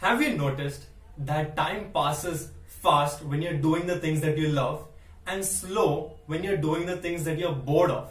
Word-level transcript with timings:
Have 0.00 0.22
you 0.22 0.34
noticed 0.34 0.86
that 1.18 1.54
time 1.56 1.90
passes 1.92 2.52
fast 2.64 3.22
when 3.22 3.42
you're 3.42 3.58
doing 3.58 3.86
the 3.86 3.96
things 3.96 4.22
that 4.22 4.38
you 4.38 4.48
love 4.48 4.86
and 5.26 5.44
slow 5.44 6.16
when 6.24 6.42
you're 6.42 6.56
doing 6.56 6.86
the 6.86 6.96
things 6.96 7.24
that 7.24 7.38
you're 7.38 7.52
bored 7.52 7.90
of? 7.90 8.10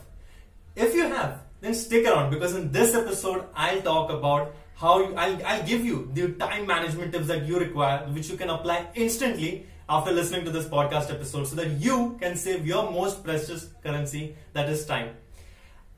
If 0.75 0.93
you 0.93 1.07
have, 1.07 1.39
then 1.61 1.73
stick 1.73 2.05
around 2.05 2.29
because 2.29 2.53
in 2.53 2.71
this 2.71 2.93
episode, 2.93 3.45
I'll 3.55 3.81
talk 3.81 4.11
about 4.11 4.53
how 4.75 4.99
you, 4.99 5.15
I'll, 5.15 5.43
I'll 5.43 5.65
give 5.65 5.83
you 5.83 6.11
the 6.13 6.33
time 6.33 6.67
management 6.67 7.11
tips 7.11 7.25
that 7.25 7.47
you 7.47 7.57
require, 7.57 8.05
which 8.09 8.29
you 8.29 8.37
can 8.37 8.51
apply 8.51 8.85
instantly 8.93 9.65
after 9.89 10.11
listening 10.11 10.45
to 10.45 10.51
this 10.51 10.67
podcast 10.67 11.09
episode 11.09 11.47
so 11.47 11.55
that 11.55 11.69
you 11.71 12.19
can 12.21 12.35
save 12.35 12.67
your 12.67 12.91
most 12.91 13.23
precious 13.23 13.67
currency, 13.83 14.35
that 14.53 14.69
is 14.69 14.85
time. 14.85 15.15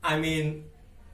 I 0.02 0.18
mean, 0.18 0.64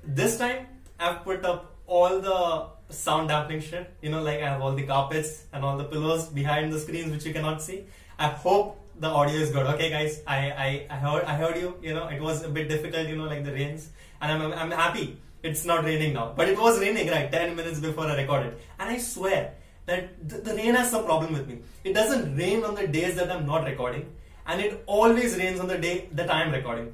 this 0.04 0.38
time 0.38 0.68
I've 1.00 1.24
put 1.24 1.45
up 1.45 1.74
all 1.88 2.20
the 2.20 2.77
sound 2.89 3.29
dampening 3.29 3.61
shit. 3.61 3.93
You 4.02 4.11
know, 4.11 4.23
like 4.23 4.41
I 4.41 4.48
have 4.48 4.61
all 4.62 4.73
the 4.73 4.84
carpets 4.84 5.45
and 5.52 5.65
all 5.65 5.77
the 5.77 5.84
pillows 5.84 6.27
behind 6.27 6.73
the 6.73 6.80
screens 6.80 7.11
which 7.11 7.24
you 7.24 7.33
cannot 7.33 7.62
see. 7.62 7.84
I 8.19 8.28
hope 8.28 8.80
the 8.98 9.09
audio 9.09 9.37
is 9.37 9.51
good. 9.51 9.66
Okay, 9.66 9.91
guys, 9.91 10.23
I, 10.27 10.51
I, 10.51 10.87
I 10.91 10.97
heard 10.97 11.24
I 11.24 11.34
heard 11.34 11.56
you. 11.56 11.77
You 11.83 11.95
know, 11.95 12.09
it 12.09 12.20
was 12.20 12.45
a 12.45 12.48
bit 12.48 12.69
difficult. 12.69 13.06
You 13.06 13.16
know, 13.16 13.24
like 13.24 13.45
the 13.45 13.52
rains, 13.52 13.88
and 14.20 14.33
I'm 14.33 14.52
I'm 14.52 14.70
happy 14.70 15.19
it's 15.42 15.64
not 15.64 15.84
raining 15.84 16.14
now. 16.14 16.33
But 16.37 16.48
it 16.48 16.59
was 16.59 16.80
raining 16.80 17.09
right 17.09 17.30
10 17.30 17.56
minutes 17.56 17.80
before 17.80 18.06
I 18.06 18.16
recorded, 18.16 18.56
and 18.78 18.91
I 18.91 18.98
swear 18.98 19.55
that 19.86 20.28
the, 20.28 20.39
the 20.39 20.55
rain 20.55 20.75
has 20.75 20.91
some 20.91 21.05
problem 21.05 21.33
with 21.33 21.47
me. 21.47 21.61
It 21.84 21.95
doesn't 21.95 22.36
rain 22.36 22.64
on 22.64 22.75
the 22.75 22.86
days 22.86 23.16
that 23.16 23.30
I'm 23.30 23.47
not 23.47 23.64
recording, 23.64 24.12
and 24.47 24.61
it 24.61 24.83
always 24.86 25.36
rains 25.36 25.61
on 25.61 25.69
the 25.69 25.78
day 25.78 26.09
that 26.12 26.30
I 26.30 26.42
am 26.42 26.52
recording. 26.52 26.92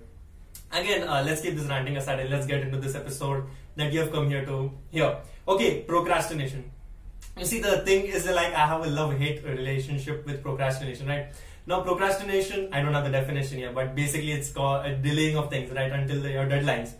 Again, 0.72 1.08
uh, 1.08 1.22
let's 1.24 1.40
keep 1.40 1.54
this 1.54 1.66
ranting 1.66 1.96
aside 1.96 2.18
and 2.18 2.30
let's 2.30 2.46
get 2.46 2.62
into 2.62 2.78
this 2.78 2.96
episode 2.96 3.44
that 3.76 3.92
you 3.92 4.00
have 4.00 4.12
come 4.12 4.28
here 4.28 4.44
to 4.44 4.70
hear. 4.90 5.16
Okay, 5.46 5.82
procrastination. 5.82 6.70
You 7.36 7.44
see, 7.44 7.60
the 7.60 7.78
thing 7.78 8.06
is 8.06 8.26
like 8.26 8.54
I 8.54 8.66
have 8.66 8.84
a 8.84 8.88
love-hate 8.88 9.44
relationship 9.44 10.24
with 10.24 10.42
procrastination, 10.42 11.08
right? 11.08 11.26
Now, 11.66 11.80
procrastination, 11.80 12.68
I 12.72 12.82
don't 12.82 12.92
have 12.92 13.04
the 13.04 13.10
definition 13.10 13.58
here, 13.58 13.72
but 13.72 13.94
basically 13.94 14.32
it's 14.32 14.50
called 14.50 14.86
a 14.86 14.96
delaying 14.96 15.36
of 15.36 15.50
things, 15.50 15.70
right, 15.72 15.90
until 15.90 16.20
the, 16.20 16.30
your 16.30 16.46
deadlines. 16.46 16.92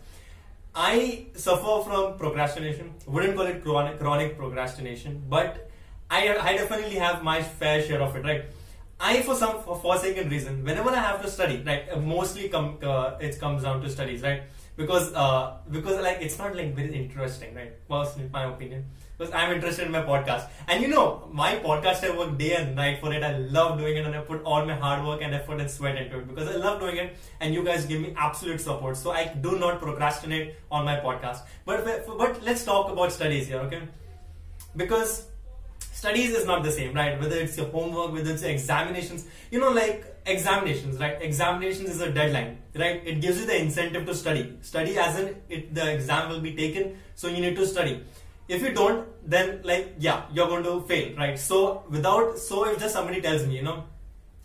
I 0.73 1.27
suffer 1.35 1.89
from 1.89 2.17
procrastination. 2.17 2.93
Wouldn't 3.07 3.37
call 3.37 3.45
it 3.45 3.63
chronic, 3.63 3.99
chronic 3.99 4.37
procrastination, 4.37 5.23
but 5.29 5.69
I, 6.09 6.35
I 6.37 6.57
definitely 6.57 6.95
have 6.95 7.23
my 7.23 7.41
fair 7.41 7.81
share 7.81 8.01
of 8.01 8.15
it, 8.15 8.23
right? 8.25 8.45
I, 8.99 9.21
for 9.21 9.35
some 9.35 9.61
for 9.61 9.77
forsaken 9.77 10.29
reason, 10.29 10.63
whenever 10.63 10.89
I 10.89 10.99
have 10.99 11.21
to 11.21 11.29
study, 11.29 11.63
right, 11.65 12.01
mostly 12.01 12.49
come 12.49 12.77
uh, 12.81 13.17
it 13.19 13.39
comes 13.39 13.63
down 13.63 13.81
to 13.81 13.89
studies, 13.89 14.21
right? 14.21 14.43
Because 14.75 15.13
uh, 15.13 15.57
because 15.71 16.01
like 16.01 16.17
it's 16.21 16.37
not 16.37 16.55
like 16.55 16.75
very 16.75 16.93
interesting, 16.93 17.55
right? 17.55 17.73
Personally, 17.89 18.29
my 18.31 18.43
opinion. 18.45 18.85
Because 19.17 19.33
I'm 19.33 19.53
interested 19.53 19.85
in 19.85 19.91
my 19.93 20.01
podcast, 20.01 20.49
and 20.67 20.81
you 20.81 20.89
know, 20.89 21.29
my 21.31 21.55
podcast 21.65 22.03
I 22.03 22.17
work 22.17 22.37
day 22.37 22.55
and 22.55 22.75
night 22.75 22.99
for 22.99 23.13
it. 23.13 23.23
I 23.23 23.37
love 23.37 23.77
doing 23.79 23.95
it, 23.95 24.05
and 24.05 24.13
I 24.13 24.19
put 24.19 24.43
all 24.43 24.65
my 24.65 24.75
hard 24.75 25.05
work 25.05 25.21
and 25.21 25.33
effort 25.33 25.61
and 25.61 25.71
sweat 25.71 25.95
into 25.95 26.19
it 26.19 26.27
because 26.27 26.49
I 26.49 26.57
love 26.57 26.81
doing 26.81 26.97
it, 26.97 27.15
and 27.39 27.53
you 27.53 27.63
guys 27.63 27.85
give 27.85 28.01
me 28.01 28.13
absolute 28.17 28.59
support. 28.59 28.97
So 28.97 29.11
I 29.11 29.27
do 29.47 29.57
not 29.57 29.79
procrastinate 29.79 30.55
on 30.69 30.83
my 30.83 30.97
podcast. 30.97 31.43
But 31.65 31.85
but 31.85 32.43
let's 32.43 32.65
talk 32.65 32.91
about 32.91 33.13
studies 33.13 33.47
here, 33.47 33.59
okay? 33.59 33.83
Because 34.75 35.27
studies 36.05 36.35
is 36.39 36.45
not 36.45 36.63
the 36.63 36.71
same, 36.71 36.93
right? 36.93 37.19
Whether 37.19 37.37
it's 37.43 37.57
your 37.57 37.67
homework, 37.75 38.11
whether 38.13 38.31
it's 38.31 38.43
your 38.43 38.51
examinations, 38.51 39.25
you 39.49 39.59
know, 39.59 39.71
like 39.71 40.05
examinations, 40.33 40.99
right? 40.99 41.17
Examinations 41.29 41.89
is 41.95 42.01
a 42.07 42.11
deadline, 42.11 42.59
right? 42.75 43.01
It 43.13 43.21
gives 43.21 43.39
you 43.39 43.47
the 43.47 43.57
incentive 43.59 44.05
to 44.05 44.13
study. 44.13 44.43
Study 44.61 44.99
as 44.99 45.19
in 45.19 45.35
it, 45.49 45.73
the 45.73 45.91
exam 45.93 46.29
will 46.29 46.41
be 46.41 46.53
taken, 46.61 46.97
so 47.15 47.27
you 47.27 47.41
need 47.45 47.55
to 47.55 47.65
study. 47.65 48.03
If 48.47 48.61
you 48.61 48.71
don't, 48.73 49.07
then 49.27 49.61
like 49.63 49.95
yeah, 49.97 50.25
you're 50.31 50.47
going 50.47 50.63
to 50.69 50.81
fail, 50.81 51.17
right? 51.17 51.39
So 51.39 51.83
without, 51.89 52.37
so 52.37 52.69
if 52.69 52.79
just 52.79 52.93
somebody 52.93 53.21
tells 53.21 53.47
me, 53.47 53.55
you 53.55 53.63
know, 53.63 53.83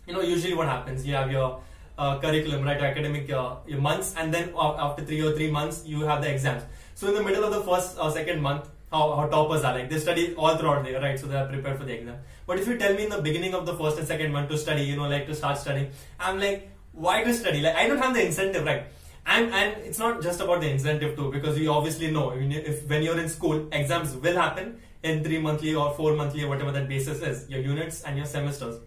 you 0.07 0.13
know, 0.15 0.21
usually 0.21 0.55
what 0.55 0.67
happens, 0.67 1.05
you 1.05 1.13
have 1.13 1.31
your 1.31 1.61
uh, 1.99 2.17
curriculum, 2.19 2.63
right? 2.63 2.81
Academic 2.81 3.31
uh, 3.31 3.57
your 3.67 3.79
months, 3.79 4.15
and 4.17 4.33
then 4.33 4.51
after 4.57 5.05
three 5.05 5.21
or 5.21 5.33
three 5.33 5.51
months, 5.51 5.83
you 5.85 6.01
have 6.01 6.23
the 6.23 6.33
exams. 6.33 6.63
So 6.95 7.09
in 7.09 7.13
the 7.13 7.23
middle 7.23 7.43
of 7.43 7.51
the 7.51 7.61
first 7.61 7.99
or 7.99 8.11
second 8.11 8.41
month, 8.41 8.67
how, 8.91 9.15
how 9.15 9.27
toppers 9.27 9.63
are 9.63 9.73
like 9.77 9.89
they 9.89 9.99
study 9.99 10.35
all 10.35 10.57
throughout 10.57 10.83
the 10.83 10.91
year, 10.91 11.01
right? 11.01 11.19
So 11.19 11.27
they 11.27 11.35
are 11.35 11.47
prepared 11.47 11.77
for 11.77 11.85
the 11.85 11.93
exam. 11.93 12.17
But 12.45 12.59
if 12.59 12.67
you 12.67 12.77
tell 12.77 12.93
me 12.93 13.03
in 13.03 13.09
the 13.09 13.21
beginning 13.21 13.53
of 13.53 13.65
the 13.65 13.75
first 13.75 13.97
and 13.97 14.07
second 14.07 14.33
month 14.33 14.49
to 14.49 14.57
study, 14.57 14.83
you 14.83 14.95
know, 14.97 15.07
like 15.07 15.27
to 15.27 15.35
start 15.35 15.57
studying, 15.57 15.91
I'm 16.19 16.39
like, 16.39 16.69
why 16.91 17.23
to 17.23 17.33
study? 17.33 17.61
Like 17.61 17.75
I 17.75 17.87
don't 17.87 17.99
have 17.99 18.13
the 18.13 18.25
incentive, 18.25 18.65
right? 18.65 18.85
And 19.25 19.53
and 19.53 19.77
it's 19.83 19.99
not 19.99 20.21
just 20.21 20.41
about 20.41 20.61
the 20.61 20.69
incentive 20.69 21.15
too, 21.15 21.31
because 21.31 21.57
you 21.57 21.71
obviously 21.71 22.11
know 22.11 22.31
if 22.35 22.87
when 22.89 23.03
you're 23.03 23.19
in 23.19 23.29
school, 23.29 23.67
exams 23.71 24.15
will 24.15 24.35
happen 24.35 24.79
in 25.03 25.23
three 25.23 25.39
monthly 25.39 25.73
or 25.73 25.93
four 25.93 26.13
monthly 26.15 26.43
or 26.43 26.49
whatever 26.49 26.71
that 26.71 26.87
basis 26.89 27.21
is, 27.21 27.49
your 27.49 27.61
units 27.61 28.03
and 28.03 28.17
your 28.17 28.25
semesters. 28.25 28.79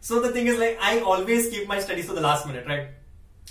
So 0.00 0.20
the 0.20 0.30
thing 0.30 0.46
is 0.46 0.58
like 0.58 0.78
I 0.80 1.00
always 1.00 1.48
keep 1.50 1.68
my 1.68 1.78
studies 1.80 2.06
to 2.06 2.14
the 2.14 2.20
last 2.20 2.46
minute, 2.46 2.66
right? 2.66 2.88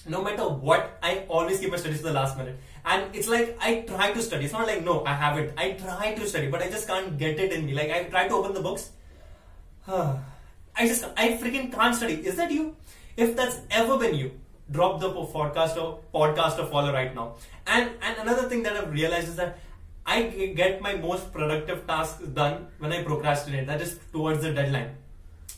No 0.08 0.24
matter 0.24 0.48
what, 0.48 0.98
I 1.04 1.26
always 1.28 1.60
keep 1.60 1.72
my 1.72 1.78
studies 1.78 2.00
to 2.00 2.06
the 2.06 2.14
last 2.14 2.38
minute. 2.38 2.58
And 2.86 3.16
it's 3.16 3.28
like 3.28 3.58
I 3.62 3.82
try 3.82 4.12
to 4.12 4.22
study. 4.22 4.46
It's 4.46 4.54
not 4.54 4.68
like 4.68 4.84
no, 4.84 5.04
I 5.06 5.14
have 5.14 5.38
it. 5.38 5.54
I 5.58 5.72
try 5.72 6.14
to 6.16 6.28
study, 6.28 6.48
but 6.48 6.62
I 6.62 6.70
just 6.70 6.88
can't 6.88 7.18
get 7.18 7.40
it 7.40 7.54
in 7.54 7.66
me. 7.66 7.74
Like 7.74 7.92
I 7.92 8.04
try 8.04 8.28
to 8.28 8.34
open 8.34 8.54
the 8.54 8.62
books. 8.62 8.90
I 9.88 10.88
just 10.88 11.06
I 11.18 11.30
freaking 11.38 11.74
can't 11.74 11.96
study. 11.96 12.14
Is 12.26 12.36
that 12.36 12.52
you? 12.52 12.76
If 13.18 13.36
that's 13.36 13.60
ever 13.72 13.98
been 13.98 14.16
you, 14.16 14.32
drop 14.72 15.00
the 15.00 15.10
podcast 15.12 15.82
or 15.82 16.00
podcast 16.14 16.60
or 16.60 16.66
follow 16.68 16.94
right 16.94 17.14
now. 17.14 17.36
And 17.68 17.92
and 18.02 18.18
another 18.20 18.48
thing 18.48 18.64
that 18.64 18.78
I've 18.78 18.92
realized 18.92 19.30
is 19.30 19.36
that 19.36 19.60
I 20.06 20.24
get 20.56 20.82
my 20.82 20.96
most 20.96 21.32
productive 21.32 21.86
tasks 21.86 22.24
done 22.24 22.68
when 22.80 22.94
I 22.94 23.04
procrastinate. 23.04 23.68
That 23.68 23.82
is 23.82 24.00
towards 24.12 24.42
the 24.42 24.54
deadline 24.54 24.96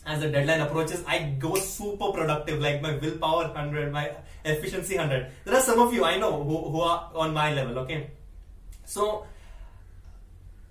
as 0.04 0.20
the 0.20 0.28
deadline 0.28 0.60
approaches, 0.60 1.04
I 1.06 1.36
go 1.38 1.54
super 1.54 2.10
productive, 2.12 2.60
like 2.60 2.82
my 2.82 2.96
willpower 2.96 3.48
100, 3.48 3.92
my 3.92 4.10
efficiency 4.44 4.96
100. 4.96 5.30
There 5.44 5.54
are 5.54 5.60
some 5.60 5.78
of 5.78 5.94
you 5.94 6.04
I 6.04 6.18
know 6.18 6.42
who, 6.42 6.70
who 6.70 6.80
are 6.80 7.10
on 7.14 7.32
my 7.32 7.52
level, 7.54 7.78
okay? 7.80 8.10
So, 8.84 9.26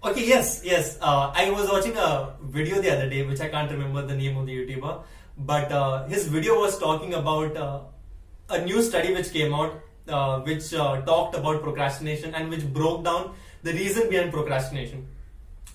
okay, 0.03 0.27
yes, 0.27 0.61
yes. 0.65 0.97
Uh, 1.01 1.31
I 1.33 1.49
was 1.49 1.69
watching 1.69 1.95
a 1.95 2.33
video 2.43 2.81
the 2.81 2.91
other 2.93 3.09
day, 3.09 3.25
which 3.25 3.39
I 3.39 3.47
can't 3.47 3.71
remember 3.71 4.05
the 4.05 4.15
name 4.15 4.37
of 4.37 4.45
the 4.47 4.53
YouTuber, 4.53 5.03
but 5.37 5.71
uh, 5.71 6.05
his 6.07 6.27
video 6.27 6.59
was 6.59 6.77
talking 6.77 7.13
about 7.13 7.55
uh, 7.55 7.79
a 8.49 8.65
new 8.65 8.81
study 8.81 9.13
which 9.13 9.31
came 9.31 9.53
out, 9.53 9.79
uh, 10.09 10.41
which 10.41 10.73
uh, 10.73 11.01
talked 11.01 11.35
about 11.35 11.63
procrastination 11.63 12.35
and 12.35 12.49
which 12.49 12.67
broke 12.73 13.05
down 13.05 13.33
the 13.63 13.71
reason 13.71 14.09
behind 14.09 14.33
procrastination. 14.33 15.07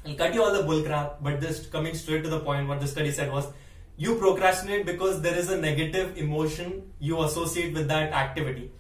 I'll 0.07 0.15
cut 0.15 0.35
you 0.35 0.43
all 0.43 0.53
the 0.53 0.63
bull 0.63 0.83
crap, 0.85 1.17
but 1.21 1.41
just 1.41 1.73
coming 1.73 1.95
straight 1.95 2.23
to 2.23 2.31
the 2.31 2.39
point, 2.39 2.69
what 2.69 2.81
the 2.81 2.87
study 2.87 3.11
said 3.11 3.33
was 3.33 3.49
you 3.97 4.15
procrastinate 4.17 4.87
because 4.87 5.21
there 5.21 5.35
is 5.35 5.51
a 5.51 5.61
negative 5.61 6.17
emotion 6.17 6.93
you 7.01 7.23
associate 7.23 7.75
with 7.75 7.89
that 7.89 8.13
activity. 8.13 8.71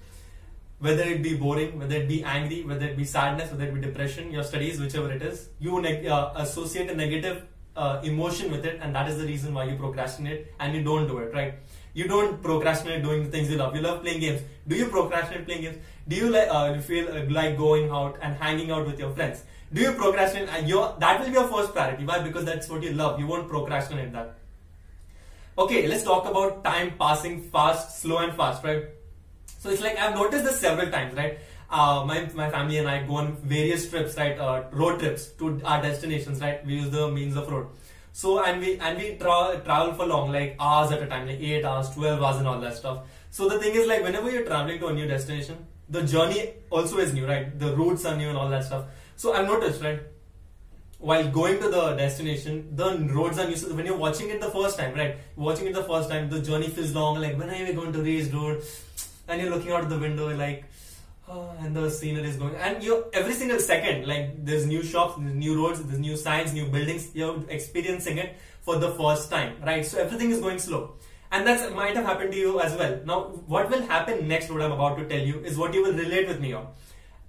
Whether 0.78 1.02
it 1.02 1.22
be 1.22 1.34
boring, 1.34 1.78
whether 1.78 1.96
it 1.96 2.06
be 2.06 2.22
angry, 2.22 2.62
whether 2.62 2.86
it 2.86 2.96
be 2.96 3.04
sadness, 3.04 3.50
whether 3.50 3.64
it 3.64 3.74
be 3.74 3.80
depression, 3.80 4.30
your 4.30 4.44
studies, 4.44 4.78
whichever 4.78 5.10
it 5.10 5.22
is, 5.22 5.48
you 5.58 5.78
uh, 5.78 6.32
associate 6.36 6.90
a 6.90 6.94
negative 6.94 7.44
uh, 7.74 8.00
emotion 8.04 8.52
with 8.52 8.64
it, 8.64 8.78
and 8.80 8.94
that 8.94 9.08
is 9.08 9.18
the 9.18 9.24
reason 9.24 9.52
why 9.52 9.64
you 9.64 9.76
procrastinate 9.76 10.52
and 10.60 10.74
you 10.76 10.84
don't 10.84 11.08
do 11.08 11.18
it, 11.18 11.34
right? 11.34 11.54
You 11.94 12.06
don't 12.06 12.40
procrastinate 12.42 13.02
doing 13.02 13.24
the 13.24 13.30
things 13.30 13.50
you 13.50 13.56
love. 13.56 13.74
You 13.74 13.82
love 13.82 14.02
playing 14.02 14.20
games. 14.20 14.42
Do 14.68 14.76
you 14.76 14.86
procrastinate 14.86 15.46
playing 15.46 15.62
games? 15.62 15.78
Do 16.06 16.14
you 16.14 16.36
uh, 16.36 16.80
feel 16.82 17.08
uh, 17.08 17.24
like 17.30 17.56
going 17.56 17.90
out 17.90 18.18
and 18.20 18.36
hanging 18.36 18.70
out 18.70 18.86
with 18.86 18.98
your 18.98 19.10
friends? 19.10 19.42
Do 19.72 19.80
you 19.82 19.92
procrastinate? 19.92 20.48
And 20.48 20.68
your 20.68 20.94
that 20.98 21.20
will 21.20 21.26
be 21.26 21.32
your 21.32 21.48
first 21.48 21.72
priority. 21.72 22.04
Why? 22.04 22.20
Because 22.20 22.44
that's 22.44 22.68
what 22.68 22.82
you 22.82 22.92
love. 22.92 23.18
You 23.18 23.26
won't 23.26 23.48
procrastinate 23.48 24.12
that. 24.12 24.34
Okay, 25.58 25.86
let's 25.88 26.04
talk 26.04 26.26
about 26.26 26.62
time 26.62 26.94
passing 26.98 27.42
fast, 27.42 28.00
slow 28.02 28.18
and 28.18 28.34
fast, 28.34 28.62
right? 28.62 28.84
So 29.58 29.70
it's 29.70 29.82
like 29.82 29.98
I've 29.98 30.14
noticed 30.14 30.44
this 30.44 30.60
several 30.60 30.90
times, 30.90 31.14
right? 31.16 31.38
Uh, 31.68 32.04
my, 32.06 32.28
my 32.34 32.48
family 32.48 32.76
and 32.78 32.88
I 32.88 33.04
go 33.04 33.16
on 33.16 33.36
various 33.38 33.88
trips, 33.90 34.16
right? 34.16 34.38
Uh, 34.38 34.64
road 34.70 35.00
trips 35.00 35.28
to 35.38 35.60
our 35.64 35.82
destinations, 35.82 36.40
right? 36.40 36.64
We 36.64 36.74
use 36.74 36.90
the 36.90 37.08
means 37.08 37.36
of 37.36 37.50
road. 37.50 37.68
So 38.12 38.44
and 38.44 38.60
we 38.60 38.78
and 38.78 38.96
we 38.96 39.16
tra- 39.16 39.60
travel 39.64 39.94
for 39.94 40.06
long, 40.06 40.30
like 40.30 40.56
hours 40.60 40.92
at 40.92 41.02
a 41.02 41.06
time, 41.06 41.26
like 41.26 41.40
eight 41.40 41.64
hours, 41.64 41.90
twelve 41.90 42.22
hours, 42.22 42.36
and 42.36 42.46
all 42.46 42.60
that 42.60 42.76
stuff. 42.76 43.00
So 43.30 43.48
the 43.48 43.58
thing 43.58 43.74
is, 43.74 43.86
like 43.86 44.02
whenever 44.02 44.30
you're 44.30 44.44
traveling 44.44 44.78
to 44.80 44.86
a 44.86 44.92
new 44.92 45.06
destination, 45.06 45.66
the 45.88 46.02
journey 46.02 46.54
also 46.70 46.98
is 46.98 47.12
new, 47.12 47.26
right? 47.26 47.58
The 47.58 47.76
routes 47.76 48.04
are 48.04 48.16
new 48.16 48.28
and 48.28 48.38
all 48.38 48.48
that 48.48 48.64
stuff. 48.64 48.84
So 49.16 49.32
I've 49.32 49.46
noticed, 49.46 49.82
right? 49.82 50.00
While 50.98 51.28
going 51.28 51.58
to 51.60 51.68
the 51.68 51.94
destination, 51.94 52.74
the 52.76 52.98
roads 53.14 53.38
are 53.38 53.48
new. 53.48 53.56
So 53.56 53.74
when 53.74 53.86
you're 53.86 53.96
watching 53.96 54.28
it 54.28 54.40
the 54.40 54.50
first 54.50 54.78
time, 54.78 54.94
right? 54.94 55.16
Watching 55.36 55.66
it 55.66 55.74
the 55.74 55.84
first 55.84 56.10
time, 56.10 56.28
the 56.28 56.40
journey 56.40 56.68
feels 56.68 56.94
long. 56.94 57.20
Like 57.20 57.38
when 57.38 57.48
are 57.50 57.64
we 57.64 57.72
going 57.72 57.92
to 57.94 58.02
reach 58.02 58.32
road? 58.32 58.62
And 59.28 59.40
you're 59.40 59.50
looking 59.50 59.72
out 59.72 59.88
the 59.88 59.98
window, 59.98 60.34
like, 60.36 60.64
oh, 61.28 61.50
and 61.60 61.74
the 61.74 61.90
scenery 61.90 62.28
is 62.28 62.36
going. 62.36 62.54
And 62.56 62.82
you 62.82 63.06
every 63.12 63.32
single 63.32 63.58
second, 63.58 64.06
like 64.06 64.44
there's 64.44 64.66
new 64.66 64.82
shops, 64.82 65.14
there's 65.18 65.34
new 65.34 65.56
roads, 65.62 65.82
there's 65.82 65.98
new 65.98 66.16
signs, 66.16 66.52
new 66.52 66.66
buildings. 66.66 67.10
You're 67.14 67.42
experiencing 67.48 68.18
it 68.18 68.36
for 68.62 68.76
the 68.76 68.90
first 68.92 69.30
time, 69.30 69.56
right? 69.64 69.84
So 69.84 69.98
everything 69.98 70.30
is 70.30 70.40
going 70.40 70.58
slow. 70.58 70.94
And 71.32 71.46
that 71.46 71.74
might 71.74 71.96
have 71.96 72.04
happened 72.04 72.32
to 72.32 72.38
you 72.38 72.60
as 72.60 72.76
well. 72.76 73.00
Now, 73.04 73.20
what 73.46 73.70
will 73.70 73.82
happen 73.82 74.28
next, 74.28 74.50
what 74.50 74.62
I'm 74.62 74.72
about 74.72 74.98
to 74.98 75.08
tell 75.08 75.26
you, 75.26 75.40
is 75.40 75.56
what 75.56 75.74
you 75.74 75.82
will 75.82 75.94
relate 75.94 76.28
with 76.28 76.40
me 76.40 76.52
on 76.52 76.68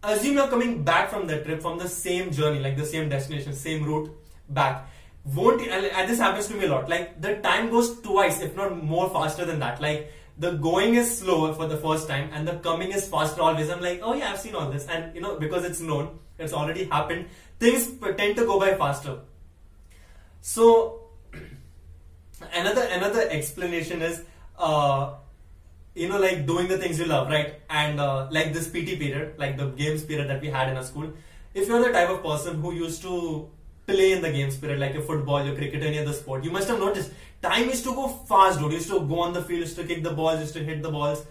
assume 0.04 0.36
you're 0.36 0.48
coming 0.48 0.84
back 0.84 1.10
from 1.10 1.28
the 1.28 1.42
trip 1.42 1.62
from 1.62 1.78
the 1.78 1.88
same 1.88 2.32
journey, 2.32 2.60
like 2.60 2.78
the 2.78 2.86
same 2.86 3.10
destination, 3.10 3.54
same 3.54 3.84
route, 3.84 4.12
back. 4.50 4.90
Won't 5.36 5.62
and 5.62 6.10
this 6.10 6.20
happens 6.20 6.48
to 6.48 6.54
me 6.54 6.66
a 6.66 6.70
lot. 6.70 6.88
Like 6.88 7.22
the 7.22 7.36
time 7.38 7.70
goes 7.70 8.00
twice 8.02 8.42
if 8.42 8.56
not 8.56 8.82
more 8.82 9.10
faster 9.10 9.44
than 9.44 9.60
that. 9.60 9.82
Like 9.82 10.12
the 10.38 10.52
going 10.52 10.96
is 10.96 11.18
slower 11.20 11.54
for 11.54 11.68
the 11.68 11.78
first 11.78 12.08
time 12.08 12.30
and 12.34 12.48
the 12.48 12.54
coming 12.60 12.92
is 12.92 13.08
faster 13.08 13.42
always. 13.42 13.70
I'm 13.70 13.82
like 13.82 14.00
oh 14.02 14.14
yeah 14.14 14.32
i've 14.32 14.40
seen 14.40 14.56
all 14.56 14.72
this. 14.72 14.88
And 14.88 15.14
you 15.14 15.20
know 15.20 15.38
because 15.38 15.66
it's 15.66 15.82
known 15.82 16.20
it's 16.40 16.54
already 16.54 16.86
happened 16.86 17.26
things 17.60 17.92
tend 18.16 18.38
to 18.38 18.46
go 18.46 18.58
by 18.58 18.76
faster. 18.76 19.20
So 20.40 21.10
another 22.54 22.84
another 22.84 23.28
explanation 23.30 24.02
is 24.02 24.24
uh 24.58 25.16
you 26.02 26.08
know 26.10 26.20
like 26.20 26.46
doing 26.46 26.68
the 26.68 26.78
things 26.78 27.00
you 27.00 27.06
love 27.06 27.30
right 27.36 27.62
and 27.70 28.00
uh, 28.00 28.28
like 28.38 28.54
this 28.54 28.68
pt 28.76 28.98
period 29.04 29.34
like 29.44 29.58
the 29.58 29.68
games 29.82 30.04
period 30.04 30.30
that 30.30 30.42
we 30.42 30.50
had 30.58 30.70
in 30.70 30.78
our 30.78 30.88
school 30.92 31.12
if 31.54 31.68
you're 31.68 31.84
the 31.84 31.92
type 31.92 32.10
of 32.10 32.24
person 32.24 32.62
who 32.62 32.74
used 32.74 33.02
to 33.02 33.50
play 33.88 34.12
in 34.12 34.22
the 34.22 34.32
game 34.32 34.52
spirit, 34.52 34.80
like 34.80 34.94
your 34.94 35.02
football, 35.02 35.44
your 35.44 35.56
cricket, 35.56 35.82
any 35.82 35.98
other 35.98 36.14
sport, 36.14 36.44
you 36.44 36.52
must 36.52 36.68
have 36.68 36.80
noticed 36.80 37.12
time 37.42 37.70
used 37.70 37.84
to 37.86 37.96
go 37.96 38.08
fast, 38.08 38.60
dude. 38.60 38.72
You 38.72 38.78
used 38.78 38.90
to 38.90 39.00
go 39.00 39.20
on 39.20 39.34
the 39.34 39.42
field, 39.42 39.62
used 39.62 39.78
to 39.78 39.86
kick 39.86 40.04
the 40.04 40.12
balls, 40.12 40.42
used 40.42 40.54
to 40.56 40.64
hit 40.64 40.82
the 40.84 40.92
balls. 40.92 41.26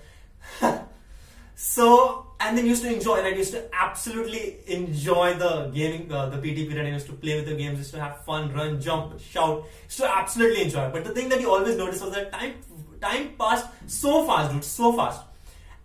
so, 1.54 2.26
and 2.40 2.56
then 2.56 2.66
used 2.66 2.82
to 2.82 2.92
enjoy, 2.92 3.16
and 3.16 3.26
I 3.26 3.30
used 3.30 3.52
to 3.52 3.64
absolutely 3.74 4.56
enjoy 4.66 5.34
the 5.34 5.70
gaming, 5.74 6.10
uh, 6.10 6.30
the 6.30 6.38
PT 6.38 6.68
period. 6.68 6.86
I 6.86 6.90
used 6.90 7.06
to 7.06 7.12
play 7.12 7.36
with 7.36 7.46
the 7.46 7.56
games, 7.56 7.78
used 7.78 7.92
to 7.92 8.00
have 8.00 8.24
fun, 8.24 8.52
run, 8.54 8.80
jump, 8.80 9.20
shout, 9.20 9.64
used 9.84 9.98
to 9.98 10.16
absolutely 10.16 10.62
enjoy. 10.62 10.90
But 10.90 11.04
the 11.04 11.10
thing 11.10 11.28
that 11.28 11.40
you 11.40 11.50
always 11.50 11.76
notice 11.76 12.00
was 12.00 12.14
that 12.14 12.32
time, 12.32 12.54
time 13.00 13.30
passed 13.38 13.66
so 13.86 14.26
fast, 14.26 14.52
dude, 14.52 14.64
so 14.64 14.92
fast. 14.92 15.22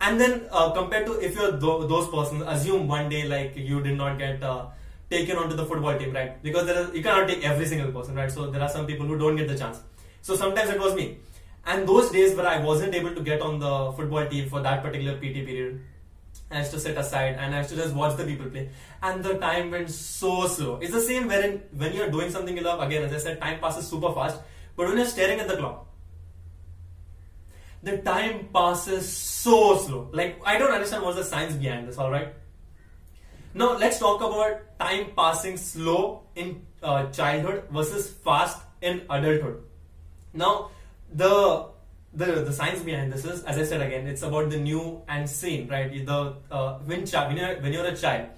And 0.00 0.20
then 0.20 0.42
uh, 0.50 0.70
compared 0.72 1.06
to 1.06 1.20
if 1.20 1.34
you're 1.34 1.52
th- 1.52 1.88
those 1.88 2.08
persons, 2.08 2.42
assume 2.46 2.88
one 2.88 3.08
day 3.08 3.26
like 3.26 3.56
you 3.56 3.82
did 3.82 3.96
not 3.96 4.18
get. 4.18 4.42
Uh, 4.42 4.66
taken 5.12 5.36
onto 5.36 5.54
the 5.54 5.66
football 5.66 5.98
team, 5.98 6.12
right? 6.14 6.42
Because 6.42 6.66
there 6.66 6.78
is, 6.82 6.94
you 6.94 7.02
cannot 7.02 7.28
take 7.28 7.44
every 7.44 7.66
single 7.66 7.92
person, 7.92 8.14
right? 8.14 8.32
So 8.32 8.50
there 8.50 8.62
are 8.62 8.68
some 8.68 8.86
people 8.86 9.06
who 9.06 9.18
don't 9.18 9.36
get 9.36 9.48
the 9.48 9.56
chance. 9.56 9.80
So 10.22 10.36
sometimes 10.36 10.70
it 10.70 10.80
was 10.80 10.94
me. 10.94 11.18
And 11.66 11.86
those 11.86 12.10
days 12.10 12.34
where 12.34 12.46
I 12.46 12.58
wasn't 12.58 12.94
able 12.94 13.14
to 13.14 13.20
get 13.20 13.40
on 13.40 13.58
the 13.58 13.92
football 13.92 14.26
team 14.26 14.48
for 14.48 14.62
that 14.62 14.82
particular 14.82 15.16
PT 15.16 15.44
period, 15.48 15.80
I 16.50 16.60
used 16.60 16.72
to 16.72 16.80
sit 16.80 16.96
aside 16.96 17.36
and 17.38 17.54
I 17.54 17.58
used 17.58 17.70
to 17.70 17.76
just 17.76 17.94
watch 17.94 18.16
the 18.16 18.24
people 18.24 18.46
play. 18.46 18.70
And 19.02 19.22
the 19.22 19.34
time 19.34 19.70
went 19.70 19.90
so 19.90 20.46
slow. 20.48 20.78
It's 20.80 20.92
the 20.92 21.00
same 21.00 21.28
when 21.28 21.62
when 21.84 21.94
you're 21.94 22.10
doing 22.10 22.30
something 22.30 22.56
you 22.56 22.62
love, 22.62 22.80
again, 22.80 23.04
as 23.04 23.12
I 23.12 23.18
said, 23.18 23.40
time 23.40 23.60
passes 23.60 23.88
super 23.94 24.12
fast. 24.12 24.42
But 24.76 24.88
when 24.88 24.96
you're 24.96 25.12
staring 25.14 25.40
at 25.40 25.48
the 25.48 25.56
clock, 25.56 25.86
the 27.82 27.98
time 27.98 28.48
passes 28.52 29.10
so 29.10 29.76
slow. 29.78 30.08
Like, 30.12 30.40
I 30.44 30.58
don't 30.58 30.70
understand 30.70 31.02
what's 31.02 31.16
the 31.16 31.24
science 31.24 31.54
behind 31.54 31.88
this, 31.88 31.98
alright? 31.98 32.34
Now 33.54 33.76
let's 33.76 33.98
talk 33.98 34.20
about 34.20 34.78
time 34.78 35.12
passing 35.16 35.56
slow 35.56 36.22
in 36.34 36.62
uh, 36.82 37.10
childhood 37.10 37.64
versus 37.70 38.08
fast 38.10 38.62
in 38.80 39.02
adulthood. 39.10 39.62
Now 40.32 40.70
the 41.12 41.66
the 42.14 42.26
the 42.44 42.52
science 42.52 42.80
behind 42.80 43.12
this 43.12 43.24
is, 43.24 43.42
as 43.44 43.58
I 43.58 43.64
said 43.64 43.82
again, 43.82 44.06
it's 44.06 44.22
about 44.22 44.48
the 44.48 44.56
new 44.56 45.02
and 45.06 45.28
seen, 45.28 45.68
right? 45.68 45.90
The 46.06 46.36
uh, 46.50 46.78
when 46.84 47.04
when 47.04 47.36
you're 47.36 47.60
when 47.60 47.72
you're 47.72 47.84
a 47.84 47.96
child, 47.96 48.28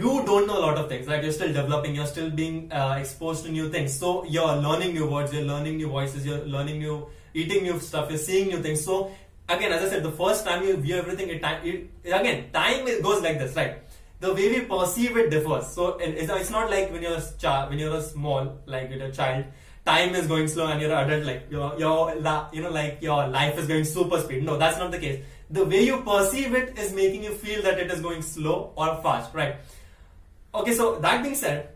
you 0.00 0.12
don't 0.26 0.46
know 0.48 0.58
a 0.58 0.64
lot 0.66 0.76
of 0.76 0.88
things, 0.88 1.06
right? 1.06 1.22
You're 1.22 1.32
still 1.32 1.52
developing, 1.52 1.94
you're 1.94 2.06
still 2.06 2.30
being 2.30 2.72
uh, 2.72 2.96
exposed 2.98 3.44
to 3.44 3.50
new 3.52 3.70
things. 3.70 3.92
So 3.92 4.24
you're 4.24 4.56
learning 4.56 4.94
new 4.94 5.08
words, 5.08 5.32
you're 5.32 5.44
learning 5.44 5.76
new 5.76 5.88
voices, 5.88 6.26
you're 6.26 6.44
learning 6.44 6.80
new, 6.80 7.06
eating 7.32 7.62
new 7.62 7.78
stuff, 7.78 8.10
you're 8.10 8.18
seeing 8.18 8.48
new 8.48 8.60
things. 8.60 8.84
So 8.84 9.12
again, 9.48 9.70
as 9.72 9.84
I 9.84 9.88
said, 9.90 10.02
the 10.02 10.16
first 10.22 10.44
time 10.44 10.64
you 10.64 10.76
view 10.76 10.96
everything, 10.96 11.28
it, 11.28 11.42
time, 11.42 11.64
it, 11.64 11.90
again, 12.06 12.50
time 12.52 12.86
goes 13.02 13.22
like 13.22 13.38
this, 13.38 13.54
right? 13.54 13.78
the 14.24 14.32
way 14.32 14.48
we 14.48 14.60
perceive 14.64 15.16
it 15.16 15.30
differs. 15.30 15.66
So 15.68 15.98
it's 16.00 16.50
not 16.50 16.70
like 16.70 16.90
when 16.90 17.02
you're 17.02 17.18
a 17.18 17.66
when 17.68 17.78
you're 17.78 17.96
a 17.96 18.02
small, 18.02 18.58
like 18.66 18.90
you're 18.90 19.06
a 19.06 19.12
child, 19.12 19.44
time 19.84 20.14
is 20.14 20.26
going 20.26 20.48
slow, 20.48 20.66
and 20.66 20.80
you're 20.80 20.92
an 20.92 21.10
adult, 21.10 21.24
like 21.24 21.46
your 21.50 21.78
your 21.78 22.14
you 22.52 22.62
know 22.62 22.70
like 22.70 23.02
your 23.02 23.28
life 23.28 23.58
is 23.58 23.66
going 23.66 23.84
super 23.84 24.20
speed. 24.20 24.44
No, 24.44 24.56
that's 24.56 24.78
not 24.78 24.90
the 24.90 24.98
case. 24.98 25.22
The 25.50 25.64
way 25.64 25.84
you 25.84 26.00
perceive 26.02 26.54
it 26.54 26.78
is 26.78 26.92
making 26.94 27.24
you 27.24 27.32
feel 27.32 27.62
that 27.62 27.78
it 27.78 27.90
is 27.90 28.00
going 28.00 28.22
slow 28.22 28.72
or 28.76 28.96
fast, 29.02 29.34
right? 29.34 29.56
Okay, 30.54 30.72
so 30.72 31.00
that 31.00 31.22
being 31.22 31.34
said, 31.34 31.70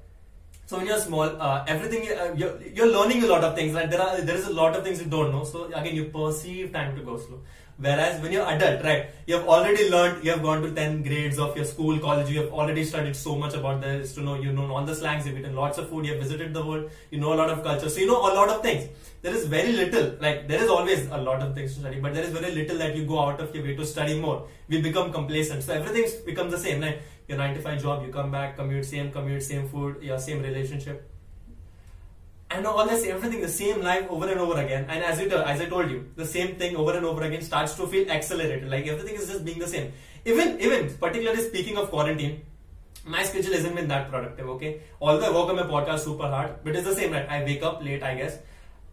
so 0.66 0.76
when 0.76 0.86
you're 0.86 1.00
small, 1.00 1.42
uh, 1.42 1.64
everything 1.66 2.08
uh, 2.16 2.32
you're, 2.36 2.60
you're 2.62 2.86
learning 2.86 3.24
a 3.24 3.26
lot 3.26 3.42
of 3.42 3.56
things. 3.56 3.74
Right? 3.74 3.90
There 3.90 4.00
are 4.00 4.20
there 4.20 4.36
is 4.36 4.46
a 4.46 4.52
lot 4.52 4.76
of 4.76 4.84
things 4.84 5.00
you 5.00 5.06
don't 5.06 5.32
know. 5.32 5.42
So 5.44 5.64
again, 5.64 5.96
you 5.96 6.04
perceive 6.04 6.72
time 6.72 6.94
to 6.94 7.02
go 7.02 7.16
slow. 7.16 7.40
Whereas 7.78 8.20
when 8.20 8.32
you're 8.32 8.46
adult, 8.46 8.84
right, 8.84 9.06
you 9.26 9.36
have 9.36 9.46
already 9.46 9.88
learned, 9.88 10.24
you 10.24 10.32
have 10.32 10.42
gone 10.42 10.62
to 10.62 10.72
10 10.72 11.04
grades 11.04 11.38
of 11.38 11.56
your 11.56 11.64
school, 11.64 11.98
college, 12.00 12.28
you 12.28 12.40
have 12.40 12.52
already 12.52 12.84
studied 12.84 13.14
so 13.14 13.36
much 13.36 13.54
about 13.54 13.80
this 13.80 14.14
to 14.14 14.20
know, 14.20 14.34
you 14.34 14.52
know 14.52 14.66
all 14.74 14.84
the 14.84 14.96
slangs, 14.96 15.28
you've 15.28 15.38
eaten 15.38 15.54
lots 15.54 15.78
of 15.78 15.88
food, 15.88 16.04
you 16.04 16.14
have 16.14 16.20
visited 16.20 16.52
the 16.52 16.64
world, 16.66 16.90
you 17.12 17.20
know 17.20 17.34
a 17.34 17.38
lot 17.42 17.50
of 17.50 17.62
culture, 17.62 17.88
so 17.88 18.00
you 18.00 18.08
know 18.08 18.18
a 18.18 18.34
lot 18.34 18.48
of 18.48 18.62
things. 18.62 18.88
There 19.22 19.32
is 19.32 19.46
very 19.46 19.72
little, 19.74 20.16
like 20.20 20.48
there 20.48 20.60
is 20.60 20.68
always 20.68 21.06
a 21.06 21.18
lot 21.18 21.40
of 21.40 21.54
things 21.54 21.74
to 21.74 21.80
study, 21.82 22.00
but 22.00 22.14
there 22.14 22.24
is 22.24 22.30
very 22.30 22.52
little 22.52 22.78
that 22.78 22.96
you 22.96 23.04
go 23.04 23.20
out 23.20 23.40
of 23.40 23.54
your 23.54 23.62
way 23.62 23.76
to 23.76 23.86
study 23.86 24.18
more. 24.20 24.48
We 24.68 24.82
become 24.82 25.12
complacent, 25.12 25.62
so 25.62 25.72
everything 25.72 26.10
becomes 26.26 26.50
the 26.50 26.58
same. 26.58 26.80
Like 26.80 27.00
your 27.28 27.38
9 27.38 27.54
to 27.54 27.60
5 27.60 27.82
job, 27.82 28.04
you 28.06 28.12
come 28.12 28.30
back, 28.30 28.56
commute, 28.56 28.84
same 28.84 29.12
commute, 29.12 29.42
same 29.42 29.68
food, 29.68 30.02
your 30.02 30.18
same 30.18 30.42
relationship. 30.42 31.10
And 32.50 32.66
all 32.66 32.86
this 32.86 33.06
everything 33.06 33.42
the 33.42 33.48
same 33.48 33.82
life 33.82 34.06
over 34.08 34.26
and 34.26 34.40
over 34.40 34.58
again. 34.60 34.86
And 34.88 35.04
as 35.04 35.18
it 35.20 35.32
as 35.32 35.60
i 35.60 35.66
told 35.66 35.90
you 35.90 36.10
the 36.16 36.24
same 36.24 36.56
thing 36.56 36.76
over 36.76 36.96
and 36.96 37.04
over 37.04 37.22
again 37.22 37.42
starts 37.42 37.74
to 37.74 37.86
feel 37.86 38.10
accelerated. 38.10 38.70
Like 38.70 38.86
everything 38.86 39.16
is 39.16 39.28
just 39.28 39.44
being 39.44 39.58
the 39.58 39.66
same. 39.66 39.92
Even 40.24 40.58
even 40.58 40.88
particularly 40.94 41.42
speaking 41.42 41.76
of 41.76 41.90
quarantine 41.90 42.40
my 43.04 43.22
schedule 43.22 43.52
isn't 43.52 43.74
been 43.74 43.88
that 43.88 44.10
productive 44.10 44.48
okay? 44.54 44.80
Although 45.00 45.26
i 45.26 45.30
work 45.30 45.50
on 45.50 45.56
my 45.56 45.62
podcast 45.62 46.00
super 46.00 46.28
hard 46.28 46.54
but 46.64 46.74
it's 46.74 46.86
the 46.86 46.94
same 46.94 47.12
right? 47.12 47.28
I 47.28 47.44
wake 47.44 47.62
up 47.62 47.84
late 47.84 48.02
i 48.02 48.14
guess. 48.14 48.38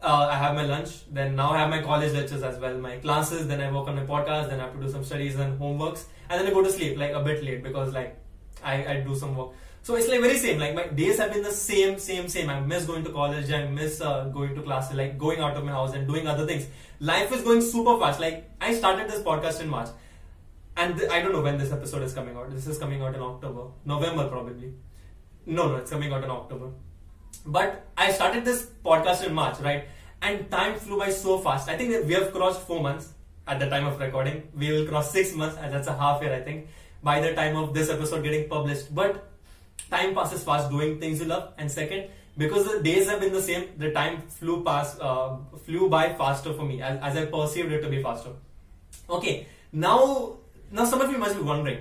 Uh, 0.02 0.28
I 0.30 0.36
have 0.36 0.54
my 0.54 0.66
lunch, 0.66 0.90
then 1.12 1.36
now 1.36 1.52
I 1.52 1.60
have 1.60 1.70
my 1.70 1.82
college 1.82 2.14
lectures 2.14 2.44
as 2.44 2.60
well, 2.60 2.78
my 2.78 2.98
classes, 2.98 3.48
then 3.48 3.60
I 3.60 3.72
work 3.72 3.88
on 3.88 3.96
my 3.96 4.04
podcast, 4.04 4.50
then 4.50 4.60
I 4.60 4.64
have 4.66 4.74
to 4.74 4.80
do 4.80 4.90
some 4.92 5.04
studies 5.04 5.40
and 5.40 5.60
homeworks, 5.60 6.04
and 6.30 6.40
then 6.40 6.46
I 6.46 6.52
go 6.52 6.62
to 6.62 6.72
sleep 6.72 6.98
like 6.98 7.12
a 7.12 7.22
bit 7.22 7.44
late 7.44 7.64
because 7.64 7.94
like 7.94 8.16
I, 8.64 8.86
I 8.86 9.00
do 9.02 9.16
some 9.16 9.36
work. 9.36 9.50
So 9.84 9.96
it's 9.96 10.08
like 10.08 10.22
very 10.22 10.38
same. 10.38 10.60
Like 10.60 10.74
my 10.74 10.88
days 10.88 11.20
have 11.20 11.32
been 11.32 11.44
the 11.44 11.52
same, 11.52 12.00
same, 12.00 12.28
same. 12.28 12.50
I 12.50 12.60
miss 12.60 12.86
going 12.86 13.04
to 13.04 13.12
college. 13.12 13.52
I 13.52 13.66
miss 13.68 14.02
uh, 14.02 14.26
going 14.26 14.56
to 14.56 14.62
classes, 14.64 14.98
like 14.98 15.18
going 15.18 15.40
out 15.40 15.56
of 15.56 15.64
my 15.64 15.72
house 15.72 15.94
and 15.94 16.08
doing 16.08 16.28
other 16.28 16.48
things. 16.48 16.66
Life 17.00 17.32
is 17.32 17.44
going 17.44 17.62
super 17.62 18.00
fast. 18.00 18.20
Like 18.20 18.50
I 18.60 18.74
started 18.74 19.08
this 19.10 19.22
podcast 19.22 19.62
in 19.62 19.70
March, 19.70 19.90
and 20.76 20.98
th- 20.98 21.12
I 21.12 21.22
don't 21.22 21.34
know 21.34 21.42
when 21.42 21.60
this 21.60 21.72
episode 21.72 22.02
is 22.02 22.14
coming 22.14 22.36
out. 22.36 22.50
This 22.50 22.66
is 22.66 22.80
coming 22.80 23.04
out 23.04 23.14
in 23.14 23.22
October, 23.22 23.68
November 23.86 24.28
probably. 24.28 24.74
No, 25.46 25.68
no, 25.68 25.76
it's 25.76 25.92
coming 25.92 26.12
out 26.12 26.24
in 26.24 26.32
October. 26.32 26.72
But 27.46 27.86
I 27.96 28.12
started 28.12 28.44
this 28.44 28.68
podcast 28.84 29.24
in 29.24 29.34
March, 29.36 29.60
right? 29.60 29.88
And 30.22 30.50
time 30.50 30.80
flew 30.80 30.98
by 30.98 31.12
so 31.12 31.38
fast. 31.38 31.70
I 31.70 31.78
think 31.78 32.08
we 32.08 32.14
have 32.14 32.34
crossed 32.34 32.62
four 32.62 32.82
months 32.82 33.14
at 33.48 33.60
the 33.60 33.70
time 33.70 33.86
of 33.86 34.00
recording. 34.00 34.50
We 34.58 34.72
will 34.72 34.88
cross 34.88 35.12
six 35.12 35.36
months, 35.36 35.58
and 35.62 35.72
that's 35.72 35.88
a 35.88 35.96
half 35.96 36.24
year, 36.24 36.34
I 36.34 36.42
think, 36.42 36.68
by 37.08 37.20
the 37.22 37.34
time 37.40 37.56
of 37.56 37.74
this 37.74 37.90
episode 37.96 38.24
getting 38.24 38.50
published. 38.50 38.94
But 38.94 39.24
time 39.90 40.16
passes 40.16 40.44
fast 40.44 40.70
doing 40.70 41.00
things 41.00 41.20
you 41.20 41.26
love 41.26 41.54
and 41.58 41.72
second 41.72 42.06
because 42.38 42.70
the 42.70 42.80
days 42.84 43.10
have 43.10 43.20
been 43.20 43.34
the 43.34 43.42
same 43.42 43.68
the 43.78 43.92
time 43.92 44.22
flew 44.38 44.64
past 44.64 45.00
uh, 45.02 45.38
flew 45.66 45.90
by 45.90 46.14
faster 46.14 46.54
for 46.54 46.66
me 46.72 46.82
as, 46.82 47.00
as 47.02 47.18
i 47.18 47.26
perceived 47.26 47.72
it 47.72 47.82
to 47.82 47.90
be 47.90 48.02
faster 48.02 48.32
okay 49.10 49.48
now 49.72 50.00
now 50.72 50.86
some 50.86 51.02
of 51.02 51.12
you 51.12 51.18
must 51.18 51.38
be 51.38 51.44
wondering 51.44 51.78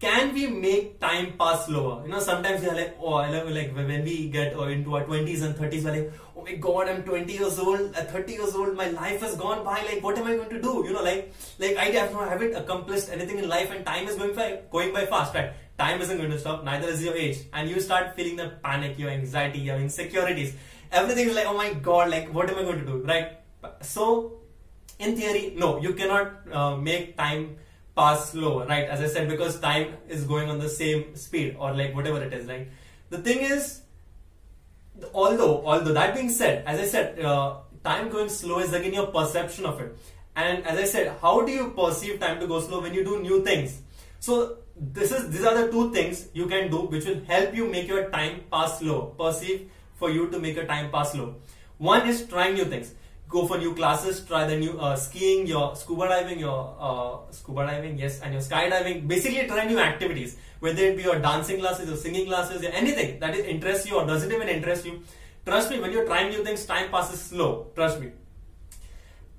can 0.00 0.32
we 0.32 0.46
make 0.46 1.00
time 1.00 1.32
pass 1.38 1.66
slower? 1.66 2.02
You 2.04 2.12
know, 2.12 2.20
sometimes 2.20 2.62
we 2.62 2.68
are 2.68 2.74
like, 2.74 2.96
oh, 3.00 3.14
I 3.14 3.30
love 3.30 3.48
like 3.48 3.74
when 3.74 4.04
we 4.04 4.28
get 4.28 4.56
uh, 4.56 4.62
into 4.64 4.94
our 4.94 5.04
20s 5.04 5.42
and 5.42 5.56
30s, 5.56 5.84
we're 5.84 5.92
like, 5.92 6.12
oh 6.36 6.44
my 6.44 6.54
god, 6.54 6.88
I'm 6.88 7.02
20 7.02 7.32
years 7.32 7.58
old, 7.58 7.94
at 7.96 8.12
30 8.12 8.32
years 8.32 8.54
old, 8.54 8.76
my 8.76 8.88
life 8.90 9.20
has 9.22 9.34
gone 9.34 9.64
by. 9.64 9.82
Like, 9.82 10.02
what 10.02 10.16
am 10.16 10.28
I 10.28 10.36
going 10.36 10.50
to 10.50 10.62
do? 10.62 10.84
You 10.86 10.92
know, 10.92 11.02
like, 11.02 11.32
like 11.58 11.76
I 11.76 11.86
haven't 11.86 12.54
accomplished 12.54 13.08
anything 13.10 13.38
in 13.38 13.48
life, 13.48 13.72
and 13.72 13.84
time 13.84 14.06
is 14.06 14.14
going 14.14 14.36
by 14.36 14.60
going 14.70 14.92
by 14.92 15.04
fast, 15.06 15.34
right? 15.34 15.52
Time 15.78 16.00
isn't 16.00 16.16
going 16.16 16.30
to 16.30 16.38
stop, 16.38 16.64
neither 16.64 16.88
is 16.88 17.02
your 17.02 17.14
age, 17.16 17.38
and 17.52 17.68
you 17.68 17.80
start 17.80 18.14
feeling 18.14 18.36
the 18.36 18.50
panic, 18.62 18.98
your 18.98 19.10
anxiety, 19.10 19.58
your 19.58 19.76
insecurities. 19.76 20.54
Everything 20.92 21.28
is 21.28 21.34
like, 21.34 21.46
oh 21.46 21.56
my 21.56 21.72
god, 21.74 22.10
like, 22.10 22.32
what 22.32 22.48
am 22.50 22.58
I 22.58 22.62
going 22.62 22.78
to 22.78 22.86
do, 22.86 23.02
right? 23.04 23.38
So, 23.80 24.40
in 24.98 25.16
theory, 25.16 25.54
no, 25.56 25.80
you 25.80 25.94
cannot 25.94 26.52
uh, 26.52 26.76
make 26.76 27.16
time 27.16 27.56
pass 27.98 28.30
slow, 28.30 28.64
right? 28.64 28.88
As 28.96 29.00
I 29.00 29.08
said, 29.12 29.28
because 29.28 29.58
time 29.60 29.96
is 30.08 30.24
going 30.24 30.48
on 30.48 30.58
the 30.58 30.68
same 30.68 31.16
speed 31.16 31.56
or 31.58 31.74
like 31.74 31.94
whatever 31.94 32.22
it 32.22 32.32
is. 32.32 32.46
Like 32.46 32.70
the 33.10 33.18
thing 33.18 33.40
is, 33.54 33.80
although 35.12 35.66
although 35.66 35.96
that 35.98 36.14
being 36.14 36.30
said, 36.30 36.62
as 36.66 36.80
I 36.80 36.86
said, 36.92 37.18
uh, 37.20 37.56
time 37.88 38.08
going 38.14 38.28
slow 38.28 38.60
is 38.60 38.72
again 38.72 38.94
your 38.94 39.08
perception 39.08 39.66
of 39.66 39.80
it. 39.80 39.98
And 40.36 40.64
as 40.64 40.78
I 40.78 40.84
said, 40.84 41.16
how 41.20 41.44
do 41.44 41.50
you 41.50 41.70
perceive 41.70 42.20
time 42.20 42.38
to 42.40 42.46
go 42.46 42.60
slow 42.60 42.80
when 42.80 42.94
you 42.94 43.04
do 43.04 43.20
new 43.20 43.42
things? 43.44 43.82
So 44.20 44.58
this 44.76 45.10
is 45.10 45.28
these 45.30 45.44
are 45.44 45.56
the 45.60 45.72
two 45.72 45.90
things 45.92 46.28
you 46.32 46.46
can 46.46 46.70
do 46.70 46.82
which 46.94 47.04
will 47.06 47.20
help 47.32 47.56
you 47.60 47.68
make 47.68 47.88
your 47.88 48.08
time 48.10 48.40
pass 48.52 48.78
slow. 48.78 49.00
Perceive 49.18 49.68
for 49.96 50.10
you 50.10 50.30
to 50.30 50.38
make 50.38 50.54
your 50.54 50.66
time 50.66 50.92
pass 50.92 51.12
slow. 51.12 51.34
One 51.78 52.08
is 52.08 52.26
trying 52.26 52.54
new 52.54 52.64
things 52.76 52.94
go 53.28 53.46
for 53.46 53.58
new 53.58 53.74
classes, 53.74 54.24
try 54.24 54.46
the 54.46 54.56
new 54.56 54.78
uh, 54.78 54.96
skiing, 54.96 55.46
your 55.46 55.76
scuba 55.76 56.08
diving, 56.08 56.38
your 56.38 56.76
uh, 56.80 57.30
scuba 57.30 57.66
diving, 57.66 57.98
yes, 57.98 58.20
and 58.20 58.32
your 58.32 58.42
skydiving. 58.42 59.06
Basically, 59.06 59.46
try 59.46 59.64
new 59.66 59.78
activities, 59.78 60.36
whether 60.60 60.82
it 60.82 60.96
be 60.96 61.02
your 61.02 61.18
dancing 61.18 61.60
classes, 61.60 61.88
your 61.88 61.96
singing 61.96 62.26
classes, 62.26 62.62
or 62.64 62.68
anything 62.68 63.20
that 63.20 63.34
is 63.34 63.44
interests 63.44 63.88
you 63.88 63.96
or 63.96 64.06
doesn't 64.06 64.32
even 64.32 64.48
interest 64.48 64.86
you. 64.86 65.02
Trust 65.44 65.70
me, 65.70 65.80
when 65.80 65.92
you're 65.92 66.06
trying 66.06 66.30
new 66.30 66.44
things, 66.44 66.64
time 66.64 66.90
passes 66.90 67.20
slow. 67.20 67.68
Trust 67.74 68.00
me. 68.00 68.12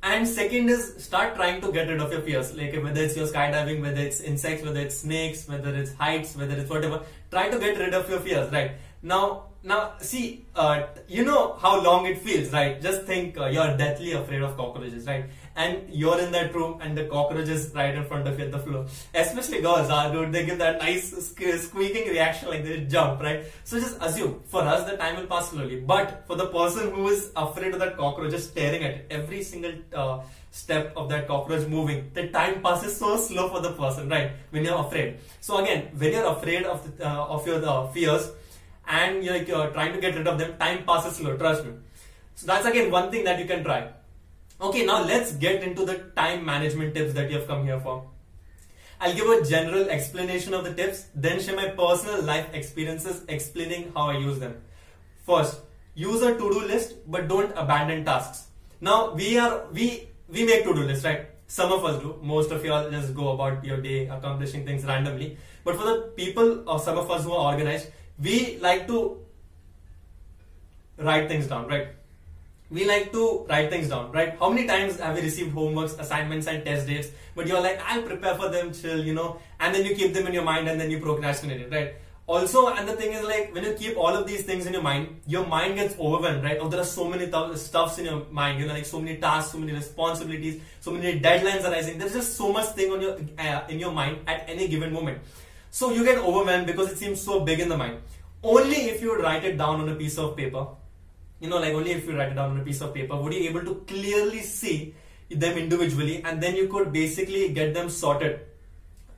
And 0.01 0.25
second 0.25 0.69
is 0.69 1.03
start 1.03 1.35
trying 1.35 1.59
to 1.61 1.71
get 1.71 1.89
rid 1.89 1.99
of 1.99 2.11
your 2.11 2.21
fears. 2.21 2.55
Like 2.55 2.73
whether 2.81 3.01
it's 3.01 3.17
your 3.17 3.27
skydiving, 3.27 3.81
whether 3.81 3.99
it's 3.99 4.21
insects, 4.21 4.63
whether 4.63 4.79
it's 4.79 4.97
snakes, 4.97 5.47
whether 5.47 5.75
it's 5.75 5.93
heights, 5.93 6.35
whether 6.37 6.55
it's 6.55 6.69
whatever. 6.69 7.01
Try 7.31 7.49
to 7.49 7.59
get 7.59 7.77
rid 7.77 7.93
of 7.93 8.09
your 8.09 8.21
fears, 8.21 8.51
right? 8.51 8.71
Now, 9.01 9.48
now 9.61 9.93
see, 9.99 10.45
uh, 10.55 10.83
you 11.07 11.25
know 11.25 11.53
how 11.59 11.81
long 11.83 12.05
it 12.05 12.17
feels, 12.19 12.51
right? 12.53 12.81
Just 12.81 13.03
think 13.03 13.37
uh, 13.37 13.47
you're 13.47 13.75
deathly 13.75 14.13
afraid 14.13 14.41
of 14.41 14.55
cockroaches, 14.55 15.05
right? 15.05 15.25
And 15.57 15.83
you're 15.89 16.17
in 16.19 16.31
that 16.31 16.55
room 16.55 16.79
and 16.81 16.97
the 16.97 17.05
cockroaches 17.05 17.71
right 17.75 17.93
in 17.93 18.05
front 18.05 18.25
of 18.25 18.39
you 18.39 18.45
at 18.45 18.51
the 18.51 18.59
floor. 18.59 18.85
Especially 19.13 19.61
girls, 19.61 19.89
uh, 19.89 20.09
dude, 20.11 20.31
they 20.31 20.45
give 20.45 20.59
that 20.59 20.79
nice 20.79 21.11
squeaking 21.11 22.07
reaction 22.07 22.47
like 22.47 22.63
they 22.63 22.85
jump, 22.85 23.21
right? 23.21 23.43
So 23.65 23.79
just 23.79 24.01
assume, 24.01 24.41
for 24.45 24.61
us 24.61 24.89
the 24.89 24.95
time 24.95 25.17
will 25.17 25.27
pass 25.27 25.49
slowly. 25.49 25.81
But 25.81 26.23
for 26.25 26.37
the 26.37 26.47
person 26.47 26.91
who 26.91 27.09
is 27.09 27.31
afraid 27.35 27.73
of 27.73 27.79
that 27.79 27.97
cockroach 27.97 28.31
just 28.31 28.51
staring 28.51 28.83
at 28.83 29.07
every 29.09 29.43
single 29.43 29.73
uh, 29.93 30.21
step 30.51 30.93
of 30.95 31.09
that 31.09 31.27
cockroach 31.27 31.67
moving, 31.67 32.11
the 32.13 32.29
time 32.29 32.61
passes 32.61 32.95
so 32.95 33.17
slow 33.17 33.49
for 33.49 33.59
the 33.59 33.73
person, 33.73 34.07
right? 34.07 34.31
When 34.51 34.63
you're 34.63 34.79
afraid. 34.79 35.19
So 35.41 35.57
again, 35.57 35.89
when 35.97 36.13
you're 36.13 36.27
afraid 36.27 36.63
of 36.63 36.97
the, 36.97 37.05
uh, 37.05 37.25
of 37.25 37.45
your 37.45 37.63
uh, 37.65 37.87
fears, 37.87 38.31
and 38.89 39.23
you're, 39.23 39.69
trying 39.71 39.93
to 39.93 40.01
get 40.01 40.15
rid 40.15 40.27
of 40.27 40.37
them, 40.39 40.57
time 40.57 40.83
passes 40.85 41.17
slow, 41.17 41.37
trust 41.37 41.63
me. 41.63 41.73
So 42.35 42.47
that's 42.47 42.65
again 42.65 42.91
one 42.91 43.11
thing 43.11 43.23
that 43.23 43.39
you 43.39 43.45
can 43.45 43.63
try. 43.63 43.89
Okay, 44.59 44.85
now 44.85 45.03
let's 45.03 45.33
get 45.33 45.63
into 45.63 45.85
the 45.85 45.95
time 46.15 46.43
management 46.45 46.95
tips 46.95 47.13
that 47.13 47.29
you 47.29 47.37
have 47.37 47.47
come 47.47 47.65
here 47.65 47.79
for. 47.79 48.03
I'll 48.99 49.13
give 49.13 49.29
a 49.29 49.45
general 49.45 49.89
explanation 49.89 50.53
of 50.53 50.65
the 50.65 50.73
tips, 50.73 51.05
then 51.15 51.39
share 51.39 51.55
my 51.55 51.69
personal 51.69 52.21
life 52.23 52.53
experiences 52.53 53.23
explaining 53.29 53.93
how 53.95 54.09
I 54.09 54.17
use 54.17 54.39
them. 54.39 54.55
First, 55.25 55.61
use 55.95 56.21
a 56.21 56.33
to-do 56.33 56.65
list, 56.65 56.95
but 57.07 57.29
don't 57.29 57.51
abandon 57.55 58.03
tasks. 58.03 58.47
Now 58.81 59.13
we 59.13 59.37
are 59.37 59.67
we 59.71 60.09
we 60.27 60.45
make 60.45 60.63
to-do 60.63 60.81
lists, 60.81 61.05
right? 61.05 61.27
Some 61.47 61.71
of 61.71 61.85
us 61.85 62.01
do. 62.01 62.19
Most 62.21 62.51
of 62.51 62.65
you 62.65 62.73
all 62.73 62.89
just 62.89 63.15
go 63.15 63.31
about 63.31 63.63
your 63.63 63.81
day 63.81 64.07
accomplishing 64.07 64.65
things 64.65 64.83
randomly. 64.83 65.37
But 65.63 65.77
for 65.77 65.85
the 65.85 66.11
people 66.17 66.69
or 66.69 66.79
some 66.79 66.97
of 66.97 67.09
us 67.09 67.23
who 67.23 67.31
are 67.31 67.53
organized, 67.53 67.87
we 68.21 68.57
like 68.59 68.87
to 68.87 69.17
write 70.97 71.27
things 71.27 71.47
down, 71.47 71.67
right? 71.67 71.87
We 72.69 72.85
like 72.85 73.11
to 73.13 73.45
write 73.49 73.69
things 73.69 73.89
down, 73.89 74.11
right? 74.11 74.37
How 74.37 74.49
many 74.49 74.67
times 74.67 74.99
have 74.99 75.15
we 75.15 75.21
received 75.21 75.55
homeworks, 75.55 75.97
assignments, 75.99 76.45
and 76.47 76.63
test 76.63 76.85
dates, 76.87 77.09
but 77.35 77.47
you're 77.47 77.61
like, 77.61 77.81
I'll 77.87 78.03
prepare 78.03 78.35
for 78.35 78.49
them, 78.49 78.73
chill, 78.73 79.03
you 79.03 79.13
know, 79.13 79.39
and 79.59 79.73
then 79.73 79.85
you 79.85 79.95
keep 79.95 80.13
them 80.13 80.27
in 80.27 80.33
your 80.33 80.43
mind 80.43 80.67
and 80.67 80.79
then 80.79 80.91
you 80.91 80.99
procrastinate 80.99 81.61
it, 81.61 81.71
right? 81.71 81.95
Also, 82.27 82.67
and 82.67 82.87
the 82.87 82.93
thing 82.93 83.13
is 83.13 83.23
like, 83.23 83.51
when 83.55 83.63
you 83.63 83.73
keep 83.73 83.97
all 83.97 84.15
of 84.15 84.27
these 84.27 84.43
things 84.43 84.67
in 84.67 84.73
your 84.73 84.83
mind, 84.83 85.19
your 85.25 85.47
mind 85.47 85.77
gets 85.77 85.97
overwhelmed, 85.97 86.43
right? 86.43 86.59
Oh, 86.61 86.69
there 86.69 86.79
are 86.79 86.85
so 86.85 87.09
many 87.09 87.25
th- 87.25 87.57
stuffs 87.57 87.97
in 87.97 88.05
your 88.05 88.23
mind, 88.29 88.59
you 88.59 88.67
know, 88.67 88.73
like 88.73 88.85
so 88.85 88.99
many 88.99 89.17
tasks, 89.17 89.53
so 89.53 89.57
many 89.57 89.73
responsibilities, 89.73 90.61
so 90.79 90.91
many 90.91 91.19
deadlines 91.19 91.67
arising. 91.67 91.97
There's 91.97 92.13
just 92.13 92.35
so 92.35 92.53
much 92.53 92.67
thing 92.75 92.91
on 92.91 93.01
your 93.01 93.17
uh, 93.39 93.61
in 93.67 93.79
your 93.79 93.91
mind 93.91 94.19
at 94.27 94.47
any 94.47 94.67
given 94.67 94.93
moment. 94.93 95.17
So 95.71 95.91
you 95.91 96.03
get 96.03 96.17
overwhelmed 96.17 96.67
because 96.67 96.91
it 96.91 96.97
seems 96.97 97.21
so 97.21 97.41
big 97.41 97.59
in 97.59 97.69
the 97.69 97.77
mind. 97.77 97.99
Only 98.43 98.89
if 98.89 99.01
you 99.01 99.21
write 99.21 99.43
it 99.43 99.57
down 99.57 99.81
on 99.81 99.89
a 99.89 99.95
piece 99.95 100.17
of 100.17 100.35
paper, 100.35 100.67
you 101.39 101.49
know, 101.49 101.59
like 101.59 101.73
only 101.73 101.91
if 101.91 102.07
you 102.07 102.17
write 102.17 102.31
it 102.31 102.35
down 102.35 102.51
on 102.51 102.59
a 102.59 102.63
piece 102.63 102.81
of 102.81 102.93
paper, 102.93 103.15
would 103.15 103.33
you 103.33 103.49
able 103.49 103.61
to 103.61 103.75
clearly 103.87 104.41
see 104.41 104.95
them 105.29 105.57
individually 105.57 106.23
and 106.23 106.41
then 106.41 106.55
you 106.55 106.67
could 106.67 106.91
basically 106.91 107.49
get 107.49 107.73
them 107.73 107.89
sorted. 107.89 108.41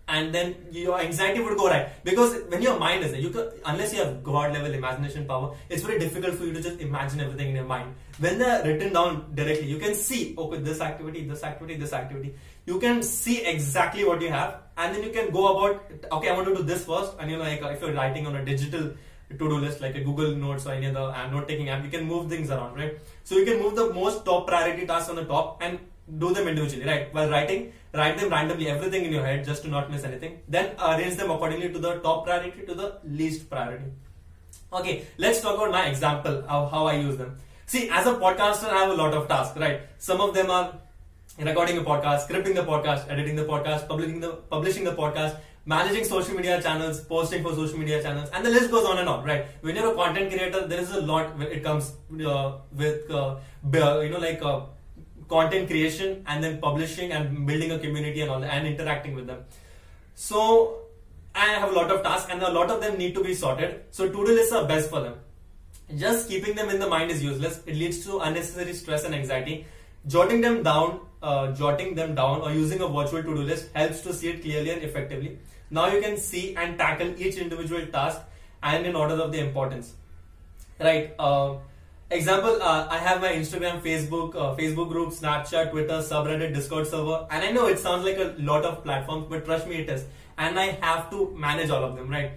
And 0.08 0.36
then 0.36 0.56
your 0.72 1.00
anxiety 1.00 1.40
would 1.40 1.58
go 1.58 1.70
right 1.70 2.04
because 2.04 2.36
when 2.50 2.62
your 2.62 2.78
mind 2.78 3.06
is 3.06 3.12
there 3.12 3.22
you 3.22 3.30
could, 3.30 3.54
unless 3.66 3.94
you 3.94 4.00
have 4.00 4.22
god 4.22 4.52
level 4.52 4.74
imagination 4.74 5.26
power 5.26 5.56
it's 5.70 5.84
very 5.84 6.00
difficult 6.00 6.36
for 6.36 6.44
you 6.44 6.52
to 6.52 6.62
just 6.62 6.82
imagine 6.82 7.22
everything 7.22 7.50
in 7.50 7.56
your 7.56 7.66
mind. 7.66 7.96
When 8.20 8.38
they're 8.38 8.62
written 8.62 8.92
down 8.92 9.34
directly 9.34 9.68
you 9.68 9.78
can 9.78 9.96
see 9.96 10.36
okay 10.38 10.58
this 10.58 10.82
activity 10.82 11.26
this 11.26 11.44
activity 11.44 11.78
this 11.78 11.94
activity. 11.94 12.36
You 12.66 12.78
can 12.80 13.04
see 13.04 13.46
exactly 13.46 14.04
what 14.04 14.22
you 14.22 14.30
have 14.32 14.61
and 14.78 14.96
then 14.96 15.04
you 15.04 15.12
can 15.12 15.32
go 15.32 15.46
about 15.52 15.92
okay 16.12 16.30
i 16.30 16.34
want 16.34 16.48
to 16.48 16.56
do 16.56 16.64
this 16.64 16.86
first 16.86 17.14
and 17.20 17.30
you 17.32 17.38
know 17.38 17.44
like 17.44 17.62
if 17.62 17.82
you're 17.82 17.94
writing 17.94 18.28
on 18.28 18.36
a 18.36 18.46
digital 18.46 18.92
to-do 19.30 19.58
list 19.58 19.80
like 19.82 19.96
a 19.96 20.02
google 20.02 20.36
notes 20.36 20.66
or 20.66 20.74
any 20.74 20.88
other 20.88 21.00
uh, 21.00 21.30
note-taking 21.30 21.70
app 21.70 21.84
you 21.84 21.90
can 21.90 22.06
move 22.06 22.30
things 22.30 22.50
around 22.50 22.76
right 22.76 23.00
so 23.24 23.38
you 23.38 23.46
can 23.46 23.62
move 23.62 23.76
the 23.76 23.94
most 23.94 24.26
top 24.26 24.48
priority 24.48 24.86
tasks 24.86 25.10
on 25.10 25.16
the 25.16 25.26
top 25.26 25.62
and 25.62 25.80
do 26.18 26.34
them 26.34 26.48
individually, 26.48 26.86
right? 26.86 27.14
While 27.14 27.30
writing, 27.30 27.74
write 27.94 28.18
them 28.18 28.30
randomly, 28.30 28.68
everything 28.68 29.06
in 29.06 29.12
your 29.12 29.26
head 29.26 29.46
just 29.46 29.64
to 29.64 29.70
not 29.70 29.90
miss 29.92 30.04
anything. 30.04 30.40
Then 30.48 30.76
arrange 30.80 31.16
them 31.16 31.32
accordingly 31.32 31.72
to 31.72 31.80
the 31.80 32.00
top 32.00 32.26
priority 32.26 32.66
to 32.66 32.74
the 32.74 32.98
least 33.06 33.50
priority. 33.50 33.86
Okay, 34.74 35.06
let's 35.18 35.42
talk 35.42 35.56
about 35.56 35.72
my 35.72 35.88
example 35.88 36.44
of 36.48 36.72
how 36.72 36.86
I 36.88 36.96
use 36.96 37.18
them. 37.18 37.38
See, 37.66 37.90
as 37.90 38.06
a 38.08 38.14
podcaster, 38.16 38.70
I 38.70 38.80
have 38.80 38.90
a 38.90 38.94
lot 38.94 39.14
of 39.14 39.28
tasks, 39.28 39.58
right? 39.58 39.82
Some 39.98 40.20
of 40.22 40.34
them 40.34 40.50
are 40.50 40.74
recording 41.40 41.78
a 41.78 41.82
podcast, 41.82 42.28
scripting 42.28 42.56
the 42.56 42.64
podcast, 42.64 43.10
editing 43.10 43.36
the 43.36 43.46
podcast, 43.46 43.88
publishing 43.88 44.20
the 44.20 44.32
publishing 44.50 44.84
the 44.84 44.94
podcast, 44.94 45.38
managing 45.66 46.04
social 46.04 46.36
media 46.36 46.62
channels, 46.62 47.02
posting 47.02 47.44
for 47.44 47.54
social 47.54 47.78
media 47.78 48.02
channels, 48.02 48.30
and 48.34 48.46
the 48.46 48.50
list 48.50 48.72
goes 48.72 48.86
on 48.86 49.00
and 49.00 49.10
on, 49.10 49.24
right? 49.24 49.46
When 49.62 49.76
you're 49.76 49.92
a 49.92 49.96
content 49.96 50.32
creator, 50.32 50.68
there 50.68 50.80
is 50.80 50.92
a 50.92 51.02
lot 51.02 51.38
when 51.38 51.48
it 51.48 51.64
comes 51.64 51.94
uh, 52.26 52.58
with 52.74 53.10
uh, 53.12 53.38
you 54.02 54.10
know 54.10 54.20
like 54.20 54.42
uh, 54.44 54.62
content 55.30 55.68
creation 55.70 56.24
and 56.28 56.44
then 56.44 56.60
publishing 56.60 57.12
and 57.12 57.46
building 57.48 57.72
a 57.72 57.80
community 57.80 58.22
and 58.22 58.32
all 58.32 58.44
and 58.44 58.68
interacting 58.68 59.16
with 59.16 59.28
them. 59.28 59.44
So 60.16 60.80
I 61.34 61.46
have 61.46 61.70
a 61.72 61.74
lot 61.74 61.90
of 61.90 62.04
tasks 62.04 62.30
and 62.30 62.42
a 62.42 62.52
lot 62.52 62.70
of 62.70 62.82
them 62.82 62.98
need 62.98 63.16
to 63.16 63.24
be 63.24 63.34
sorted. 63.34 63.84
So 63.92 64.08
to-do 64.08 64.26
lists 64.26 64.52
are 64.54 64.68
best 64.68 64.90
for 64.90 65.00
them. 65.00 65.16
Just 65.98 66.28
keeping 66.30 66.56
them 66.56 66.70
in 66.70 66.80
the 66.80 66.88
mind 66.88 67.12
is 67.12 67.24
useless. 67.24 67.62
It 67.66 67.76
leads 67.76 68.06
to 68.06 68.20
unnecessary 68.20 68.74
stress 68.74 69.06
and 69.06 69.16
anxiety. 69.16 69.66
Jotting 70.08 70.42
them 70.42 70.64
down, 70.64 71.00
uh, 71.22 71.52
jotting 71.52 71.96
them 71.96 72.16
down 72.16 72.42
or 72.42 72.52
using 72.52 72.82
a 72.82 72.88
virtual 72.88 73.24
to-do 73.24 73.44
list 73.44 73.70
helps 73.74 74.02
to 74.02 74.14
see 74.14 74.30
it 74.30 74.42
clearly 74.42 74.72
and 74.72 74.84
effectively. 74.84 75.40
Now 75.70 75.88
you 75.88 76.02
can 76.02 76.18
see 76.18 76.56
and 76.56 76.78
tackle 76.78 77.14
each 77.18 77.36
individual 77.36 77.86
task 77.88 78.22
and 78.62 78.86
in 78.86 78.96
order 78.96 79.16
of 79.16 79.32
the 79.32 79.40
importance. 79.40 79.94
Right. 80.80 81.14
Uh, 81.18 81.56
Example, 82.14 82.62
uh, 82.62 82.90
I 82.92 82.98
have 82.98 83.22
my 83.22 83.30
Instagram, 83.30 83.82
Facebook, 83.82 84.36
uh, 84.36 84.54
Facebook 84.58 84.90
group, 84.90 85.12
Snapchat, 85.12 85.72
Twitter, 85.72 86.00
subreddit, 86.00 86.54
Discord 86.54 86.86
server, 86.86 87.26
and 87.32 87.42
I 87.42 87.52
know 87.52 87.68
it 87.68 87.80
sounds 87.80 88.04
like 88.04 88.18
a 88.18 88.36
lot 88.38 88.66
of 88.66 88.84
platforms, 88.84 89.28
but 89.30 89.46
trust 89.46 89.66
me, 89.66 89.78
it 89.78 89.88
is. 89.88 90.04
And 90.38 90.60
I 90.60 90.72
have 90.82 91.10
to 91.12 91.34
manage 91.38 91.70
all 91.70 91.82
of 91.82 91.96
them, 91.96 92.10
right? 92.10 92.32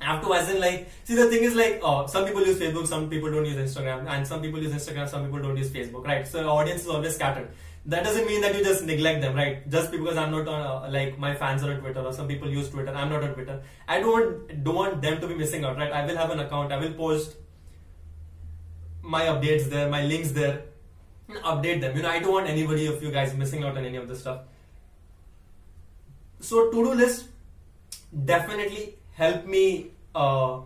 Have 0.00 0.22
to, 0.22 0.32
as 0.32 0.48
in 0.50 0.60
like, 0.60 0.88
see 1.04 1.14
the 1.14 1.26
thing 1.28 1.42
is 1.44 1.54
like, 1.54 1.80
uh, 1.84 2.06
some 2.06 2.24
people 2.24 2.44
use 2.44 2.58
Facebook, 2.58 2.86
some 2.86 3.10
people 3.10 3.30
don't 3.30 3.44
use 3.44 3.56
Instagram, 3.56 4.06
and 4.08 4.26
some 4.26 4.40
people 4.40 4.62
use 4.62 4.72
Instagram, 4.72 5.06
some 5.06 5.24
people 5.24 5.40
don't 5.40 5.58
use 5.58 5.68
Facebook, 5.68 6.06
right? 6.06 6.26
So 6.26 6.48
audience 6.48 6.82
is 6.82 6.88
always 6.88 7.14
scattered. 7.14 7.50
That 7.84 8.04
doesn't 8.04 8.26
mean 8.26 8.40
that 8.40 8.56
you 8.56 8.64
just 8.64 8.84
neglect 8.84 9.20
them, 9.20 9.34
right? 9.34 9.68
Just 9.70 9.90
because 9.90 10.16
I'm 10.16 10.30
not 10.30 10.48
on, 10.48 10.86
uh, 10.86 10.90
like 10.90 11.18
my 11.18 11.34
fans 11.34 11.62
are 11.64 11.72
on 11.72 11.80
Twitter 11.80 12.00
or 12.00 12.14
some 12.14 12.28
people 12.28 12.48
use 12.48 12.70
Twitter, 12.70 12.94
I'm 12.94 13.10
not 13.10 13.22
on 13.22 13.34
Twitter. 13.34 13.62
I 13.88 14.00
don't 14.00 14.64
don't 14.64 14.74
want 14.74 15.02
them 15.02 15.20
to 15.20 15.26
be 15.26 15.34
missing 15.34 15.64
out, 15.64 15.76
right? 15.76 15.92
I 15.92 16.06
will 16.06 16.16
have 16.16 16.30
an 16.30 16.40
account, 16.40 16.72
I 16.72 16.78
will 16.78 16.92
post 16.92 17.36
my 19.02 19.22
updates 19.24 19.68
there, 19.68 19.88
my 19.88 20.02
links 20.04 20.30
there, 20.32 20.62
update 21.28 21.80
them. 21.80 21.96
You 21.96 22.02
know, 22.02 22.10
I 22.10 22.20
don't 22.20 22.32
want 22.32 22.48
anybody 22.48 22.86
of 22.86 23.02
you 23.02 23.10
guys 23.10 23.34
missing 23.34 23.64
out 23.64 23.76
on 23.76 23.84
any 23.84 23.96
of 23.96 24.08
this 24.08 24.20
stuff. 24.20 24.40
So 26.40 26.70
to-do 26.70 26.94
list 26.94 27.26
definitely 28.24 28.96
help 29.20 29.46
me, 29.54 29.64
uh, 30.14 30.60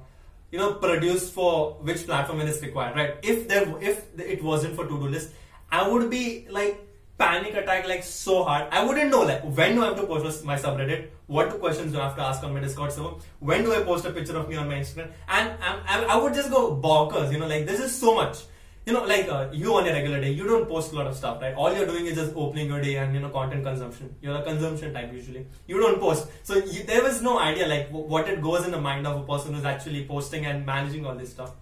you 0.51 0.59
know, 0.59 0.75
produce 0.87 1.29
for 1.37 1.53
which 1.91 2.07
platform 2.07 2.41
it 2.43 2.49
is 2.49 2.63
required, 2.63 2.97
right? 2.97 3.15
If 3.23 3.49
there, 3.49 3.67
if 3.93 4.03
it 4.19 4.43
wasn't 4.43 4.77
for 4.77 4.85
to-do 4.85 5.09
list, 5.15 5.31
I 5.71 5.89
would 5.89 6.09
be 6.11 6.47
like 6.51 6.81
panic 7.19 7.55
attack 7.55 7.89
like 7.89 8.05
so 8.05 8.45
hard. 8.45 8.69
I 8.71 8.85
wouldn't 8.85 9.11
know 9.11 9.23
like 9.23 9.43
when 9.59 9.75
do 9.75 9.83
I 9.83 9.87
have 9.89 9.97
to 9.97 10.07
post 10.07 10.45
my 10.45 10.57
subreddit, 10.57 11.09
what 11.27 11.59
questions 11.59 11.93
do 11.93 12.01
I 12.01 12.05
have 12.05 12.17
to 12.17 12.23
ask 12.23 12.45
on 12.45 12.55
my 12.55 12.61
Discord 12.61 12.93
server, 12.93 13.15
when 13.41 13.65
do 13.65 13.75
I 13.75 13.83
post 13.83 14.05
a 14.05 14.11
picture 14.11 14.37
of 14.37 14.49
me 14.49 14.57
on 14.57 14.69
my 14.69 14.75
Instagram, 14.75 15.11
and 15.29 15.53
I, 15.61 16.05
I 16.15 16.17
would 16.17 16.35
just 16.35 16.51
go 16.51 16.77
bonkers. 16.77 17.33
You 17.33 17.39
know, 17.39 17.47
like 17.47 17.67
this 17.67 17.81
is 17.81 17.97
so 18.07 18.15
much. 18.15 18.45
You 18.87 18.93
know, 18.93 19.05
like 19.05 19.29
uh, 19.29 19.49
you 19.51 19.75
on 19.75 19.87
a 19.87 19.93
regular 19.93 20.21
day, 20.21 20.31
you 20.31 20.47
don't 20.47 20.69
post 20.69 20.93
a 20.93 20.97
lot 20.97 21.07
of 21.07 21.17
stuff, 21.17 21.41
right? 21.41 21.55
All 21.55 21.75
you're 21.75 21.87
doing 21.87 22.05
is 22.07 22.17
just 22.17 22.35
opening 22.37 22.67
your 22.69 22.83
day 22.83 22.97
and 22.97 23.15
you 23.15 23.21
know 23.21 23.31
content 23.31 23.65
consumption. 23.65 24.15
You're 24.21 24.37
a 24.37 24.43
consumption 24.43 24.93
type 24.93 25.13
usually. 25.13 25.47
You 25.67 25.81
don't 25.81 25.99
post, 25.99 26.29
so 26.43 26.57
you, 26.57 26.83
there 26.83 27.03
was 27.03 27.23
no 27.23 27.39
idea 27.39 27.67
like 27.67 27.89
what 27.89 28.29
it 28.29 28.43
goes 28.43 28.67
in 28.67 28.73
the 28.73 28.81
mind 28.81 29.07
of 29.07 29.23
a 29.23 29.25
person 29.27 29.55
who's 29.55 29.65
actually 29.65 30.05
posting 30.05 30.45
and 30.45 30.67
managing 30.67 31.07
all 31.07 31.15
this 31.15 31.31
stuff. 31.31 31.53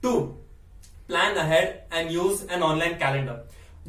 Two, 0.00 0.38
plan 1.06 1.36
ahead 1.36 1.82
and 1.90 2.10
use 2.10 2.42
an 2.44 2.62
online 2.62 2.98
calendar 2.98 3.40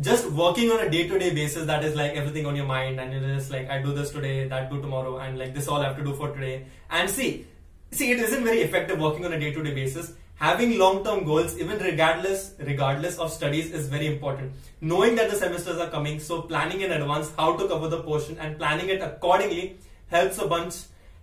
just 0.01 0.29
working 0.31 0.69
on 0.69 0.81
a 0.81 0.89
day-to-day 0.89 1.33
basis 1.33 1.65
that 1.65 1.83
is 1.83 1.95
like 1.95 2.11
everything 2.11 2.45
on 2.45 2.55
your 2.55 2.65
mind 2.65 2.99
and 2.99 3.13
you're 3.13 3.35
just 3.35 3.49
like 3.49 3.69
i 3.69 3.81
do 3.81 3.93
this 3.93 4.09
today 4.11 4.45
that 4.47 4.69
do 4.69 4.81
tomorrow 4.81 5.19
and 5.19 5.39
like 5.39 5.53
this 5.53 5.69
all 5.69 5.81
i 5.81 5.85
have 5.85 5.95
to 5.95 6.03
do 6.03 6.13
for 6.13 6.31
today 6.33 6.65
and 6.89 7.09
see 7.09 7.45
see 7.91 8.11
it 8.11 8.19
isn't 8.19 8.43
very 8.43 8.61
effective 8.61 8.99
working 8.99 9.23
on 9.23 9.31
a 9.31 9.39
day-to-day 9.39 9.73
basis 9.73 10.11
having 10.35 10.77
long-term 10.77 11.23
goals, 11.25 11.57
even 11.57 11.79
regardless 11.79 12.53
regardless 12.59 13.17
of 13.17 13.31
studies, 13.31 13.71
is 13.71 13.87
very 13.87 14.07
important. 14.07 14.53
Knowing 14.81 15.15
that 15.15 15.29
the 15.29 15.35
semesters 15.35 15.79
are 15.79 15.89
coming, 15.89 16.19
so 16.19 16.41
planning 16.41 16.81
in 16.81 16.91
advance 16.91 17.31
how 17.37 17.55
to 17.57 17.67
cover 17.67 17.87
the 17.87 18.01
portion 18.01 18.37
and 18.39 18.57
planning 18.57 18.89
it 18.89 19.01
accordingly 19.01 19.77
helps 20.07 20.37
a 20.37 20.47
bunch 20.47 20.75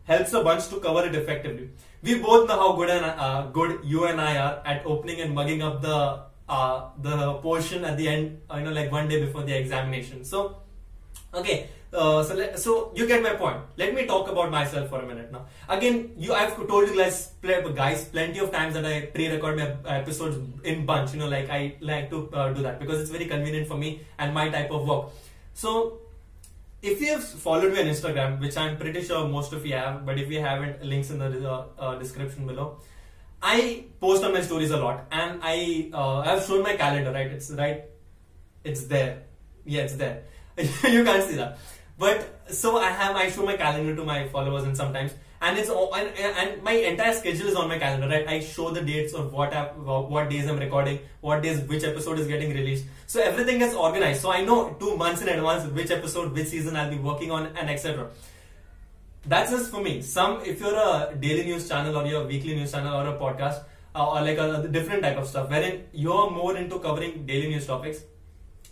helps 0.04 0.33
a 0.33 0.42
bunch 0.42 0.69
to 0.69 0.81
cover 0.81 1.07
it 1.07 1.14
effectively. 1.14 1.71
We 2.02 2.19
both 2.19 2.49
know 2.49 2.57
how 2.59 2.73
good 2.73 2.90
and 2.90 3.04
uh, 3.04 3.42
good 3.52 3.81
you 3.85 4.04
and 4.07 4.21
I 4.21 4.37
are 4.37 4.62
at 4.64 4.85
opening 4.85 5.21
and 5.21 5.35
mugging 5.35 5.62
up 5.62 5.81
the 5.83 6.25
uh, 6.49 6.88
the 6.99 7.35
portion 7.35 7.85
at 7.85 7.97
the 7.97 8.09
end, 8.09 8.40
you 8.54 8.62
know, 8.62 8.73
like 8.73 8.90
one 8.90 9.09
day 9.09 9.25
before 9.25 9.42
the 9.42 9.57
examination. 9.57 10.25
So, 10.25 10.59
okay, 11.33 11.69
uh, 11.92 12.22
so 12.22 12.56
so 12.56 12.92
you 12.94 13.06
get 13.06 13.22
my 13.22 13.34
point. 13.34 13.58
Let 13.76 13.94
me 13.94 14.06
talk 14.06 14.30
about 14.30 14.50
myself 14.50 14.88
for 14.88 15.00
a 15.00 15.06
minute 15.06 15.30
now. 15.30 15.46
Again, 15.68 16.12
you 16.16 16.32
I've 16.32 16.56
told 16.66 16.88
you 16.88 16.96
guys, 16.96 17.32
guys, 17.42 18.04
plenty 18.06 18.38
of 18.38 18.50
times 18.50 18.75
that 18.75 18.87
I 18.87 19.06
pre-record 19.06 19.56
my 19.56 19.96
episodes 19.99 20.38
in 20.64 20.87
bunch. 20.87 21.12
You 21.14 21.20
know, 21.20 21.28
like 21.28 21.50
I 21.50 21.76
like 21.80 22.11
to 22.11 22.30
uh, 22.32 22.52
do 22.52 22.62
that 22.62 22.80
because 22.80 23.00
it's 23.00 23.11
very 23.11 23.26
convenient 23.26 23.68
for 23.68 23.76
me 23.76 24.00
and 24.18 24.32
my 24.32 24.49
type 24.49 24.70
of 24.70 24.87
work. 24.87 25.11
So 25.54 26.02
if 26.82 27.00
you 27.00 27.12
have 27.12 27.25
followed 27.25 27.72
me 27.72 27.80
on 27.80 27.87
Instagram, 27.87 28.40
which 28.40 28.56
I'm 28.56 28.76
pretty 28.76 29.02
sure 29.02 29.26
most 29.28 29.52
of 29.52 29.64
you 29.64 29.75
have, 29.75 30.04
but 30.04 30.18
if 30.18 30.28
you 30.30 30.40
haven't, 30.40 30.82
links 30.82 31.11
in 31.11 31.18
the 31.18 31.49
uh, 31.49 31.66
uh, 31.78 31.94
description 31.96 32.46
below. 32.46 32.78
I 33.40 33.84
post 34.00 34.22
on 34.22 34.32
my 34.32 34.40
stories 34.40 34.70
a 34.70 34.76
lot, 34.76 35.06
and 35.11 35.40
I 35.42 35.90
uh, 35.92 36.20
I've 36.20 36.44
shown 36.44 36.62
my 36.62 36.76
calendar. 36.76 37.12
Right, 37.12 37.26
it's 37.26 37.50
right, 37.50 37.84
it's 38.64 38.84
there. 38.87 39.22
Yeah, 39.64 39.82
it's 39.82 39.94
there. 39.94 40.25
you 40.58 41.02
can't 41.04 41.28
see 41.28 41.37
that, 41.37 41.58
but 42.02 42.54
so 42.61 42.78
I 42.78 42.90
have 43.00 43.16
I 43.25 43.28
show 43.30 43.44
my 43.50 43.56
calendar 43.56 43.94
to 43.97 44.04
my 44.04 44.26
followers, 44.28 44.64
and 44.64 44.76
sometimes 44.76 45.12
and 45.42 45.59
it's 45.59 45.68
all, 45.68 45.92
and, 45.94 46.09
and 46.40 46.62
my 46.62 46.73
entire 46.73 47.12
schedule 47.12 47.49
is 47.49 47.56
on 47.56 47.68
my 47.68 47.78
calendar 47.78 48.09
right? 48.09 48.26
I 48.28 48.38
show 48.40 48.71
the 48.71 48.80
dates 48.80 49.12
of 49.12 49.32
what 49.32 49.52
I, 49.52 49.64
what 50.14 50.30
days 50.30 50.49
i'm 50.49 50.59
recording 50.59 51.00
what 51.21 51.42
days 51.42 51.61
which 51.73 51.82
episode 51.82 52.21
is 52.21 52.28
getting 52.28 52.54
released. 52.54 52.85
So 53.06 53.21
everything 53.21 53.61
is 53.61 53.75
organized. 53.75 54.23
So 54.23 54.30
i 54.32 54.44
know 54.44 54.76
two 54.82 54.97
months 54.97 55.23
in 55.23 55.28
advance 55.28 55.66
which 55.80 55.90
episode 55.90 56.32
which 56.32 56.47
season 56.47 56.76
i'll 56.76 56.90
be 56.90 57.02
working 57.09 57.32
on 57.32 57.49
and 57.56 57.71
etc 57.71 58.09
that's 59.25 59.50
just 59.52 59.71
for 59.71 59.80
me. 59.82 60.02
Some 60.02 60.40
if 60.44 60.61
you're 60.61 60.75
a 60.75 61.14
daily 61.18 61.44
news 61.44 61.68
channel 61.68 61.97
or 61.97 62.06
your 62.06 62.25
weekly 62.26 62.54
news 62.54 62.73
channel 62.73 62.94
or 63.00 63.06
a 63.09 63.18
podcast 63.18 63.62
uh, 63.94 64.09
or 64.09 64.23
like 64.23 64.38
a, 64.38 64.62
a 64.62 64.68
different 64.68 65.02
type 65.02 65.16
of 65.16 65.28
stuff 65.28 65.50
wherein 65.50 65.85
you're 65.92 66.30
more 66.30 66.56
into 66.56 66.78
covering 66.80 67.25
daily 67.26 67.49
news 67.49 67.66
topics 67.66 68.02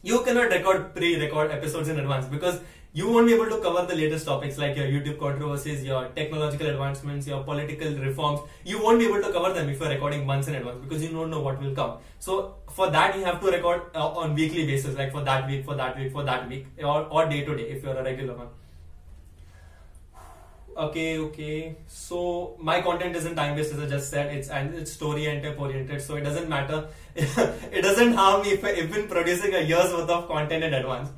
you 0.02 0.20
cannot 0.24 0.50
record 0.50 0.94
pre-record 0.94 1.50
episodes 1.50 1.88
in 1.88 1.98
advance 2.00 2.26
because 2.26 2.60
you 2.92 3.08
won't 3.08 3.26
be 3.28 3.34
able 3.34 3.48
to 3.48 3.58
cover 3.58 3.86
the 3.86 3.94
latest 3.94 4.26
topics 4.26 4.58
like 4.58 4.76
your 4.76 4.86
YouTube 4.86 5.18
controversies, 5.20 5.84
your 5.84 6.06
technological 6.16 6.66
advancements, 6.66 7.26
your 7.26 7.42
political 7.44 7.94
reforms. 7.94 8.40
You 8.64 8.82
won't 8.82 8.98
be 8.98 9.06
able 9.06 9.22
to 9.22 9.32
cover 9.32 9.52
them 9.52 9.68
if 9.68 9.78
you're 9.78 9.90
recording 9.90 10.26
months 10.26 10.48
in 10.48 10.56
advance 10.56 10.78
because 10.82 11.02
you 11.02 11.10
don't 11.10 11.30
know 11.30 11.40
what 11.40 11.60
will 11.60 11.74
come. 11.74 11.98
So 12.18 12.56
for 12.68 12.90
that, 12.90 13.16
you 13.16 13.24
have 13.24 13.40
to 13.40 13.46
record 13.46 13.82
uh, 13.94 14.08
on 14.08 14.34
weekly 14.34 14.66
basis, 14.66 14.96
like 14.96 15.12
for 15.12 15.22
that 15.22 15.46
week, 15.48 15.64
for 15.64 15.76
that 15.76 15.96
week, 15.96 16.10
for 16.10 16.24
that 16.24 16.48
week, 16.48 16.66
or, 16.82 17.02
or 17.04 17.28
day 17.28 17.44
to 17.44 17.54
day 17.54 17.68
if 17.70 17.84
you're 17.84 17.96
a 17.96 18.02
regular 18.02 18.34
one. 18.34 18.48
Okay, 20.76 21.18
okay. 21.18 21.76
So 21.86 22.56
my 22.58 22.80
content 22.80 23.14
isn't 23.14 23.34
time 23.34 23.54
based, 23.54 23.72
as 23.72 23.80
I 23.80 23.86
just 23.86 24.08
said. 24.08 24.34
It's 24.34 24.48
and 24.48 24.74
it's 24.74 24.90
story 24.90 25.26
and 25.26 25.42
type 25.42 25.60
oriented, 25.60 26.00
so 26.00 26.14
it 26.16 26.22
doesn't 26.22 26.48
matter. 26.48 26.88
it 27.14 27.82
doesn't 27.82 28.14
harm 28.14 28.42
me 28.42 28.52
if 28.52 28.64
I've 28.64 28.90
been 28.90 29.06
producing 29.08 29.54
a 29.54 29.60
year's 29.60 29.92
worth 29.92 30.08
of 30.08 30.28
content 30.28 30.64
in 30.64 30.72
advance 30.72 31.10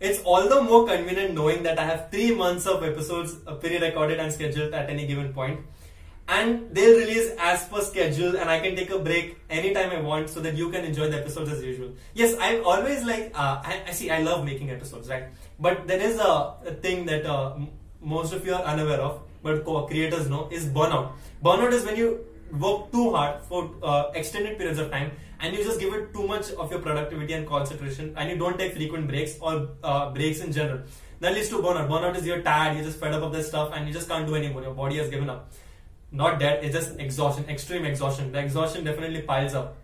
it's 0.00 0.20
all 0.22 0.48
the 0.48 0.62
more 0.62 0.86
convenient 0.86 1.34
knowing 1.34 1.62
that 1.64 1.78
I 1.78 1.84
have 1.84 2.10
three 2.10 2.34
months 2.34 2.66
of 2.66 2.82
episodes 2.82 3.36
uh, 3.46 3.54
pre-recorded 3.54 4.18
and 4.18 4.32
scheduled 4.32 4.72
at 4.74 4.88
any 4.90 5.06
given 5.06 5.32
point, 5.32 5.60
and 6.28 6.74
they'll 6.74 6.98
release 6.98 7.32
as 7.38 7.64
per 7.66 7.80
schedule, 7.80 8.36
and 8.36 8.50
I 8.50 8.60
can 8.60 8.76
take 8.76 8.90
a 8.90 8.98
break 8.98 9.38
anytime 9.48 9.90
I 9.90 10.00
want, 10.00 10.30
so 10.30 10.40
that 10.40 10.54
you 10.54 10.70
can 10.70 10.84
enjoy 10.84 11.08
the 11.08 11.18
episodes 11.18 11.50
as 11.50 11.64
usual. 11.64 11.94
Yes, 12.14 12.36
I'm 12.40 12.64
always 12.64 13.04
like, 13.04 13.32
uh, 13.34 13.62
I, 13.64 13.82
I, 13.88 13.90
see, 13.92 14.10
I 14.10 14.22
love 14.22 14.44
making 14.44 14.70
episodes, 14.70 15.08
right? 15.08 15.24
But 15.58 15.86
there 15.86 16.00
is 16.00 16.18
a, 16.18 16.54
a 16.66 16.74
thing 16.74 17.06
that 17.06 17.26
uh, 17.26 17.56
most 18.00 18.32
of 18.32 18.46
you 18.46 18.54
are 18.54 18.62
unaware 18.62 19.00
of, 19.00 19.22
but 19.42 19.64
creators 19.88 20.28
know, 20.28 20.48
is 20.52 20.66
burnout. 20.66 21.12
Burnout 21.42 21.72
is 21.72 21.84
when 21.84 21.96
you 21.96 22.24
work 22.52 22.92
too 22.92 23.10
hard 23.12 23.42
for 23.42 23.70
uh, 23.82 24.10
extended 24.14 24.58
periods 24.58 24.78
of 24.78 24.90
time 24.90 25.12
and 25.40 25.56
you 25.56 25.62
just 25.64 25.78
give 25.80 25.94
it 25.94 26.12
too 26.12 26.26
much 26.26 26.50
of 26.52 26.70
your 26.70 26.80
productivity 26.80 27.32
and 27.32 27.46
concentration 27.46 28.12
and 28.16 28.30
you 28.30 28.36
don't 28.36 28.58
take 28.58 28.74
frequent 28.74 29.06
breaks 29.06 29.36
or 29.40 29.68
uh, 29.84 30.10
breaks 30.10 30.40
in 30.40 30.52
general. 30.52 30.80
That 31.20 31.34
leads 31.34 31.48
to 31.50 31.56
burnout. 31.56 31.88
Burnout 31.88 32.16
is 32.16 32.26
you're 32.26 32.42
tired 32.42 32.76
you're 32.76 32.84
just 32.84 32.98
fed 32.98 33.14
up 33.14 33.22
of 33.22 33.32
this 33.32 33.48
stuff 33.48 33.70
and 33.74 33.86
you 33.86 33.92
just 33.92 34.08
can't 34.08 34.26
do 34.26 34.34
anymore 34.34 34.62
your 34.62 34.74
body 34.74 34.96
has 34.96 35.08
given 35.08 35.30
up. 35.30 35.50
Not 36.10 36.40
dead 36.40 36.64
it's 36.64 36.74
just 36.74 36.98
exhaustion 36.98 37.44
extreme 37.48 37.84
exhaustion. 37.84 38.32
The 38.32 38.40
exhaustion 38.40 38.84
definitely 38.84 39.22
piles 39.22 39.54
up. 39.54 39.76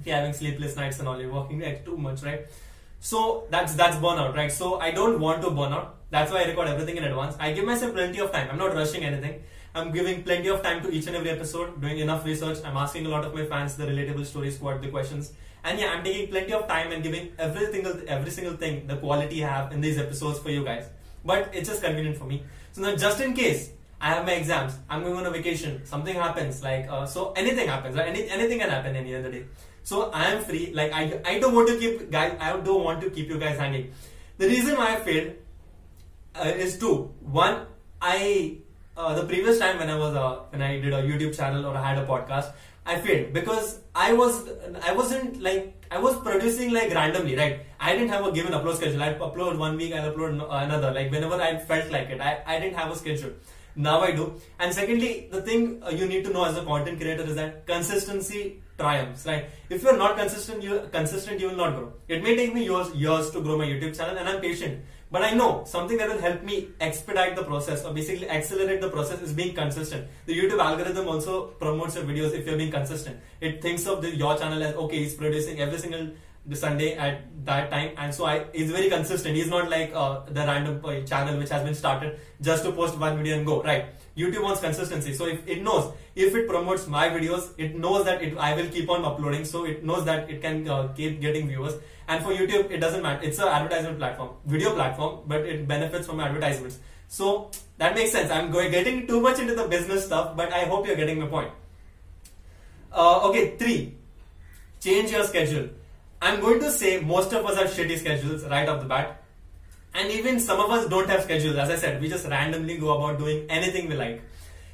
If 0.00 0.06
you're 0.06 0.16
having 0.16 0.32
sleepless 0.32 0.76
nights 0.76 0.98
and 1.00 1.08
all 1.08 1.20
you're 1.20 1.32
working 1.32 1.60
like 1.60 1.84
too 1.84 1.96
much 1.96 2.22
right? 2.22 2.46
So 3.00 3.46
that's 3.50 3.74
that's 3.74 3.96
burnout 3.96 4.34
right? 4.34 4.50
So 4.50 4.80
i 4.80 4.90
don't 4.90 5.20
want 5.20 5.42
to 5.42 5.50
burn 5.50 5.72
out. 5.72 5.96
That's 6.10 6.32
why 6.32 6.42
i 6.42 6.46
record 6.46 6.68
everything 6.68 6.96
in 6.96 7.04
advance. 7.04 7.36
I 7.38 7.52
give 7.52 7.64
myself 7.64 7.92
plenty 7.92 8.20
of 8.20 8.32
time. 8.32 8.48
I'm 8.50 8.58
not 8.58 8.74
rushing 8.74 9.04
anything 9.04 9.42
I'm 9.74 9.92
giving 9.92 10.22
plenty 10.22 10.48
of 10.48 10.62
time 10.62 10.82
to 10.82 10.90
each 10.90 11.06
and 11.06 11.16
every 11.16 11.30
episode, 11.30 11.80
doing 11.80 11.98
enough 11.98 12.24
research. 12.24 12.58
I'm 12.64 12.76
asking 12.76 13.06
a 13.06 13.08
lot 13.08 13.24
of 13.24 13.34
my 13.34 13.44
fans 13.44 13.76
the 13.76 13.86
relatable 13.86 14.26
stories, 14.26 14.60
what 14.60 14.80
the 14.82 14.88
questions, 14.88 15.32
and 15.64 15.78
yeah, 15.78 15.92
I'm 15.92 16.02
taking 16.02 16.28
plenty 16.28 16.52
of 16.52 16.66
time 16.66 16.92
and 16.92 17.02
giving 17.02 17.32
every 17.38 17.66
single 17.72 17.94
every 18.06 18.30
single 18.30 18.56
thing 18.56 18.86
the 18.86 18.96
quality 18.96 19.44
I 19.44 19.48
have 19.48 19.72
in 19.72 19.80
these 19.80 19.98
episodes 19.98 20.38
for 20.38 20.50
you 20.50 20.64
guys. 20.64 20.88
But 21.24 21.50
it's 21.52 21.68
just 21.68 21.82
convenient 21.82 22.16
for 22.16 22.24
me. 22.24 22.44
So 22.72 22.82
now, 22.82 22.96
just 22.96 23.20
in 23.20 23.34
case 23.34 23.70
I 24.00 24.14
have 24.14 24.24
my 24.24 24.32
exams, 24.32 24.78
I'm 24.88 25.02
going 25.02 25.16
on 25.16 25.26
a 25.26 25.30
vacation, 25.30 25.84
something 25.84 26.14
happens, 26.14 26.62
like 26.62 26.86
uh, 26.88 27.06
so 27.06 27.32
anything 27.32 27.68
happens, 27.68 27.96
right? 27.96 28.08
Any, 28.08 28.28
anything 28.28 28.60
can 28.60 28.70
happen 28.70 28.96
any 28.96 29.14
other 29.14 29.30
day. 29.30 29.44
So 29.82 30.10
I 30.10 30.26
am 30.32 30.44
free. 30.44 30.72
Like 30.72 30.92
I, 30.92 31.20
I 31.24 31.38
don't 31.38 31.54
want 31.54 31.68
to 31.68 31.78
keep 31.78 32.10
guys. 32.10 32.36
I 32.40 32.56
don't 32.56 32.84
want 32.84 33.00
to 33.02 33.10
keep 33.10 33.28
you 33.28 33.38
guys 33.38 33.58
hanging. 33.58 33.92
The 34.38 34.46
reason 34.46 34.76
why 34.76 34.94
I 34.94 34.96
failed 35.00 35.32
uh, 36.34 36.44
is 36.44 36.78
two. 36.78 37.14
One, 37.20 37.66
I 38.00 38.58
uh, 38.98 39.14
the 39.14 39.24
previous 39.24 39.58
time 39.58 39.78
when 39.78 39.88
I 39.88 39.96
was 39.96 40.14
uh, 40.14 40.40
when 40.50 40.60
I 40.60 40.80
did 40.80 40.92
a 40.92 41.02
YouTube 41.02 41.36
channel 41.36 41.66
or 41.66 41.76
I 41.76 41.82
had 41.88 41.98
a 41.98 42.06
podcast, 42.06 42.52
I 42.84 42.98
failed 42.98 43.32
because 43.32 43.78
I 43.94 44.12
was 44.12 44.48
I 44.82 44.92
wasn't 44.92 45.40
like 45.40 45.86
I 45.90 45.98
was 45.98 46.16
producing 46.20 46.72
like 46.72 46.92
randomly, 46.92 47.36
right? 47.36 47.60
I 47.80 47.92
didn't 47.92 48.08
have 48.08 48.26
a 48.26 48.32
given 48.32 48.52
upload 48.52 48.76
schedule. 48.76 49.02
I'd 49.02 49.18
upload 49.18 49.56
one 49.58 49.76
week, 49.76 49.94
I'll 49.94 50.12
upload 50.12 50.34
another. 50.64 50.92
Like 50.92 51.12
whenever 51.12 51.40
I 51.40 51.56
felt 51.58 51.90
like 51.92 52.10
it, 52.10 52.20
I, 52.20 52.42
I 52.46 52.58
didn't 52.58 52.76
have 52.76 52.90
a 52.90 52.96
schedule. 52.96 53.32
Now 53.76 54.00
I 54.00 54.10
do. 54.10 54.32
And 54.58 54.74
secondly, 54.74 55.28
the 55.30 55.40
thing 55.42 55.80
uh, 55.84 55.90
you 55.90 56.06
need 56.06 56.24
to 56.24 56.32
know 56.32 56.44
as 56.44 56.56
a 56.56 56.64
content 56.64 57.00
creator 57.00 57.22
is 57.22 57.36
that 57.36 57.64
consistency 57.66 58.60
triumphs. 58.76 59.24
Right? 59.24 59.46
If 59.70 59.84
you're 59.84 59.96
not 59.96 60.16
consistent, 60.16 60.62
you 60.62 60.88
consistent, 60.90 61.40
you 61.40 61.50
will 61.50 61.56
not 61.64 61.76
grow. 61.76 61.92
It 62.08 62.22
may 62.22 62.34
take 62.34 62.52
me 62.52 62.64
years 62.64 62.94
years 62.94 63.30
to 63.30 63.40
grow 63.40 63.56
my 63.56 63.66
YouTube 63.66 63.96
channel, 63.96 64.18
and 64.18 64.28
I'm 64.28 64.40
patient. 64.40 64.84
But 65.10 65.22
I 65.22 65.30
know 65.32 65.64
something 65.64 65.96
that 65.96 66.08
will 66.08 66.20
help 66.20 66.42
me 66.42 66.68
expedite 66.80 67.34
the 67.34 67.42
process 67.42 67.84
or 67.84 67.94
basically 67.94 68.28
accelerate 68.28 68.80
the 68.80 68.90
process 68.90 69.22
is 69.22 69.32
being 69.32 69.54
consistent. 69.54 70.06
The 70.26 70.38
YouTube 70.38 70.60
algorithm 70.60 71.08
also 71.08 71.46
promotes 71.46 71.94
your 71.94 72.04
videos 72.04 72.32
if 72.32 72.46
you're 72.46 72.58
being 72.58 72.70
consistent. 72.70 73.18
It 73.40 73.62
thinks 73.62 73.86
of 73.86 74.02
the, 74.02 74.14
your 74.14 74.36
channel 74.36 74.62
as 74.62 74.74
okay, 74.74 74.98
he's 74.98 75.14
producing 75.14 75.60
every 75.60 75.78
single 75.78 76.10
Sunday 76.52 76.94
at 76.96 77.44
that 77.44 77.70
time, 77.70 77.92
and 77.98 78.14
so 78.14 78.24
I 78.24 78.44
very 78.54 78.88
consistent. 78.88 79.36
He's 79.36 79.48
not 79.48 79.68
like 79.68 79.92
uh, 79.94 80.20
the 80.26 80.40
random 80.40 80.80
uh, 80.84 81.00
channel 81.02 81.38
which 81.38 81.50
has 81.50 81.62
been 81.62 81.74
started 81.74 82.18
just 82.40 82.64
to 82.64 82.72
post 82.72 82.98
one 82.98 83.18
video 83.18 83.36
and 83.36 83.46
go 83.46 83.62
right. 83.62 83.86
YouTube 84.18 84.42
wants 84.42 84.60
consistency, 84.60 85.14
so 85.14 85.26
if 85.26 85.46
it 85.46 85.62
knows 85.62 85.92
if 86.14 86.34
it 86.34 86.48
promotes 86.48 86.88
my 86.88 87.08
videos, 87.08 87.50
it 87.56 87.76
knows 87.76 88.04
that 88.06 88.20
it 88.20 88.36
I 88.36 88.54
will 88.54 88.68
keep 88.68 88.90
on 88.90 89.04
uploading, 89.04 89.44
so 89.44 89.64
it 89.64 89.84
knows 89.84 90.04
that 90.06 90.28
it 90.28 90.42
can 90.42 90.68
uh, 90.68 90.88
keep 90.88 91.20
getting 91.20 91.46
viewers 91.46 91.74
and 92.08 92.24
for 92.24 92.32
YouTube, 92.32 92.70
it 92.70 92.78
doesn't 92.78 93.02
matter. 93.02 93.22
It's 93.22 93.38
an 93.38 93.48
advertisement 93.48 93.98
platform, 93.98 94.30
video 94.46 94.72
platform, 94.74 95.20
but 95.26 95.42
it 95.42 95.68
benefits 95.68 96.06
from 96.06 96.20
advertisements. 96.20 96.78
So 97.06 97.50
that 97.76 97.94
makes 97.94 98.12
sense. 98.12 98.30
I'm 98.30 98.50
going 98.50 98.70
getting 98.70 99.06
too 99.06 99.20
much 99.20 99.38
into 99.38 99.54
the 99.54 99.68
business 99.68 100.06
stuff, 100.06 100.34
but 100.34 100.50
I 100.50 100.64
hope 100.64 100.86
you're 100.86 100.96
getting 100.96 101.20
my 101.20 101.26
point. 101.26 101.52
Uh, 102.90 103.28
okay, 103.28 103.56
three. 103.58 103.94
Change 104.80 105.10
your 105.10 105.24
schedule. 105.24 105.68
I'm 106.22 106.40
going 106.40 106.60
to 106.60 106.70
say 106.70 106.98
most 107.00 107.34
of 107.34 107.44
us 107.44 107.58
have 107.58 107.68
shitty 107.68 107.98
schedules 107.98 108.42
right 108.44 108.66
off 108.66 108.80
the 108.80 108.86
bat. 108.86 109.22
And 109.94 110.10
even 110.10 110.38
some 110.38 110.60
of 110.60 110.70
us 110.70 110.88
don't 110.88 111.08
have 111.08 111.22
schedules. 111.22 111.56
As 111.56 111.70
I 111.70 111.76
said, 111.76 112.00
we 112.00 112.08
just 112.08 112.26
randomly 112.28 112.78
go 112.78 112.96
about 112.96 113.18
doing 113.18 113.46
anything 113.48 113.88
we 113.88 113.94
like. 113.94 114.22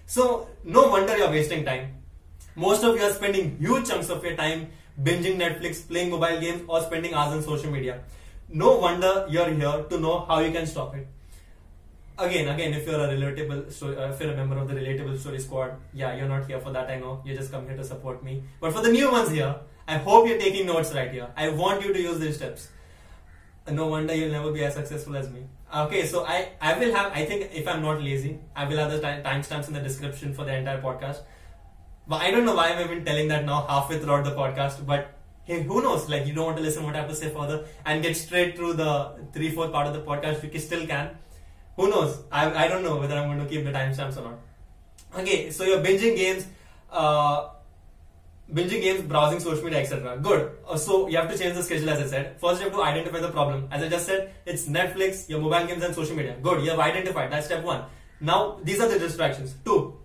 So 0.07 0.49
no 0.65 0.89
wonder 0.89 1.17
you're 1.17 1.31
wasting 1.31 1.65
time. 1.65 1.95
Most 2.57 2.85
of 2.85 2.95
you 2.97 3.03
are 3.03 3.13
spending 3.13 3.57
huge 3.59 3.89
chunks 3.89 4.11
of 4.11 4.23
your 4.23 4.37
time 4.37 4.69
binging 5.03 5.39
Netflix, 5.39 5.87
playing 5.89 6.11
mobile 6.11 6.41
games, 6.41 6.63
or 6.69 6.81
spending 6.83 7.15
hours 7.15 7.35
on 7.35 7.43
social 7.43 7.71
media. 7.71 8.01
No 8.49 8.77
wonder 8.79 9.27
you're 9.29 9.51
here 9.51 9.85
to 9.91 9.99
know 9.99 10.25
how 10.27 10.41
you 10.41 10.53
can 10.53 10.67
stop 10.67 10.95
it. 10.95 11.07
Again, 12.17 12.47
again, 12.49 12.75
if 12.75 12.87
you're 12.87 13.01
a 13.01 13.09
relatable, 13.09 13.83
uh, 13.83 14.13
if 14.13 14.21
you're 14.21 14.33
a 14.33 14.37
member 14.37 14.57
of 14.57 14.69
the 14.69 14.75
relatable 14.75 15.19
story 15.19 15.41
squad, 15.41 15.73
yeah, 15.93 16.15
you're 16.15 16.29
not 16.29 16.47
here 16.47 16.61
for 16.61 16.71
that. 16.71 16.89
I 16.89 17.01
know 17.01 17.23
you 17.25 17.35
just 17.35 17.51
come 17.51 17.67
here 17.67 17.77
to 17.77 17.83
support 17.83 18.23
me. 18.23 18.45
But 18.61 18.73
for 18.73 18.83
the 18.83 18.93
new 18.93 19.11
ones 19.11 19.31
here, 19.31 19.57
I 19.89 19.99
hope 19.99 20.29
you're 20.29 20.39
taking 20.39 20.67
notes 20.67 20.93
right 20.95 21.11
here. 21.11 21.29
I 21.37 21.49
want 21.49 21.85
you 21.85 21.93
to 21.93 22.01
use 22.01 22.21
these 22.21 22.37
steps. 22.37 22.69
No 23.71 23.87
wonder 23.87 24.15
you'll 24.15 24.33
never 24.33 24.53
be 24.53 24.65
as 24.65 24.75
successful 24.75 25.17
as 25.17 25.31
me. 25.31 25.47
Okay, 25.75 26.07
so 26.07 26.25
I, 26.25 26.51
I 26.61 26.79
will 26.79 26.95
have, 26.95 27.13
I 27.13 27.25
think 27.25 27.51
if 27.53 27.67
I'm 27.67 27.83
not 27.83 28.03
lazy, 28.03 28.39
I 28.55 28.67
will 28.67 28.77
have 28.77 28.91
the 28.91 29.01
time, 29.01 29.23
timestamps 29.23 29.69
in 29.69 29.75
the 29.75 29.81
description 29.81 30.35
for 30.35 30.45
the 30.45 30.55
entire 30.55 30.81
podcast 30.81 31.21
But 32.07 32.21
I 32.23 32.31
don't 32.31 32.45
know 32.45 32.55
why 32.55 32.71
I'm 32.71 32.81
even 32.85 33.05
telling 33.05 33.29
that 33.29 33.45
now 33.45 33.67
halfway 33.67 33.99
throughout 33.99 34.25
the 34.25 34.33
podcast, 34.33 34.85
but 34.87 35.15
hey, 35.45 35.63
who 35.63 35.83
knows? 35.83 36.09
Like, 36.09 36.27
you 36.27 36.35
don't 36.35 36.45
want 36.47 36.57
to 36.59 36.63
listen 36.63 36.85
what 36.85 36.95
I 36.95 36.99
have 36.99 37.09
to 37.09 37.15
say 37.15 37.31
further 37.31 37.65
and 37.87 38.03
get 38.03 38.17
straight 38.17 38.57
through 38.57 38.75
the 38.75 39.13
three 39.33 39.51
fourth 39.51 39.73
part 39.73 39.87
of 39.87 39.95
the 39.95 40.03
podcast, 40.03 40.53
you 40.53 40.61
still 40.61 40.87
can. 40.87 41.11
Who 41.77 41.89
knows? 41.91 42.23
I, 42.31 42.65
I 42.65 42.69
don't 42.69 42.83
know 42.83 42.97
whether 42.97 43.17
I'm 43.17 43.29
going 43.29 43.41
to 43.41 43.47
keep 43.47 43.65
the 43.65 43.73
timestamps 43.73 44.19
or 44.19 44.23
not. 44.23 44.39
Okay, 45.19 45.51
so 45.51 45.65
you're 45.65 45.81
binging 45.81 46.17
games, 46.17 46.47
uh, 46.93 47.49
binging 48.55 48.83
games, 48.83 49.03
browsing 49.03 49.41
social 49.41 49.65
media, 49.65 49.81
etc. 49.81 50.19
Good. 50.19 50.53
Uh, 50.67 50.77
so 50.77 51.09
you 51.09 51.17
have 51.17 51.31
to 51.31 51.37
change 51.37 51.55
the 51.55 51.63
schedule, 51.63 51.91
as 51.91 52.01
I 52.01 52.07
said. 52.07 52.41
First, 52.41 52.61
you 52.61 52.69
have 52.69 52.77
to 52.77 52.83
identify 52.83 53.21
the 53.21 53.31
problem. 53.31 53.69
As 53.71 53.83
I 53.83 53.89
just 53.89 54.07
said, 54.07 54.33
it's 54.47 54.67
Netflix, 54.67 55.29
your 55.29 55.41
mobile 55.41 55.67
games, 55.67 55.83
and 55.83 55.95
social 55.95 56.17
media. 56.17 56.37
Good. 56.41 56.65
You 56.65 56.71
have 56.71 56.79
identified. 56.79 57.33
That's 57.33 57.47
step 57.47 57.65
one. 57.65 57.85
Now, 58.21 58.59
these 58.63 58.81
are 58.81 58.89
the 58.89 58.99
distractions. 58.99 59.55
Two, 59.65 59.99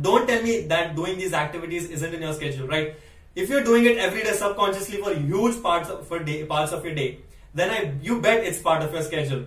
don't 0.00 0.26
tell 0.26 0.42
me 0.42 0.62
that 0.72 0.94
doing 0.94 1.16
these 1.16 1.32
activities 1.32 1.88
isn't 1.90 2.14
in 2.14 2.22
your 2.22 2.34
schedule, 2.34 2.66
right? 2.68 2.94
If 3.34 3.48
you're 3.48 3.64
doing 3.64 3.86
it 3.86 3.98
every 3.98 4.22
day 4.22 4.32
subconsciously 4.32 4.98
for 4.98 5.14
huge 5.14 5.62
parts 5.62 5.88
of, 5.88 6.06
for 6.06 6.18
day, 6.18 6.44
parts 6.44 6.72
of 6.72 6.84
your 6.84 6.94
day, 6.94 7.20
then 7.54 7.70
I 7.70 7.94
you 8.02 8.20
bet 8.20 8.44
it's 8.44 8.60
part 8.60 8.82
of 8.82 8.92
your 8.92 9.02
schedule. 9.02 9.46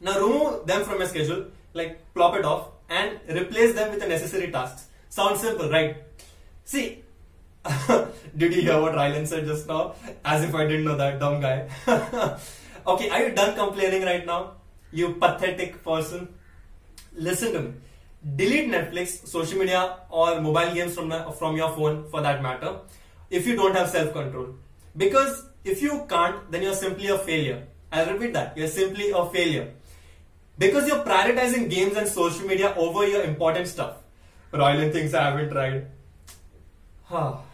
Now 0.00 0.20
remove 0.20 0.66
them 0.66 0.84
from 0.84 0.98
your 0.98 1.08
schedule, 1.08 1.46
like 1.72 2.14
plop 2.14 2.36
it 2.36 2.44
off, 2.44 2.68
and 2.88 3.18
replace 3.28 3.74
them 3.74 3.90
with 3.90 4.00
the 4.00 4.06
necessary 4.06 4.52
tasks. 4.52 4.86
Sounds 5.08 5.40
simple, 5.40 5.70
right? 5.70 5.96
See, 6.64 7.02
did 8.36 8.54
you 8.54 8.62
hear 8.62 8.80
what 8.80 8.94
Rylan 8.94 9.26
said 9.26 9.46
just 9.46 9.66
now? 9.66 9.94
As 10.24 10.44
if 10.44 10.54
I 10.54 10.66
didn't 10.66 10.84
know 10.84 10.96
that, 10.96 11.18
dumb 11.18 11.40
guy. 11.40 11.68
okay, 12.86 13.10
are 13.10 13.22
you 13.28 13.34
done 13.34 13.54
complaining 13.56 14.02
right 14.02 14.24
now? 14.24 14.52
You 14.92 15.14
pathetic 15.14 15.82
person. 15.82 16.28
Listen 17.14 17.52
to 17.52 17.60
me 17.62 17.72
delete 18.34 18.68
Netflix, 18.70 19.26
social 19.26 19.58
media, 19.58 19.98
or 20.10 20.40
mobile 20.40 20.74
games 20.74 20.94
from, 20.94 21.08
the, 21.08 21.30
from 21.38 21.56
your 21.56 21.70
phone 21.74 22.08
for 22.10 22.20
that 22.22 22.42
matter 22.42 22.78
if 23.30 23.46
you 23.46 23.54
don't 23.56 23.74
have 23.74 23.88
self 23.88 24.12
control. 24.12 24.48
Because 24.96 25.44
if 25.64 25.82
you 25.82 26.06
can't, 26.08 26.50
then 26.50 26.62
you're 26.62 26.74
simply 26.74 27.08
a 27.08 27.18
failure. 27.18 27.66
I'll 27.92 28.12
repeat 28.12 28.32
that. 28.32 28.56
You're 28.56 28.68
simply 28.68 29.10
a 29.10 29.26
failure. 29.26 29.72
Because 30.58 30.88
you're 30.88 31.04
prioritizing 31.04 31.68
games 31.70 31.96
and 31.96 32.08
social 32.08 32.46
media 32.46 32.74
over 32.76 33.06
your 33.06 33.22
important 33.22 33.68
stuff. 33.68 33.96
Royal 34.52 34.90
things 34.90 35.12
I 35.14 35.30
haven't 35.30 35.50
tried. 35.50 35.86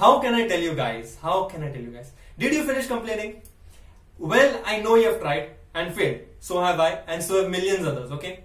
How 0.00 0.18
can 0.18 0.34
I 0.34 0.48
tell 0.48 0.60
you 0.60 0.74
guys? 0.74 1.18
How 1.20 1.44
can 1.44 1.62
I 1.62 1.70
tell 1.70 1.82
you 1.82 1.90
guys? 1.90 2.12
Did 2.38 2.54
you 2.54 2.64
finish 2.64 2.86
complaining? 2.86 3.42
Well, 4.18 4.62
I 4.64 4.80
know 4.80 4.94
you 4.94 5.08
have 5.08 5.20
tried 5.20 5.50
and 5.74 5.94
failed. 5.94 6.20
So 6.40 6.62
have 6.62 6.80
I, 6.80 6.92
and 7.06 7.22
so 7.22 7.42
have 7.42 7.50
millions 7.50 7.86
others, 7.86 8.10
okay? 8.12 8.44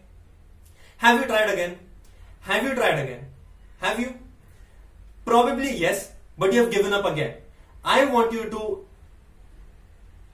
Have 0.98 1.22
you 1.22 1.28
tried 1.28 1.50
again? 1.52 1.78
Have 2.42 2.64
you 2.64 2.76
tried 2.76 3.00
again? 3.00 3.24
Have 3.80 4.02
you? 4.02 4.16
Probably 5.24 5.74
yes, 5.78 6.12
but 6.38 6.52
you 6.52 6.60
have 6.64 6.72
given 6.72 6.92
up 6.92 7.06
again. 7.06 7.36
I 7.86 8.04
want 8.04 8.34
you 8.34 8.50
to 8.50 8.86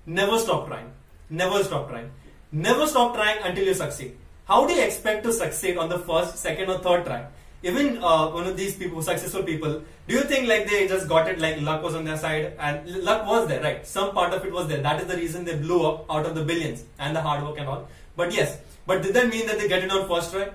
never 0.07 0.39
stop 0.39 0.65
trying. 0.65 0.91
Never 1.29 1.63
stop 1.63 1.87
trying. 1.87 2.09
Never 2.51 2.87
stop 2.87 3.13
trying 3.13 3.43
until 3.43 3.65
you 3.65 3.75
succeed. 3.75 4.17
How 4.45 4.65
do 4.65 4.73
you 4.73 4.81
expect 4.81 5.23
to 5.25 5.31
succeed 5.31 5.77
on 5.77 5.87
the 5.87 5.99
first, 5.99 6.39
second, 6.39 6.71
or 6.71 6.79
third 6.79 7.05
try? 7.05 7.27
Even 7.63 7.99
uh, 7.99 8.29
one 8.29 8.47
of 8.47 8.57
these 8.57 8.75
people, 8.75 9.01
successful 9.03 9.43
people, 9.43 9.83
do 10.07 10.15
you 10.15 10.21
think 10.21 10.47
like 10.47 10.67
they 10.67 10.87
just 10.87 11.07
got 11.07 11.27
it 11.27 11.37
like 11.39 11.61
luck 11.61 11.83
was 11.83 11.93
on 11.93 12.03
their 12.03 12.17
side 12.17 12.53
and 12.57 13.03
luck 13.03 13.27
was 13.27 13.47
there, 13.47 13.61
right? 13.61 13.85
Some 13.85 14.13
part 14.13 14.33
of 14.33 14.43
it 14.43 14.51
was 14.51 14.67
there. 14.67 14.81
That 14.81 14.99
is 15.01 15.07
the 15.07 15.15
reason 15.15 15.45
they 15.45 15.55
blew 15.55 15.85
up 15.85 16.05
out 16.09 16.25
of 16.25 16.33
the 16.33 16.43
billions 16.43 16.83
and 16.97 17.15
the 17.15 17.21
hard 17.21 17.43
work 17.43 17.59
and 17.59 17.67
all. 17.67 17.87
But 18.15 18.33
yes, 18.33 18.57
but 18.87 19.03
did 19.03 19.13
that 19.13 19.29
mean 19.29 19.45
that 19.45 19.59
they 19.59 19.67
get 19.67 19.83
it 19.83 19.91
on 19.91 20.07
first 20.07 20.31
try? 20.31 20.49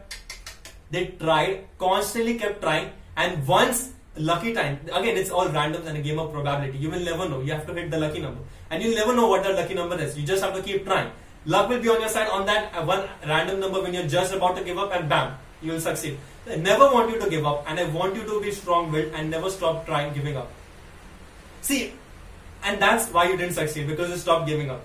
They 0.91 1.07
tried, 1.21 1.67
constantly 1.79 2.39
kept 2.39 2.61
trying, 2.61 2.91
and 3.17 3.47
once 3.47 3.93
lucky 4.17 4.53
time, 4.53 4.81
again 4.93 5.17
it's 5.17 5.31
all 5.31 5.49
random 5.49 5.87
and 5.87 5.97
a 5.99 6.03
game 6.03 6.19
of 6.19 6.33
probability. 6.33 6.79
You 6.79 6.91
will 6.91 7.05
never 7.05 7.29
know. 7.29 7.41
You 7.41 7.53
have 7.53 7.67
to 7.69 7.75
hit 7.75 7.91
the 7.91 7.99
lucky 7.99 8.21
number. 8.21 8.41
And 8.71 8.83
you'll 8.83 8.97
never 8.97 9.15
know 9.15 9.29
what 9.29 9.45
that 9.45 9.55
lucky 9.55 9.75
number 9.75 9.97
is. 9.97 10.19
You 10.19 10.27
just 10.27 10.43
have 10.43 10.55
to 10.55 10.63
keep 10.63 10.85
trying. 10.85 11.13
Luck 11.45 11.69
will 11.69 11.81
be 11.81 11.89
on 11.89 12.01
your 12.01 12.09
side 12.09 12.29
on 12.29 12.47
that 12.47 12.85
one 12.85 13.05
random 13.25 13.61
number 13.61 13.81
when 13.81 13.95
you're 13.95 14.09
just 14.09 14.35
about 14.35 14.57
to 14.57 14.65
give 14.65 14.77
up 14.77 14.93
and 14.93 15.09
bam, 15.09 15.39
you 15.63 15.71
will 15.71 15.81
succeed. 15.81 16.19
I 16.49 16.57
never 16.57 16.85
want 16.93 17.11
you 17.11 17.19
to 17.21 17.29
give 17.29 17.45
up 17.45 17.65
and 17.69 17.79
I 17.79 17.85
want 17.89 18.15
you 18.15 18.25
to 18.25 18.41
be 18.41 18.53
strong 18.53 18.93
willed 18.93 19.13
and 19.15 19.31
never 19.31 19.51
stop 19.51 19.85
trying 19.87 20.15
giving 20.15 20.37
up. 20.37 20.51
See, 21.63 21.93
and 22.63 22.81
that's 22.81 23.09
why 23.13 23.29
you 23.29 23.37
didn't 23.37 23.55
succeed 23.55 23.87
because 23.87 24.11
you 24.11 24.17
stopped 24.17 24.47
giving 24.47 24.71
up. 24.71 24.83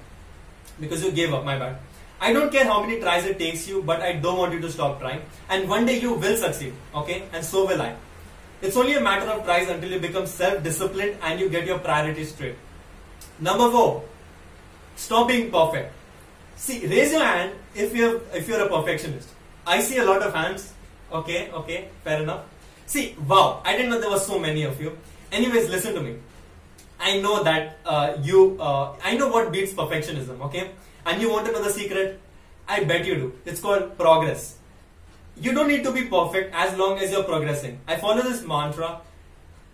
Because 0.79 1.03
you 1.03 1.11
gave 1.11 1.33
up, 1.33 1.45
my 1.45 1.57
bad. 1.57 1.77
I 2.19 2.33
don't 2.33 2.51
care 2.51 2.65
how 2.65 2.81
many 2.81 2.99
tries 2.99 3.25
it 3.25 3.37
takes 3.39 3.67
you, 3.67 3.81
but 3.81 4.01
I 4.01 4.13
don't 4.13 4.37
want 4.37 4.53
you 4.53 4.59
to 4.61 4.71
stop 4.71 4.99
trying. 4.99 5.21
And 5.49 5.67
one 5.67 5.85
day 5.85 5.99
you 5.99 6.13
will 6.13 6.37
succeed, 6.37 6.73
okay? 6.95 7.23
And 7.33 7.43
so 7.43 7.65
will 7.67 7.81
I. 7.81 7.95
It's 8.61 8.77
only 8.77 8.93
a 8.93 9.01
matter 9.01 9.25
of 9.25 9.43
tries 9.43 9.67
until 9.69 9.91
you 9.91 9.99
become 9.99 10.27
self-disciplined 10.27 11.17
and 11.23 11.39
you 11.39 11.49
get 11.49 11.65
your 11.65 11.79
priorities 11.79 12.33
straight. 12.33 12.55
Number 13.39 13.71
four, 13.71 14.03
stop 14.95 15.27
being 15.27 15.51
perfect. 15.51 15.93
See, 16.55 16.85
raise 16.85 17.11
your 17.11 17.23
hand 17.23 17.53
if 17.73 17.95
you're 17.95 18.21
if 18.35 18.47
you're 18.47 18.61
a 18.61 18.69
perfectionist. 18.69 19.29
I 19.65 19.81
see 19.81 19.97
a 19.97 20.05
lot 20.05 20.21
of 20.21 20.33
hands. 20.33 20.73
Okay, 21.11 21.51
okay, 21.51 21.89
fair 22.03 22.23
enough. 22.23 22.45
See, 22.85 23.15
wow, 23.27 23.61
I 23.65 23.75
didn't 23.75 23.91
know 23.91 23.99
there 23.99 24.09
were 24.09 24.19
so 24.19 24.39
many 24.39 24.63
of 24.63 24.79
you. 24.81 24.97
Anyways, 25.31 25.69
listen 25.69 25.93
to 25.95 26.01
me. 26.01 26.17
I 26.99 27.19
know 27.19 27.43
that 27.43 27.79
uh, 27.85 28.17
you. 28.21 28.57
Uh, 28.59 28.93
I 29.03 29.15
know 29.17 29.27
what 29.27 29.51
beats 29.51 29.73
perfectionism. 29.73 30.39
Okay 30.41 30.71
and 31.05 31.21
you 31.21 31.29
want 31.29 31.45
to 31.45 31.51
know 31.51 31.63
the 31.63 31.69
secret? 31.69 32.19
I 32.67 32.83
bet 32.83 33.05
you 33.05 33.15
do. 33.15 33.33
It's 33.45 33.59
called 33.59 33.97
progress. 33.97 34.57
You 35.35 35.53
don't 35.53 35.67
need 35.67 35.83
to 35.83 35.91
be 35.91 36.03
perfect 36.05 36.53
as 36.53 36.77
long 36.77 36.99
as 36.99 37.11
you're 37.11 37.23
progressing. 37.23 37.79
I 37.87 37.95
follow 37.97 38.21
this 38.21 38.43
mantra. 38.43 39.01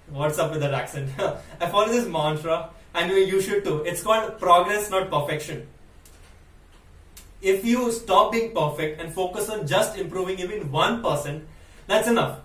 What's 0.10 0.40
up 0.40 0.52
with 0.52 0.62
that 0.62 0.74
accent? 0.74 1.12
I 1.62 1.68
follow 1.68 1.88
this 1.88 2.08
mantra 2.08 2.70
and 2.96 3.12
you 3.12 3.42
should 3.42 3.64
too. 3.64 3.84
It's 3.84 4.02
called 4.02 4.40
progress, 4.40 4.90
not 4.90 5.12
perfection. 5.12 5.68
If 7.42 7.64
you 7.64 7.92
stop 7.92 8.32
being 8.32 8.54
perfect 8.54 9.00
and 9.00 9.14
focus 9.14 9.50
on 9.50 9.68
just 9.68 9.98
improving 9.98 10.40
even 10.40 10.70
1%, 10.70 11.42
that's 11.86 12.08
enough. 12.08 12.40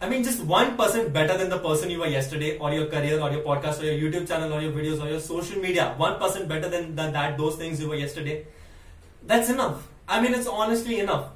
I 0.00 0.08
mean, 0.08 0.22
just 0.22 0.40
1% 0.40 1.12
better 1.12 1.38
than 1.38 1.48
the 1.48 1.58
person 1.58 1.90
you 1.90 1.98
were 2.00 2.06
yesterday, 2.06 2.58
or 2.58 2.72
your 2.72 2.86
career, 2.86 3.18
or 3.18 3.30
your 3.30 3.42
podcast, 3.42 3.80
or 3.80 3.86
your 3.90 4.10
YouTube 4.10 4.28
channel, 4.28 4.52
or 4.52 4.60
your 4.60 4.72
videos, 4.72 5.02
or 5.02 5.08
your 5.08 5.20
social 5.20 5.58
media. 5.58 5.94
1% 5.98 6.48
better 6.48 6.68
than, 6.68 6.94
that, 6.94 7.38
those 7.38 7.56
things 7.56 7.80
you 7.80 7.88
were 7.88 7.96
yesterday. 7.96 8.46
That's 9.26 9.48
enough. 9.48 9.88
I 10.06 10.20
mean, 10.20 10.34
it's 10.34 10.46
honestly 10.46 11.00
enough. 11.00 11.30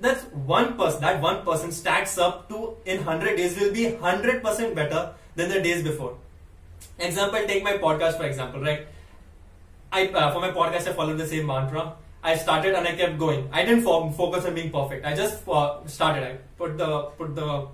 That's 0.00 0.22
one 0.32 0.76
person, 0.76 1.00
that 1.02 1.20
one 1.20 1.44
person 1.44 1.72
stacks 1.72 2.18
up 2.18 2.48
to 2.48 2.76
in 2.86 3.04
100 3.04 3.36
days 3.36 3.58
will 3.58 3.72
be 3.72 3.86
100% 3.86 4.74
better 4.74 5.14
than 5.34 5.48
the 5.48 5.60
days 5.60 5.82
before. 5.82 6.16
Example, 6.98 7.40
take 7.46 7.64
my 7.64 7.74
podcast 7.74 8.16
for 8.16 8.24
example, 8.24 8.60
right? 8.60 8.86
I, 9.90 10.06
uh, 10.08 10.32
for 10.32 10.40
my 10.40 10.50
podcast, 10.50 10.88
I 10.88 10.92
follow 10.92 11.16
the 11.16 11.26
same 11.26 11.46
mantra. 11.46 11.94
I 12.22 12.36
started 12.36 12.74
and 12.74 12.86
I 12.86 12.94
kept 12.94 13.18
going. 13.18 13.48
I 13.52 13.64
didn't 13.64 13.82
fo- 13.82 14.10
focus 14.10 14.44
on 14.44 14.54
being 14.54 14.70
perfect. 14.70 15.04
I 15.04 15.14
just 15.14 15.46
uh, 15.48 15.86
started. 15.86 16.24
I 16.24 16.36
put 16.56 16.76
the 16.76 17.02
put 17.16 17.34
the 17.34 17.68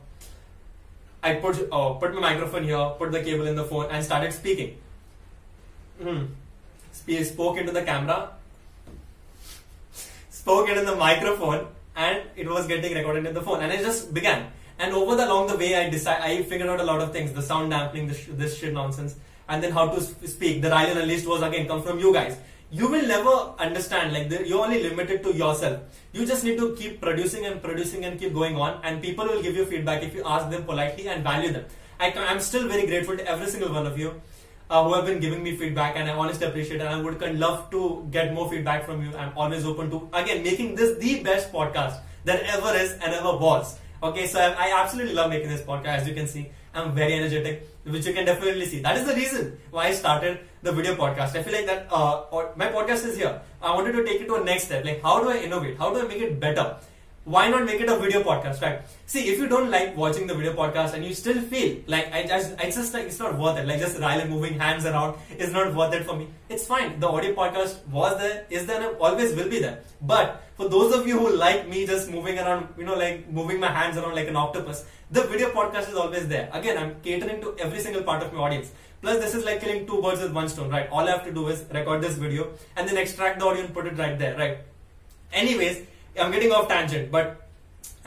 I 1.23 1.35
put 1.37 1.69
uh, 1.73 1.95
put 1.95 2.15
my 2.15 2.21
microphone 2.21 2.65
here, 2.65 2.91
put 2.99 3.11
the 3.11 3.23
cable 3.23 3.47
in 3.47 3.57
the 3.57 3.65
phone, 3.65 3.87
and 3.91 4.05
started 4.05 4.33
speaking. 4.33 4.77
Mm. 6.03 6.29
Sp- 6.93 7.25
spoke 7.25 7.57
into 7.57 7.73
the 7.73 7.83
camera, 7.83 8.31
spoke 10.31 10.69
it 10.69 10.77
in 10.77 10.85
the 10.85 10.97
microphone, 10.97 11.67
and 11.97 12.23
it 12.37 12.49
was 12.49 12.67
getting 12.67 12.95
recorded 12.95 13.25
in 13.25 13.33
the 13.33 13.43
phone. 13.43 13.63
And 13.63 13.73
I 13.73 13.79
just 13.79 14.13
began. 14.13 14.53
And 14.79 14.93
over 14.93 15.15
the 15.15 15.25
long 15.25 15.47
the 15.47 15.57
way, 15.57 15.77
I 15.77 15.89
decide 15.89 16.21
I 16.21 16.43
figured 16.43 16.69
out 16.69 16.81
a 16.81 16.85
lot 16.85 17.01
of 17.01 17.13
things: 17.13 17.33
the 17.33 17.43
sound 17.43 17.71
dampening, 17.71 18.09
this, 18.09 18.27
this 18.29 18.59
shit 18.59 18.75
nonsense, 18.75 19.17
and 19.49 19.63
then 19.63 19.73
how 19.73 19.89
to 19.89 20.01
speak. 20.03 20.61
The 20.61 20.69
Rylan 20.69 21.01
Unleashed 21.03 21.27
was 21.27 21.41
again 21.41 21.67
come 21.67 21.83
from 21.83 21.99
you 21.99 22.13
guys 22.13 22.37
you 22.79 22.89
will 22.93 23.07
never 23.07 23.35
understand 23.65 24.13
like 24.13 24.29
the, 24.29 24.47
you're 24.49 24.65
only 24.65 24.83
limited 24.83 25.23
to 25.23 25.33
yourself. 25.33 25.81
You 26.13 26.27
just 26.27 26.43
need 26.43 26.59
to 26.59 26.75
keep 26.75 27.01
producing 27.01 27.47
and 27.47 27.63
producing 27.63 28.05
and 28.05 28.19
keep 28.19 28.35
going 28.35 28.57
on 28.57 28.81
and 28.83 29.01
people 29.01 29.25
will 29.27 29.43
give 29.43 29.55
you 29.57 29.65
feedback 29.65 30.03
if 30.03 30.13
you 30.13 30.25
ask 30.27 30.51
them 30.51 30.65
politely 30.65 31.09
and 31.09 31.23
value 31.23 31.53
them. 31.53 31.67
I, 32.01 32.09
am 32.09 32.41
still 32.41 32.67
very 32.67 32.87
grateful 32.87 33.17
to 33.17 33.29
every 33.29 33.47
single 33.47 33.73
one 33.73 33.87
of 33.87 33.97
you 33.97 34.21
uh, 34.69 34.83
who 34.83 34.93
have 34.95 35.07
been 35.07 35.21
giving 35.21 35.45
me 35.45 35.57
feedback 35.57 35.97
and 35.97 36.11
I 36.11 36.15
honestly 36.15 36.49
appreciate 36.49 36.81
and 36.81 36.89
I 36.89 37.01
would 37.01 37.39
love 37.39 37.71
to 37.71 38.09
get 38.11 38.35
more 38.35 38.51
feedback 38.51 38.85
from 38.85 39.05
you. 39.05 39.17
I'm 39.17 39.33
always 39.37 39.65
open 39.65 39.89
to 39.91 40.09
again 40.13 40.43
making 40.43 40.75
this 40.75 40.99
the 40.99 41.23
best 41.23 41.53
podcast 41.53 42.01
that 42.25 42.43
ever 42.43 42.77
is 42.77 42.93
and 42.95 43.15
ever 43.15 43.37
was. 43.37 43.79
Okay 44.03 44.27
so 44.27 44.41
I, 44.41 44.67
I 44.67 44.83
absolutely 44.83 45.15
love 45.15 45.31
making 45.31 45.49
this 45.49 45.63
podcast 45.63 45.99
as 45.99 46.09
you 46.09 46.15
can 46.15 46.27
see 46.27 46.51
I'm 46.75 46.95
very 46.95 47.15
energetic, 47.15 47.69
which 47.85 48.05
you 48.05 48.13
can 48.13 48.25
definitely 48.25 48.67
see. 48.67 48.81
That 48.81 48.97
is 48.97 49.07
the 49.07 49.15
reason 49.15 49.59
why 49.71 49.87
I 49.87 49.93
started 49.93 50.41
the 50.63 50.73
video 50.73 50.97
podcast. 50.97 51.37
I 51.37 51.43
feel 51.43 51.53
like 51.53 51.67
that 51.67 51.87
uh, 51.91 52.25
my 52.57 52.67
podcast 52.67 53.07
is 53.07 53.17
here. 53.17 53.41
I 53.63 53.75
wanted 53.75 53.93
to 53.93 54.05
take 54.05 54.21
it 54.21 54.27
to 54.27 54.35
a 54.37 54.45
next 54.45 54.65
step. 54.65 54.85
Like, 54.85 55.01
how 55.03 55.23
do 55.23 55.31
I 55.31 55.37
innovate? 55.39 55.79
How 55.79 55.93
do 55.95 56.01
I 56.01 56.09
make 56.09 56.21
it 56.21 56.41
better? 56.41 56.77
Why 57.25 57.49
not 57.49 57.65
make 57.65 57.81
it 57.81 57.89
a 57.89 57.97
video 57.97 58.23
podcast, 58.23 58.61
right? 58.61 58.83
See, 59.07 59.29
if 59.29 59.39
you 59.39 59.49
don't 59.49 59.71
like 59.71 59.97
watching 59.97 60.27
the 60.27 60.35
video 60.35 60.53
podcast 60.53 60.93
and 60.93 61.03
you 61.05 61.15
still 61.15 61.41
feel 61.41 61.79
like 61.87 62.13
I 62.13 62.25
just, 62.27 62.55
I 62.59 62.65
just 62.65 62.93
like 62.93 63.07
it's 63.07 63.19
not 63.19 63.39
worth 63.39 63.57
it. 63.59 63.67
Like 63.67 63.81
just 63.81 63.97
Rylan 63.97 64.29
moving 64.29 64.59
hands 64.59 64.85
around 64.85 65.17
is 65.39 65.51
not 65.51 65.75
worth 65.75 65.95
it 65.95 66.05
for 66.05 66.17
me. 66.17 66.29
It's 66.51 66.67
fine. 66.67 67.01
The 67.01 67.09
audio 67.09 67.35
podcast 67.35 67.87
was 67.89 68.19
there, 68.19 68.45
is 68.51 68.67
there, 68.67 68.87
and 68.87 68.97
always 68.99 69.35
will 69.35 69.49
be 69.49 69.59
there. 69.59 69.81
But 70.03 70.43
for 70.59 70.69
those 70.69 70.95
of 70.95 71.09
you 71.09 71.19
who 71.19 71.35
like 71.35 71.67
me 71.67 71.87
just 71.87 72.11
moving 72.11 72.39
around, 72.39 72.69
you 72.77 72.85
know, 72.85 72.95
like 72.95 73.31
moving 73.31 73.59
my 73.59 73.69
hands 73.69 73.97
around 73.97 74.15
like 74.15 74.29
an 74.29 74.37
octopus, 74.37 74.85
the 75.11 75.23
video 75.23 75.49
podcast 75.51 75.89
is 75.89 75.95
always 75.95 76.29
there. 76.29 76.51
Again, 76.53 76.77
I'm 76.77 76.97
catering 77.01 77.41
to 77.41 77.57
every 77.59 77.81
single 77.81 78.03
part 78.03 78.23
of 78.23 78.35
my 78.35 78.41
audience. 78.41 78.71
Plus, 79.01 79.19
this 79.19 79.35
is 79.35 79.45
like 79.45 79.61
killing 79.61 79.87
two 79.87 80.03
birds 80.03 80.21
with 80.21 80.33
one 80.33 80.49
stone, 80.49 80.69
right? 80.69 80.89
All 80.91 81.09
I 81.09 81.11
have 81.11 81.25
to 81.25 81.33
do 81.33 81.49
is 81.49 81.65
record 81.73 82.03
this 82.03 82.17
video 82.17 82.53
and 82.77 82.87
then 82.87 82.99
extract 82.99 83.39
the 83.39 83.47
audio 83.47 83.65
and 83.65 83.73
put 83.73 83.87
it 83.87 83.97
right 83.97 84.19
there, 84.19 84.37
right? 84.37 84.59
Anyways, 85.33 85.87
I'm 86.19 86.31
getting 86.31 86.53
off 86.53 86.69
tangent, 86.69 87.11
but 87.11 87.41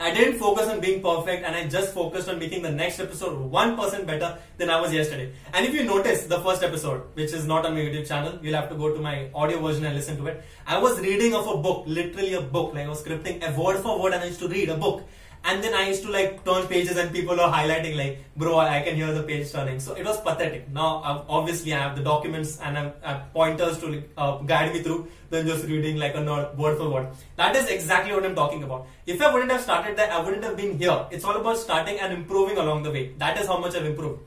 I 0.00 0.14
didn't 0.14 0.38
focus 0.38 0.68
on 0.68 0.80
being 0.80 1.02
perfect 1.02 1.44
and 1.44 1.54
I 1.54 1.66
just 1.66 1.92
focused 1.92 2.28
on 2.28 2.38
making 2.38 2.62
the 2.62 2.70
next 2.70 3.00
episode 3.00 3.50
1% 3.50 4.06
better 4.06 4.38
than 4.56 4.70
I 4.70 4.80
was 4.80 4.92
yesterday. 4.92 5.32
And 5.52 5.66
if 5.66 5.74
you 5.74 5.84
notice 5.84 6.24
the 6.24 6.40
first 6.40 6.62
episode, 6.62 7.02
which 7.14 7.32
is 7.32 7.46
not 7.46 7.66
on 7.66 7.74
my 7.74 7.80
YouTube 7.80 8.06
channel, 8.06 8.38
you'll 8.40 8.54
have 8.54 8.68
to 8.70 8.76
go 8.76 8.94
to 8.94 9.00
my 9.00 9.28
audio 9.34 9.60
version 9.60 9.84
and 9.84 9.94
listen 9.94 10.16
to 10.18 10.26
it. 10.28 10.44
I 10.66 10.78
was 10.78 11.00
reading 11.00 11.34
of 11.34 11.46
a 11.48 11.56
book, 11.56 11.84
literally 11.86 12.34
a 12.34 12.40
book, 12.40 12.74
like 12.74 12.86
I 12.86 12.88
was 12.88 13.02
scripting 13.02 13.42
a 13.42 13.60
word 13.60 13.78
for 13.80 14.00
word 14.00 14.14
and 14.14 14.22
I 14.22 14.26
used 14.26 14.40
to 14.40 14.48
read 14.48 14.68
a 14.68 14.76
book 14.76 15.02
and 15.44 15.62
then 15.62 15.74
I 15.74 15.88
used 15.88 16.02
to 16.02 16.10
like 16.10 16.44
turn 16.44 16.66
pages 16.66 16.96
and 16.96 17.12
people 17.12 17.40
are 17.40 17.52
highlighting 17.52 17.96
like, 17.96 18.24
bro, 18.36 18.58
I 18.58 18.82
can 18.82 18.96
hear 18.96 19.12
the 19.12 19.22
page 19.22 19.50
turning. 19.50 19.80
So 19.80 19.94
it 19.94 20.04
was 20.04 20.20
pathetic. 20.20 20.68
Now, 20.70 21.24
obviously, 21.28 21.72
I 21.72 21.78
have 21.78 21.96
the 21.96 22.02
documents 22.02 22.58
and 22.60 22.76
I 22.78 22.92
have 23.02 23.32
pointers 23.32 23.78
to 23.78 24.02
uh, 24.16 24.38
guide 24.38 24.74
me 24.74 24.82
through 24.82 25.08
than 25.30 25.46
just 25.46 25.64
reading 25.64 25.96
like 25.96 26.14
a 26.14 26.52
word 26.56 26.78
for 26.78 26.90
word. 26.90 27.08
That 27.36 27.56
is 27.56 27.68
exactly 27.68 28.12
what 28.12 28.24
I'm 28.24 28.34
talking 28.34 28.62
about. 28.62 28.86
If 29.06 29.22
I 29.22 29.32
wouldn't 29.32 29.50
have 29.52 29.62
started 29.62 29.96
that, 29.96 30.10
I 30.10 30.20
wouldn't 30.20 30.44
have 30.44 30.56
been 30.56 30.78
here. 30.78 31.06
It's 31.10 31.24
all 31.24 31.36
about 31.36 31.56
starting 31.56 31.98
and 31.98 32.12
improving 32.12 32.58
along 32.58 32.82
the 32.82 32.90
way. 32.90 33.12
That 33.18 33.38
is 33.38 33.46
how 33.46 33.58
much 33.58 33.74
I've 33.74 33.86
improved. 33.86 34.20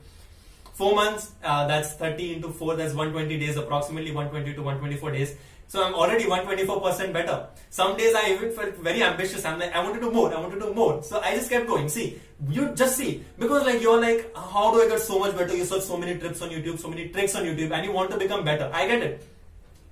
Four 0.74 0.94
months, 0.94 1.32
uh, 1.44 1.66
that's 1.66 1.92
30 1.94 2.34
into 2.36 2.48
4, 2.48 2.76
that's 2.76 2.94
120 2.94 3.38
days, 3.38 3.56
approximately 3.56 4.10
120 4.10 4.54
to 4.56 4.62
124 4.62 5.12
days. 5.12 5.36
So 5.72 5.82
I'm 5.82 5.94
already 5.94 6.24
124% 6.24 7.14
better. 7.14 7.46
Some 7.70 7.96
days 7.96 8.14
I 8.14 8.32
even 8.32 8.52
felt 8.52 8.76
very 8.76 9.02
ambitious. 9.02 9.42
I'm 9.46 9.58
like, 9.58 9.74
I 9.74 9.82
want 9.82 9.94
to 9.94 10.00
do 10.02 10.10
more, 10.10 10.30
I 10.30 10.38
want 10.38 10.52
to 10.52 10.60
do 10.60 10.74
more. 10.74 11.02
So 11.02 11.18
I 11.18 11.34
just 11.34 11.48
kept 11.48 11.66
going. 11.66 11.88
See, 11.88 12.20
you 12.50 12.74
just 12.74 12.98
see, 12.98 13.24
because 13.38 13.64
like 13.64 13.80
you're 13.80 13.98
like, 13.98 14.36
how 14.36 14.70
do 14.70 14.82
I 14.82 14.88
get 14.88 15.00
so 15.00 15.18
much 15.18 15.34
better? 15.34 15.56
You 15.56 15.64
search 15.64 15.84
so 15.84 15.96
many 15.96 16.18
tips 16.18 16.42
on 16.42 16.50
YouTube, 16.50 16.78
so 16.78 16.88
many 16.88 17.08
tricks 17.08 17.34
on 17.36 17.44
YouTube, 17.44 17.72
and 17.72 17.86
you 17.86 17.92
want 17.92 18.10
to 18.10 18.18
become 18.18 18.44
better. 18.44 18.70
I 18.70 18.86
get 18.86 19.02
it. 19.02 19.26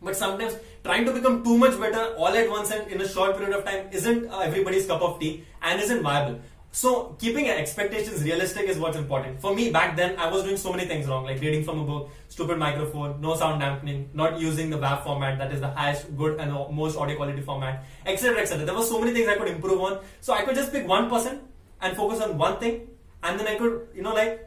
But 0.02 0.16
sometimes 0.16 0.58
trying 0.84 1.06
to 1.06 1.14
become 1.14 1.42
too 1.42 1.56
much 1.56 1.80
better 1.80 2.14
all 2.18 2.28
at 2.42 2.50
once 2.50 2.70
and 2.72 2.86
in 2.92 3.00
a 3.00 3.08
short 3.08 3.38
period 3.38 3.56
of 3.56 3.64
time 3.64 3.88
isn't 3.90 4.28
uh, 4.28 4.40
everybody's 4.40 4.86
cup 4.86 5.00
of 5.00 5.18
tea 5.18 5.44
and 5.62 5.80
isn't 5.80 6.02
viable. 6.02 6.40
So 6.72 7.16
keeping 7.18 7.48
expectations 7.48 8.22
realistic 8.22 8.68
is 8.68 8.78
what's 8.78 8.96
important. 8.96 9.40
For 9.40 9.54
me 9.54 9.70
back 9.72 9.96
then, 9.96 10.16
I 10.16 10.30
was 10.30 10.44
doing 10.44 10.56
so 10.56 10.72
many 10.72 10.86
things 10.86 11.08
wrong, 11.08 11.24
like 11.24 11.40
reading 11.40 11.64
from 11.64 11.80
a 11.80 11.84
book, 11.84 12.10
stupid 12.28 12.58
microphone, 12.58 13.20
no 13.20 13.34
sound 13.34 13.60
dampening, 13.60 14.08
not 14.14 14.38
using 14.38 14.70
the 14.70 14.78
WAV 14.78 15.02
format 15.02 15.38
that 15.38 15.52
is 15.52 15.60
the 15.60 15.68
highest, 15.68 16.16
good 16.16 16.38
and 16.38 16.52
most 16.52 16.96
audio 16.96 17.16
quality 17.16 17.40
format, 17.40 17.84
etc. 18.06 18.40
etc. 18.40 18.64
There 18.64 18.74
were 18.74 18.84
so 18.84 19.00
many 19.00 19.12
things 19.12 19.28
I 19.28 19.36
could 19.36 19.48
improve 19.48 19.80
on. 19.80 19.98
So 20.20 20.32
I 20.32 20.42
could 20.42 20.54
just 20.54 20.70
pick 20.72 20.86
one 20.86 21.10
person 21.10 21.40
and 21.80 21.96
focus 21.96 22.20
on 22.20 22.38
one 22.38 22.60
thing, 22.60 22.88
and 23.24 23.40
then 23.40 23.48
I 23.48 23.56
could, 23.56 23.88
you 23.92 24.02
know, 24.02 24.14
like 24.14 24.46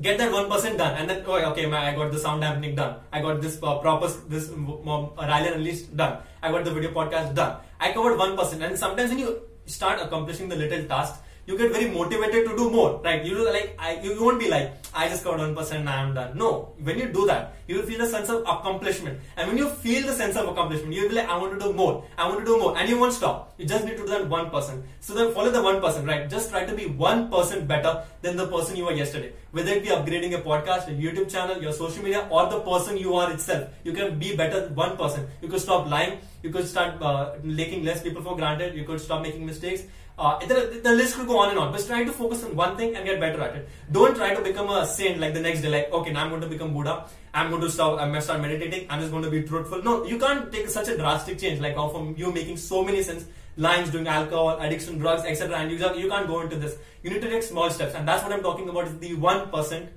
get 0.00 0.16
that 0.16 0.32
one 0.32 0.48
percent 0.48 0.78
done, 0.78 0.96
and 0.96 1.10
then 1.10 1.22
oh 1.26 1.34
okay, 1.50 1.70
I 1.70 1.94
got 1.94 2.12
the 2.12 2.18
sound 2.18 2.40
dampening 2.40 2.74
done. 2.76 2.96
I 3.12 3.20
got 3.20 3.42
this 3.42 3.58
uh, 3.62 3.78
proper 3.78 4.08
this 4.26 4.48
um, 4.50 5.10
Rylan 5.18 5.56
release 5.56 5.82
done. 5.82 6.22
I 6.42 6.50
got 6.50 6.64
the 6.64 6.70
video 6.72 6.92
podcast 6.92 7.34
done. 7.34 7.58
I 7.78 7.92
covered 7.92 8.16
one 8.16 8.38
percent, 8.38 8.62
and 8.62 8.78
sometimes 8.78 9.10
when 9.10 9.18
you 9.18 9.42
start 9.66 10.00
accomplishing 10.00 10.48
the 10.48 10.56
little 10.56 10.84
tasks 10.86 11.18
you 11.46 11.58
get 11.58 11.72
very 11.72 11.90
motivated 11.90 12.48
to 12.48 12.56
do 12.56 12.70
more, 12.70 13.00
right? 13.02 13.24
You 13.24 13.44
like, 13.44 13.76
I, 13.78 13.98
you, 14.00 14.22
won't 14.22 14.38
be 14.38 14.48
like, 14.48 14.72
I 14.94 15.08
just 15.08 15.24
got 15.24 15.38
one 15.38 15.54
percent 15.54 15.80
and 15.80 15.88
I 15.88 16.02
am 16.02 16.14
done. 16.14 16.36
No, 16.36 16.72
when 16.82 16.98
you 16.98 17.08
do 17.08 17.26
that, 17.26 17.56
you 17.66 17.76
will 17.76 17.84
feel 17.84 18.00
a 18.02 18.06
sense 18.06 18.28
of 18.28 18.42
accomplishment, 18.42 19.18
and 19.36 19.48
when 19.48 19.58
you 19.58 19.68
feel 19.68 20.06
the 20.06 20.12
sense 20.12 20.36
of 20.36 20.48
accomplishment, 20.48 20.92
you 20.92 21.02
will 21.02 21.08
be 21.08 21.14
like, 21.16 21.28
I 21.28 21.36
want 21.36 21.58
to 21.58 21.66
do 21.66 21.72
more, 21.72 22.04
I 22.16 22.28
want 22.28 22.40
to 22.40 22.44
do 22.44 22.58
more, 22.58 22.76
and 22.76 22.88
you 22.88 22.98
won't 22.98 23.12
stop. 23.12 23.54
You 23.58 23.66
just 23.66 23.84
need 23.84 23.96
to 23.96 24.04
do 24.04 24.08
that 24.08 24.28
one 24.28 24.50
percent. 24.50 24.84
So 25.00 25.14
then 25.14 25.32
follow 25.32 25.50
the 25.50 25.62
one 25.62 25.80
percent, 25.80 26.06
right? 26.06 26.28
Just 26.28 26.50
try 26.50 26.64
to 26.64 26.74
be 26.74 26.86
one 26.86 27.30
percent 27.30 27.66
better 27.66 28.04
than 28.20 28.36
the 28.36 28.46
person 28.46 28.76
you 28.76 28.84
were 28.84 28.92
yesterday. 28.92 29.32
Whether 29.50 29.72
it 29.72 29.82
be 29.82 29.88
upgrading 29.90 30.34
a 30.34 30.42
podcast, 30.42 30.88
a 30.88 30.92
YouTube 30.92 31.30
channel, 31.30 31.60
your 31.60 31.72
social 31.72 32.02
media, 32.02 32.26
or 32.30 32.48
the 32.48 32.60
person 32.60 32.96
you 32.96 33.14
are 33.14 33.32
itself, 33.32 33.68
you 33.84 33.92
can 33.92 34.18
be 34.18 34.36
better 34.36 34.68
one. 34.68 34.92
You 35.40 35.48
could 35.48 35.60
stop 35.60 35.88
lying. 35.88 36.18
You 36.42 36.50
could 36.50 36.66
start 36.66 37.00
uh, 37.00 37.34
taking 37.56 37.84
less 37.84 38.02
people 38.02 38.22
for 38.22 38.36
granted. 38.36 38.76
You 38.76 38.84
could 38.84 39.00
stop 39.00 39.22
making 39.22 39.46
mistakes 39.46 39.82
uh, 40.22 40.38
the, 40.46 40.80
the 40.84 40.92
list 40.92 41.16
could 41.16 41.26
go 41.26 41.38
on 41.40 41.50
and 41.50 41.58
on, 41.58 41.72
but 41.72 41.84
try 41.84 42.04
to 42.04 42.12
focus 42.12 42.44
on 42.44 42.54
one 42.54 42.76
thing 42.76 42.94
and 42.94 43.04
get 43.04 43.18
better 43.18 43.42
at 43.42 43.56
it. 43.56 43.68
Don't 43.90 44.14
try 44.14 44.32
to 44.34 44.40
become 44.40 44.70
a 44.70 44.86
saint 44.86 45.18
like 45.18 45.34
the 45.34 45.40
next 45.40 45.62
day, 45.62 45.68
like, 45.68 45.92
okay, 45.92 46.12
now 46.12 46.22
I'm 46.22 46.28
going 46.30 46.42
to 46.42 46.46
become 46.46 46.72
Buddha. 46.72 47.06
I'm 47.34 47.50
going 47.50 47.62
to 47.62 47.70
start, 47.70 48.00
I'm 48.00 48.10
going 48.10 48.20
to 48.20 48.22
start 48.22 48.40
meditating. 48.40 48.86
I'm 48.88 49.00
just 49.00 49.10
going 49.10 49.24
to 49.24 49.30
be 49.30 49.42
truthful. 49.42 49.82
No, 49.82 50.04
you 50.04 50.18
can't 50.18 50.52
take 50.52 50.68
such 50.68 50.86
a 50.88 50.96
drastic 50.96 51.40
change, 51.40 51.60
like 51.60 51.74
how 51.74 51.88
from 51.88 52.14
you 52.16 52.30
making 52.30 52.56
so 52.56 52.84
many 52.84 53.02
sense, 53.02 53.24
lines 53.56 53.90
doing 53.90 54.06
alcohol, 54.06 54.60
addiction, 54.60 54.98
drugs, 54.98 55.24
etc. 55.24 55.56
And 55.56 55.72
you, 55.72 55.78
you 55.96 56.08
can't 56.08 56.28
go 56.28 56.40
into 56.42 56.56
this. 56.56 56.76
You 57.02 57.10
need 57.10 57.22
to 57.22 57.28
take 57.28 57.42
small 57.42 57.68
steps. 57.70 57.96
And 57.96 58.06
that's 58.06 58.22
what 58.22 58.32
I'm 58.32 58.42
talking 58.42 58.68
about 58.68 58.86
is 58.86 58.96
the 58.98 59.16
1% 59.16 59.88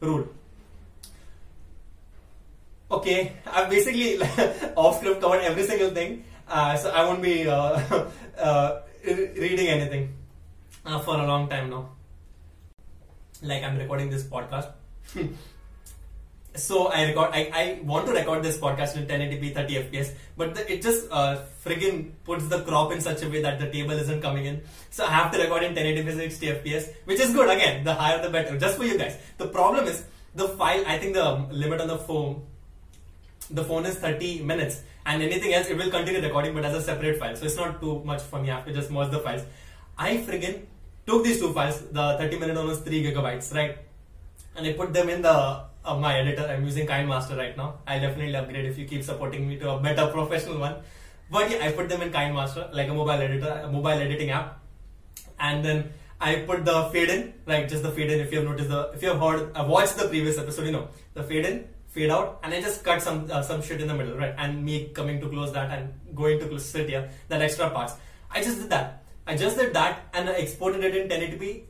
rule. 0.00 0.28
Okay, 2.90 3.32
I've 3.46 3.70
basically 3.70 4.20
off 4.76 4.98
script 4.98 5.20
covered 5.20 5.42
every 5.42 5.62
single 5.62 5.90
thing. 5.90 6.24
Uh, 6.48 6.76
so 6.76 6.90
I 6.90 7.04
won't 7.04 7.22
be 7.22 7.48
uh, 7.48 7.54
uh, 8.38 8.82
reading 9.04 9.68
anything 9.68 10.14
uh, 10.84 10.98
for 11.00 11.16
a 11.16 11.26
long 11.26 11.48
time 11.48 11.70
now. 11.70 11.90
Like 13.42 13.62
I'm 13.62 13.76
recording 13.76 14.10
this 14.10 14.24
podcast. 14.24 14.70
so 16.54 16.86
I 16.88 17.04
record. 17.08 17.30
I, 17.32 17.50
I 17.52 17.80
want 17.82 18.06
to 18.06 18.12
record 18.12 18.42
this 18.42 18.58
podcast 18.58 18.96
in 18.96 19.06
1080p 19.06 19.54
30 19.54 19.74
fps, 19.84 20.12
but 20.36 20.54
the, 20.54 20.72
it 20.72 20.82
just 20.82 21.10
uh, 21.10 21.42
friggin' 21.64 22.12
puts 22.24 22.46
the 22.46 22.60
crop 22.62 22.92
in 22.92 23.00
such 23.00 23.22
a 23.22 23.28
way 23.28 23.42
that 23.42 23.58
the 23.58 23.70
table 23.70 23.92
isn't 23.92 24.20
coming 24.20 24.46
in. 24.46 24.62
So 24.90 25.04
I 25.04 25.10
have 25.10 25.32
to 25.32 25.38
record 25.38 25.64
in 25.64 25.74
1080p 25.74 26.14
60 26.16 26.46
fps, 26.46 26.94
which 27.04 27.20
is 27.20 27.32
good. 27.32 27.50
Again, 27.50 27.82
the 27.84 27.94
higher 27.94 28.22
the 28.22 28.30
better. 28.30 28.58
Just 28.58 28.76
for 28.76 28.84
you 28.84 28.96
guys. 28.96 29.18
The 29.38 29.48
problem 29.48 29.86
is 29.86 30.04
the 30.34 30.48
file. 30.48 30.84
I 30.86 30.98
think 30.98 31.14
the 31.14 31.46
limit 31.50 31.80
on 31.80 31.88
the 31.88 31.98
phone, 31.98 32.46
the 33.50 33.64
phone 33.64 33.86
is 33.86 33.96
30 33.96 34.42
minutes 34.42 34.82
and 35.06 35.22
anything 35.22 35.52
else 35.52 35.68
it 35.68 35.76
will 35.76 35.90
continue 35.90 36.20
recording 36.20 36.54
but 36.54 36.64
as 36.64 36.74
a 36.74 36.82
separate 36.82 37.18
file. 37.18 37.36
So 37.36 37.46
it's 37.46 37.56
not 37.56 37.80
too 37.80 38.02
much 38.04 38.22
for 38.22 38.40
me 38.40 38.50
I 38.50 38.56
have 38.56 38.66
to 38.66 38.72
just 38.72 38.90
merge 38.90 39.10
the 39.10 39.18
files. 39.18 39.42
I 39.98 40.18
friggin 40.18 40.62
took 41.06 41.24
these 41.24 41.40
two 41.40 41.52
files 41.52 41.80
the 41.80 42.16
30 42.18 42.38
minute 42.38 42.56
one 42.56 42.68
was 42.68 42.80
3 42.80 43.02
gigabytes 43.04 43.54
right? 43.54 43.78
And 44.56 44.66
I 44.66 44.72
put 44.72 44.92
them 44.92 45.08
in 45.08 45.22
the 45.22 45.64
uh, 45.84 45.96
my 45.96 46.18
editor. 46.18 46.46
I'm 46.46 46.64
using 46.64 46.86
KineMaster 46.86 47.36
right 47.36 47.56
now. 47.56 47.74
I'll 47.86 48.00
definitely 48.00 48.36
upgrade 48.36 48.66
if 48.66 48.78
you 48.78 48.86
keep 48.86 49.02
supporting 49.02 49.48
me 49.48 49.58
to 49.58 49.70
a 49.70 49.80
better 49.80 50.06
professional 50.12 50.58
one. 50.58 50.76
But 51.30 51.50
yeah 51.50 51.64
I 51.66 51.72
put 51.72 51.88
them 51.88 52.02
in 52.02 52.12
KineMaster 52.12 52.72
like 52.72 52.88
a 52.88 52.94
mobile 52.94 53.10
editor 53.10 53.62
a 53.64 53.70
mobile 53.70 53.88
editing 54.06 54.30
app. 54.30 54.60
And 55.40 55.64
then 55.64 55.92
I 56.20 56.36
put 56.36 56.64
the 56.64 56.88
fade 56.92 57.10
in, 57.10 57.34
like 57.46 57.68
just 57.68 57.82
the 57.82 57.90
fade 57.90 58.10
in. 58.10 58.20
If 58.20 58.30
you 58.30 58.38
have 58.38 58.48
noticed 58.48 58.68
the, 58.68 58.90
if 58.94 59.02
you 59.02 59.08
have 59.08 59.18
heard, 59.18 59.56
uh, 59.56 59.64
watched 59.68 59.96
the 59.96 60.06
previous 60.08 60.38
episode, 60.38 60.66
you 60.66 60.72
know, 60.72 60.88
the 61.14 61.24
fade 61.24 61.44
in, 61.44 61.64
fade 61.92 62.10
out 62.10 62.40
and 62.42 62.54
I 62.54 62.60
just 62.60 62.82
cut 62.82 63.02
some 63.02 63.28
uh, 63.30 63.42
some 63.42 63.62
shit 63.62 63.80
in 63.80 63.88
the 63.88 63.94
middle, 63.94 64.16
right? 64.16 64.34
And 64.36 64.64
me 64.64 64.88
coming 64.94 65.20
to 65.20 65.28
close 65.28 65.52
that 65.52 65.70
and 65.70 65.92
going 66.14 66.40
to 66.40 66.48
close 66.48 66.74
it 66.74 66.88
here, 66.88 67.08
that 67.28 67.42
extra 67.42 67.70
parts. 67.70 67.94
I 68.30 68.42
just 68.42 68.60
did 68.60 68.70
that. 68.70 69.04
I 69.26 69.36
just 69.36 69.56
did 69.58 69.72
that 69.74 70.00
and 70.14 70.28
I 70.28 70.32
exported 70.32 70.82
it 70.84 70.96
in 70.96 71.08
1080p 71.08 71.62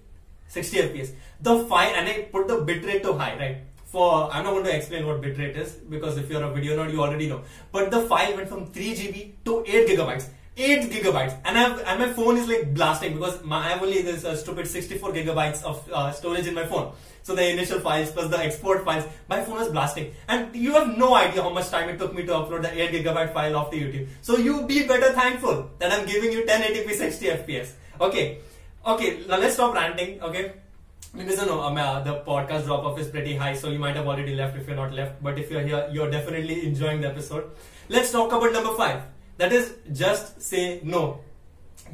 60 0.49 0.77
fps. 0.79 1.13
The 1.41 1.65
file 1.65 1.95
and 1.97 2.09
I 2.09 2.23
put 2.33 2.47
the 2.47 2.59
bitrate 2.59 3.03
to 3.03 3.15
high, 3.15 3.37
right? 3.37 3.59
For 3.87 4.31
I'm 4.33 4.45
not 4.45 4.53
going 4.53 4.65
to 4.65 4.77
explain 4.77 5.07
what 5.07 5.21
bitrate 5.23 5.57
is 5.57 5.73
because 5.95 6.19
if 6.19 6.31
you're 6.31 6.43
a 6.43 6.53
video 6.53 6.77
nerd, 6.77 6.93
you 6.93 7.03
already 7.03 7.29
know. 7.29 7.43
But 7.73 7.91
the 7.91 8.03
file 8.03 8.37
went 8.37 8.49
from 8.49 8.67
3 8.67 8.95
GB 8.95 9.33
to 9.47 9.65
8 9.67 9.89
gigabytes. 9.89 10.29
8 10.57 10.91
gigabytes. 10.91 11.39
And, 11.45 11.57
and 11.57 11.99
my 11.99 12.13
phone 12.13 12.37
is 12.37 12.47
like 12.47 12.75
blasting 12.75 13.15
because 13.15 13.43
my, 13.43 13.59
I 13.67 13.69
have 13.71 13.83
only 13.83 14.03
this 14.03 14.25
uh, 14.25 14.37
stupid 14.37 14.67
64 14.67 15.13
gigabytes 15.13 15.63
of 15.63 15.89
uh, 15.91 16.13
storage 16.13 16.47
in 16.47 16.55
my 16.55 16.67
phone. 16.67 16.93
So 17.23 17.35
the 17.35 17.49
initial 17.49 17.81
files 17.81 18.11
plus 18.11 18.29
the 18.29 18.39
export 18.39 18.85
files 18.85 19.05
my 19.29 19.41
phone 19.43 19.63
is 19.63 19.69
blasting. 19.69 20.13
And 20.29 20.55
you 20.55 20.73
have 20.75 20.97
no 20.99 21.15
idea 21.15 21.43
how 21.43 21.51
much 21.51 21.71
time 21.71 21.89
it 21.89 21.99
took 21.99 22.15
me 22.15 22.25
to 22.27 22.33
upload 22.33 22.63
the 22.63 22.83
8 22.83 22.93
gigabyte 22.93 23.33
file 23.33 23.57
off 23.57 23.71
the 23.71 23.81
YouTube. 23.81 24.09
So 24.21 24.37
you 24.37 24.67
be 24.67 24.87
better 24.87 25.13
thankful 25.13 25.71
that 25.79 25.91
I'm 25.93 26.07
giving 26.07 26.33
you 26.33 26.43
1080p 26.43 26.93
60 26.93 27.27
fps 27.27 27.73
okay. 28.01 28.39
Okay 28.85 29.21
now 29.29 29.39
let's 29.39 29.55
stop 29.55 29.75
ranting 29.75 30.21
okay? 30.21 30.53
Because 31.17 31.41
you 31.41 31.47
know 31.47 31.61
um, 31.63 31.77
uh, 31.77 32.01
the 32.01 32.17
podcast 32.27 32.65
drop 32.65 32.85
off 32.85 32.99
is 32.99 33.09
pretty 33.09 33.37
high 33.37 33.55
so 33.55 33.69
you 33.69 33.79
might 33.79 33.97
have 33.97 34.07
already 34.07 34.35
left 34.35 34.57
if 34.57 34.67
you're 34.67 34.77
not 34.77 34.93
left. 34.93 35.23
But 35.23 35.39
if 35.39 35.51
you're 35.51 35.63
here 35.63 35.89
you're 35.93 36.11
definitely 36.11 36.67
enjoying 36.67 37.01
the 37.01 37.09
episode. 37.09 37.51
Let's 37.89 38.13
talk 38.13 38.33
about 38.33 38.53
number 38.53 38.75
5 38.75 39.03
that 39.39 39.53
is 39.53 39.75
just 39.93 40.41
say 40.41 40.81
no. 40.83 41.21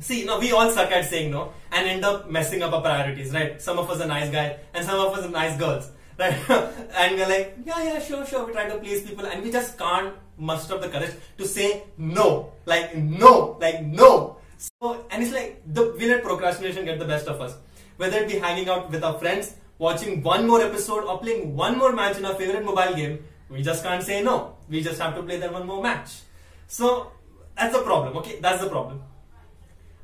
See, 0.00 0.24
now 0.24 0.38
we 0.38 0.52
all 0.52 0.70
suck 0.70 0.90
at 0.92 1.06
saying 1.06 1.30
no 1.30 1.52
and 1.72 1.88
end 1.88 2.04
up 2.04 2.30
messing 2.30 2.62
up 2.62 2.72
our 2.72 2.80
priorities, 2.80 3.32
right? 3.32 3.60
Some 3.60 3.78
of 3.78 3.90
us 3.90 4.00
are 4.00 4.06
nice 4.06 4.30
guys 4.30 4.58
and 4.74 4.84
some 4.84 5.00
of 5.00 5.16
us 5.18 5.24
are 5.24 5.30
nice 5.30 5.58
girls, 5.58 5.90
right? 6.18 6.34
and 6.50 7.16
we're 7.16 7.28
like, 7.28 7.56
yeah, 7.64 7.82
yeah, 7.82 7.98
sure, 7.98 8.24
sure. 8.26 8.46
We 8.46 8.52
try 8.52 8.68
to 8.68 8.78
please 8.78 9.02
people 9.02 9.26
and 9.26 9.42
we 9.42 9.50
just 9.50 9.78
can't 9.78 10.14
muster 10.36 10.74
up 10.74 10.82
the 10.82 10.88
courage 10.88 11.14
to 11.36 11.46
say 11.46 11.84
no. 11.96 12.52
Like, 12.64 12.96
no, 12.96 13.56
like, 13.60 13.84
no. 13.84 14.36
So, 14.58 15.06
and 15.10 15.22
it's 15.22 15.32
like 15.32 15.62
the 15.66 15.94
we 15.98 16.08
let 16.08 16.22
procrastination 16.22 16.84
get 16.84 16.98
the 16.98 17.04
best 17.04 17.26
of 17.28 17.40
us. 17.40 17.56
Whether 17.96 18.18
it 18.18 18.28
be 18.28 18.38
hanging 18.38 18.68
out 18.68 18.90
with 18.90 19.02
our 19.02 19.18
friends, 19.18 19.54
watching 19.78 20.22
one 20.22 20.46
more 20.46 20.60
episode, 20.60 21.04
or 21.04 21.18
playing 21.18 21.56
one 21.56 21.78
more 21.78 21.92
match 21.92 22.18
in 22.18 22.24
our 22.24 22.34
favorite 22.34 22.64
mobile 22.64 22.94
game, 22.94 23.24
we 23.48 23.62
just 23.62 23.82
can't 23.82 24.02
say 24.02 24.22
no. 24.22 24.56
We 24.68 24.82
just 24.82 25.00
have 25.00 25.14
to 25.14 25.22
play 25.22 25.38
that 25.38 25.52
one 25.52 25.66
more 25.66 25.82
match. 25.82 26.20
So 26.66 27.12
that's 27.58 27.76
the 27.76 27.82
problem. 27.82 28.16
Okay, 28.18 28.38
that's 28.40 28.62
the 28.62 28.68
problem. 28.68 29.02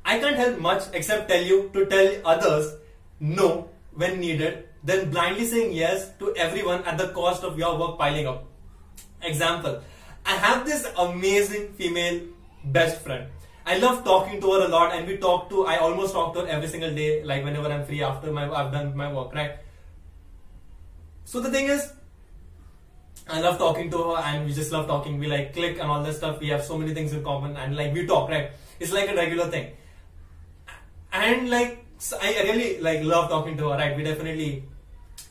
I 0.03 0.19
can't 0.19 0.35
help 0.35 0.59
much 0.59 0.83
except 0.93 1.29
tell 1.29 1.41
you 1.41 1.69
to 1.73 1.85
tell 1.85 2.13
others 2.25 2.75
no 3.19 3.69
when 3.93 4.19
needed, 4.19 4.69
then 4.83 5.09
blindly 5.09 5.45
saying 5.45 5.73
yes 5.73 6.11
to 6.19 6.35
everyone 6.35 6.83
at 6.83 6.97
the 6.97 7.07
cost 7.09 7.43
of 7.43 7.57
your 7.57 7.79
work 7.79 7.97
piling 7.97 8.27
up. 8.27 8.45
Example 9.21 9.81
I 10.25 10.35
have 10.35 10.65
this 10.65 10.87
amazing 10.97 11.73
female 11.73 12.21
best 12.63 13.01
friend. 13.01 13.27
I 13.65 13.77
love 13.77 14.03
talking 14.03 14.41
to 14.41 14.51
her 14.53 14.65
a 14.65 14.67
lot, 14.67 14.95
and 14.95 15.07
we 15.07 15.17
talk 15.17 15.49
to. 15.49 15.65
I 15.65 15.77
almost 15.77 16.13
talk 16.13 16.33
to 16.33 16.41
her 16.41 16.47
every 16.47 16.67
single 16.67 16.93
day, 16.93 17.23
like 17.23 17.43
whenever 17.43 17.71
I'm 17.71 17.85
free 17.85 18.03
after 18.03 18.31
my 18.31 18.49
I've 18.49 18.71
done 18.71 18.95
my 18.97 19.11
work, 19.13 19.33
right? 19.33 19.57
So 21.25 21.39
the 21.39 21.51
thing 21.51 21.67
is, 21.67 21.91
I 23.27 23.41
love 23.41 23.57
talking 23.57 23.89
to 23.91 23.97
her, 23.97 24.17
and 24.17 24.45
we 24.45 24.53
just 24.53 24.71
love 24.71 24.87
talking. 24.87 25.19
We 25.19 25.27
like 25.27 25.53
click 25.53 25.79
and 25.79 25.89
all 25.89 26.03
this 26.03 26.17
stuff. 26.17 26.39
We 26.39 26.49
have 26.49 26.63
so 26.63 26.77
many 26.77 26.93
things 26.93 27.13
in 27.13 27.23
common, 27.23 27.57
and 27.57 27.75
like 27.75 27.93
we 27.93 28.05
talk, 28.05 28.29
right? 28.29 28.51
It's 28.79 28.91
like 28.91 29.09
a 29.09 29.15
regular 29.15 29.47
thing, 29.47 29.71
and 31.11 31.49
like 31.49 31.85
I 32.21 32.41
really 32.43 32.79
like 32.81 33.03
love 33.03 33.29
talking 33.29 33.57
to 33.57 33.69
her, 33.69 33.77
right? 33.77 33.95
We 33.95 34.03
definitely 34.03 34.63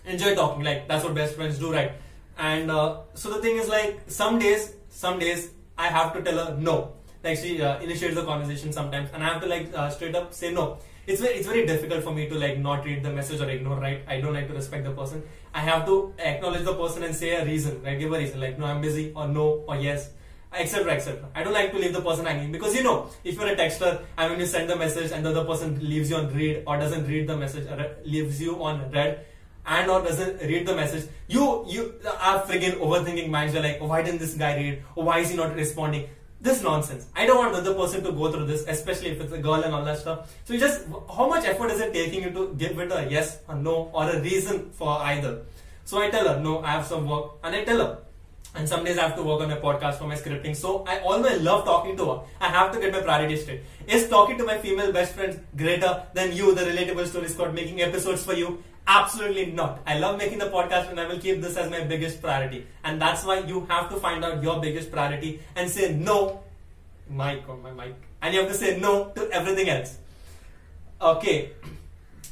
enjoy 0.07 0.35
talking, 0.35 0.64
like 0.64 0.88
that's 0.88 1.04
what 1.04 1.14
best 1.14 1.37
friends 1.37 1.59
do, 1.59 1.72
right? 1.72 1.92
And 2.38 2.70
uh, 2.70 3.00
so 3.14 3.30
the 3.33 3.40
thing 3.40 3.59
is, 3.59 3.68
like 3.68 4.00
some 4.09 4.38
days, 4.38 4.74
some 4.88 5.18
days 5.18 5.50
I 5.78 5.88
have 5.88 6.12
to 6.14 6.22
tell 6.22 6.44
her 6.44 6.57
no. 6.57 6.94
Like 7.22 7.38
she 7.38 7.62
uh, 7.62 7.78
initiates 7.80 8.16
the 8.16 8.24
conversation 8.24 8.72
sometimes, 8.72 9.11
and 9.14 9.22
I 9.22 9.26
have 9.33 9.42
to 9.42 9.48
like 9.48 9.72
uh, 9.74 9.88
straight 9.90 10.16
up 10.16 10.35
say 10.35 10.52
no. 10.52 10.78
It's 11.06 11.20
very, 11.20 11.34
it's 11.34 11.46
very 11.46 11.66
difficult 11.66 12.02
for 12.02 12.12
me 12.12 12.28
to 12.28 12.34
like 12.34 12.58
not 12.58 12.84
read 12.84 13.02
the 13.02 13.12
message 13.12 13.40
or 13.40 13.48
ignore, 13.50 13.78
right? 13.78 14.02
I 14.08 14.20
don't 14.20 14.32
like 14.32 14.48
to 14.48 14.54
respect 14.54 14.84
the 14.84 14.92
person. 14.92 15.22
I 15.52 15.60
have 15.60 15.86
to 15.86 16.14
acknowledge 16.18 16.64
the 16.64 16.74
person 16.74 17.04
and 17.04 17.14
say 17.14 17.36
a 17.36 17.44
reason, 17.44 17.82
right? 17.82 17.98
Give 17.98 18.12
a 18.12 18.18
reason, 18.18 18.40
like 18.40 18.58
no, 18.58 18.66
I'm 18.66 18.80
busy, 18.80 19.12
or 19.14 19.28
no, 19.28 19.64
or 19.68 19.76
yes 19.76 20.10
etc 20.56 20.92
etc 20.92 21.28
i 21.34 21.42
don't 21.42 21.52
like 21.52 21.72
to 21.72 21.78
leave 21.78 21.92
the 21.92 22.00
person 22.00 22.24
hanging 22.26 22.52
because 22.52 22.74
you 22.74 22.82
know 22.82 23.10
if 23.24 23.34
you're 23.34 23.48
a 23.48 23.56
texter 23.56 24.00
and 24.16 24.30
when 24.30 24.40
you 24.40 24.46
send 24.46 24.70
the 24.70 24.76
message 24.76 25.10
and 25.10 25.24
the 25.24 25.30
other 25.30 25.44
person 25.44 25.78
leaves 25.80 26.10
you 26.10 26.16
on 26.16 26.32
read 26.34 26.62
or 26.66 26.76
doesn't 26.78 27.06
read 27.06 27.26
the 27.26 27.36
message 27.36 27.66
or 27.66 27.96
leaves 28.04 28.40
you 28.40 28.62
on 28.62 28.90
read 28.90 29.18
and 29.66 29.90
or 29.90 30.02
doesn't 30.02 30.40
read 30.42 30.66
the 30.66 30.74
message 30.74 31.08
you 31.26 31.64
you 31.66 31.94
are 32.20 32.42
friggin 32.42 32.74
overthinking 32.78 33.28
minds 33.28 33.54
you're 33.54 33.62
like 33.62 33.78
oh, 33.80 33.86
why 33.86 34.02
didn't 34.02 34.20
this 34.20 34.34
guy 34.34 34.56
read 34.56 34.82
oh, 34.96 35.04
why 35.04 35.18
is 35.18 35.30
he 35.30 35.36
not 35.36 35.54
responding 35.54 36.08
this 36.46 36.62
nonsense 36.62 37.07
i 37.16 37.26
don't 37.26 37.38
want 37.38 37.52
the 37.54 37.61
other 37.62 37.74
person 37.80 38.04
to 38.07 38.12
go 38.20 38.30
through 38.33 38.46
this 38.52 38.64
especially 38.76 39.11
if 39.14 39.20
it's 39.20 39.33
a 39.33 39.42
girl 39.46 39.61
and 39.66 39.74
all 39.74 39.85
that 39.85 39.98
stuff 39.98 40.33
so 40.44 40.57
just 40.64 40.87
how 41.16 41.28
much 41.28 41.44
effort 41.52 41.70
is 41.74 41.80
it 41.80 41.92
taking 41.92 42.22
you 42.22 42.30
to 42.38 42.54
give 42.62 42.78
it 42.78 42.92
a 42.92 43.07
yes 43.11 43.38
or 43.48 43.57
no 43.57 43.76
or 43.92 44.09
a 44.11 44.20
reason 44.20 44.70
for 44.70 44.98
either 45.12 45.35
so 45.85 46.02
i 46.02 46.11
tell 46.11 46.28
her 46.28 46.38
no 46.48 46.59
i 46.62 46.72
have 46.76 46.87
some 46.94 47.09
work 47.14 47.33
and 47.42 47.57
i 47.57 47.64
tell 47.64 47.87
her 47.87 47.92
and 48.57 48.68
some 48.68 48.85
days 48.85 48.98
I 48.98 49.02
have 49.09 49.16
to 49.16 49.22
work 49.22 49.40
on 49.40 49.48
my 49.48 49.57
podcast 49.57 49.98
for 49.98 50.07
my 50.07 50.14
scripting. 50.14 50.54
So 50.54 50.85
I 50.87 51.00
always 51.00 51.40
love 51.42 51.64
talking 51.64 51.96
to 51.96 52.04
her. 52.11 52.20
I 52.40 52.48
have 52.48 52.72
to 52.72 52.78
get 52.78 52.92
my 52.92 53.00
priorities 53.00 53.42
straight. 53.42 53.62
Is 53.87 54.09
talking 54.09 54.38
to 54.38 54.44
my 54.44 54.59
female 54.59 54.92
best 54.92 55.14
friend 55.14 55.44
greater 55.57 56.04
than 56.14 56.33
you, 56.33 56.54
the 56.54 56.62
relatable 56.62 57.07
story 57.09 57.28
squad, 57.28 57.52
making 57.52 57.83
episodes 57.83 58.24
for 58.24 58.35
you? 58.35 58.62
Absolutely 58.87 59.47
not. 59.47 59.81
I 59.87 59.99
love 59.99 60.18
making 60.18 60.38
the 60.38 60.47
podcast 60.47 60.90
and 60.90 61.01
I 61.01 61.07
will 61.09 61.18
keep 61.18 61.40
this 61.40 61.57
as 61.57 61.70
my 61.70 61.85
biggest 61.85 62.20
priority. 62.20 62.66
And 62.85 63.01
that's 63.01 63.25
why 63.25 63.38
you 63.38 63.64
have 63.66 63.88
to 63.90 63.97
find 63.97 64.25
out 64.25 64.42
your 64.42 64.61
biggest 64.61 64.92
priority 64.92 65.40
and 65.57 65.70
say 65.70 65.94
no. 65.94 66.42
Mic 67.09 67.49
on 67.49 67.62
my 67.62 67.73
mic. 67.73 67.94
And 68.20 68.35
you 68.35 68.40
have 68.40 68.51
to 68.51 68.57
say 68.57 68.79
no 68.79 69.11
to 69.16 69.31
everything 69.31 69.68
else. 69.68 69.97
Okay 71.01 71.53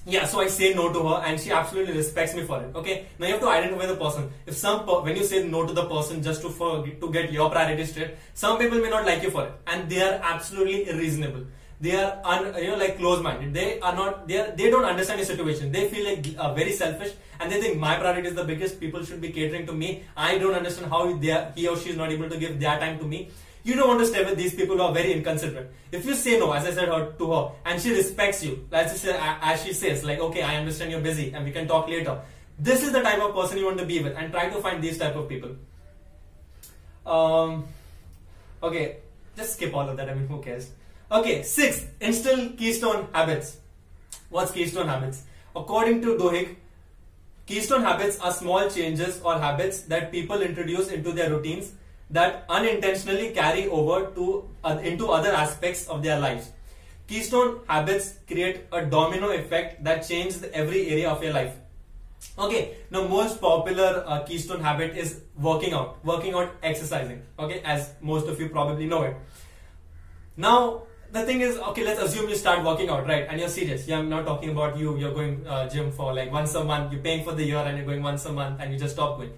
yeah 0.04 0.24
so 0.26 0.40
i 0.40 0.48
say 0.48 0.74
no 0.74 0.92
to 0.92 1.00
her 1.08 1.22
and 1.26 1.40
she 1.40 1.52
absolutely 1.52 1.96
respects 1.96 2.34
me 2.34 2.42
for 2.42 2.60
it 2.62 2.74
okay 2.74 3.06
now 3.18 3.26
you 3.26 3.32
have 3.34 3.40
to 3.40 3.48
identify 3.48 3.86
the 3.86 3.94
person 3.94 4.28
if 4.46 4.54
some 4.56 4.80
when 4.80 5.16
you 5.16 5.22
say 5.22 5.46
no 5.46 5.64
to 5.64 5.72
the 5.72 5.84
person 5.84 6.20
just 6.22 6.42
to 6.42 6.50
for 6.50 6.84
to 6.84 7.12
get 7.12 7.30
your 7.30 7.48
priority 7.50 7.84
straight 7.84 8.16
some 8.34 8.58
people 8.58 8.78
may 8.78 8.90
not 8.90 9.06
like 9.06 9.22
you 9.22 9.30
for 9.30 9.46
it 9.46 9.52
and 9.68 9.88
they 9.88 10.02
are 10.02 10.20
absolutely 10.22 10.92
reasonable 10.92 11.44
they 11.82 11.94
are 12.00 12.10
un, 12.32 12.42
you 12.62 12.70
know 12.70 12.78
like 12.82 12.96
close 12.96 13.20
minded 13.26 13.52
they 13.58 13.68
are 13.80 13.94
not 14.00 14.26
they 14.28 14.38
are 14.42 14.50
they 14.58 14.70
don't 14.70 14.88
understand 14.92 15.20
the 15.20 15.28
situation 15.32 15.72
they 15.76 15.84
feel 15.92 16.04
like 16.08 16.26
uh, 16.38 16.52
very 16.54 16.72
selfish 16.72 17.12
and 17.40 17.50
they 17.52 17.60
think 17.60 17.78
my 17.86 17.94
priority 18.02 18.28
is 18.32 18.36
the 18.42 18.48
biggest 18.50 18.78
people 18.82 19.04
should 19.08 19.20
be 19.20 19.30
catering 19.38 19.66
to 19.70 19.74
me 19.84 19.88
i 20.16 20.38
don't 20.38 20.54
understand 20.54 20.90
how 20.96 21.02
they 21.24 21.32
are, 21.36 21.44
he 21.56 21.66
or 21.68 21.76
she 21.76 21.90
is 21.90 21.96
not 22.02 22.10
able 22.16 22.28
to 22.34 22.38
give 22.44 22.60
their 22.60 22.78
time 22.84 22.98
to 22.98 23.04
me 23.14 23.28
you 23.64 23.76
don't 23.76 23.88
want 23.88 24.00
to 24.00 24.06
stay 24.06 24.24
with 24.24 24.36
these 24.36 24.54
people 24.54 24.76
who 24.76 24.82
are 24.82 24.92
very 24.92 25.12
inconsiderate. 25.12 25.72
If 25.92 26.04
you 26.04 26.14
say 26.14 26.38
no, 26.38 26.52
as 26.52 26.64
I 26.66 26.72
said 26.72 26.88
her, 26.88 27.12
to 27.12 27.32
her, 27.32 27.50
and 27.64 27.80
she 27.80 27.94
respects 27.94 28.42
you, 28.42 28.66
as 28.72 29.00
she, 29.00 29.08
as 29.10 29.62
she 29.62 29.72
says, 29.72 30.02
like, 30.04 30.18
okay, 30.18 30.42
I 30.42 30.56
understand 30.56 30.90
you're 30.90 31.00
busy 31.00 31.32
and 31.32 31.44
we 31.44 31.52
can 31.52 31.68
talk 31.68 31.88
later. 31.88 32.20
This 32.58 32.82
is 32.82 32.92
the 32.92 33.02
type 33.02 33.20
of 33.20 33.34
person 33.34 33.58
you 33.58 33.66
want 33.66 33.78
to 33.78 33.86
be 33.86 34.02
with, 34.02 34.16
and 34.16 34.32
try 34.32 34.48
to 34.48 34.60
find 34.60 34.82
these 34.82 34.98
type 34.98 35.14
of 35.14 35.28
people. 35.28 35.50
Um, 37.06 37.64
okay, 38.62 38.98
just 39.36 39.54
skip 39.54 39.74
all 39.74 39.88
of 39.88 39.96
that. 39.96 40.10
I 40.10 40.14
mean, 40.14 40.26
who 40.26 40.42
cares? 40.42 40.70
Okay, 41.12 41.42
six, 41.42 41.84
instill 42.00 42.48
keystone 42.56 43.06
habits. 43.12 43.58
What's 44.30 44.50
keystone 44.50 44.88
habits? 44.88 45.24
According 45.54 46.00
to 46.00 46.16
Duhigg, 46.16 46.56
keystone 47.44 47.82
habits 47.82 48.18
are 48.18 48.32
small 48.32 48.70
changes 48.70 49.20
or 49.22 49.38
habits 49.38 49.82
that 49.92 50.10
people 50.10 50.40
introduce 50.40 50.88
into 50.88 51.12
their 51.12 51.28
routines 51.28 51.72
that 52.08 52.46
unintentionally 52.48 53.32
carry 53.32 53.68
over 53.68 54.06
to 54.14 54.48
uh, 54.64 54.78
into 54.82 55.08
other 55.08 55.32
aspects 55.32 55.86
of 55.86 56.02
their 56.02 56.18
lives. 56.18 56.50
Keystone 57.06 57.60
habits 57.68 58.14
create 58.26 58.62
a 58.72 58.80
domino 58.86 59.32
effect 59.32 59.84
that 59.84 60.08
changes 60.08 60.42
every 60.54 60.88
area 60.88 61.10
of 61.10 61.22
your 61.22 61.34
life. 61.34 61.52
Okay, 62.38 62.76
now 62.90 63.06
most 63.06 63.38
popular 63.38 64.02
uh, 64.06 64.22
keystone 64.22 64.62
habit 64.62 64.96
is 64.96 65.20
working 65.38 65.74
out, 65.74 66.02
working 66.06 66.32
out, 66.32 66.52
exercising. 66.62 67.20
Okay, 67.38 67.60
as 67.66 67.90
most 68.00 68.28
of 68.28 68.40
you 68.40 68.48
probably 68.48 68.86
know 68.86 69.02
it. 69.02 69.16
Now 70.38 70.84
the 71.12 71.24
thing 71.24 71.42
is, 71.42 71.58
okay, 71.58 71.84
let's 71.84 72.00
assume 72.00 72.28
you 72.28 72.36
start 72.36 72.64
working 72.64 72.88
out, 72.88 73.06
right? 73.06 73.26
And 73.28 73.38
you're 73.38 73.48
serious. 73.48 73.86
Yeah, 73.86 73.98
I'm 73.98 74.08
not 74.08 74.24
talking 74.24 74.50
about 74.50 74.78
you. 74.78 74.96
You're 74.96 75.12
going 75.12 75.46
uh, 75.46 75.68
gym 75.68 75.92
for 75.92 76.14
like 76.14 76.32
once 76.32 76.54
a 76.54 76.64
month. 76.64 76.92
You're 76.92 77.02
paying 77.02 77.22
for 77.24 77.34
the 77.34 77.44
year, 77.44 77.58
and 77.58 77.76
you're 77.76 77.86
going 77.86 78.02
once 78.02 78.24
a 78.24 78.32
month, 78.32 78.60
and 78.60 78.72
you 78.72 78.78
just 78.78 78.94
stop 78.94 79.18
going. 79.18 79.32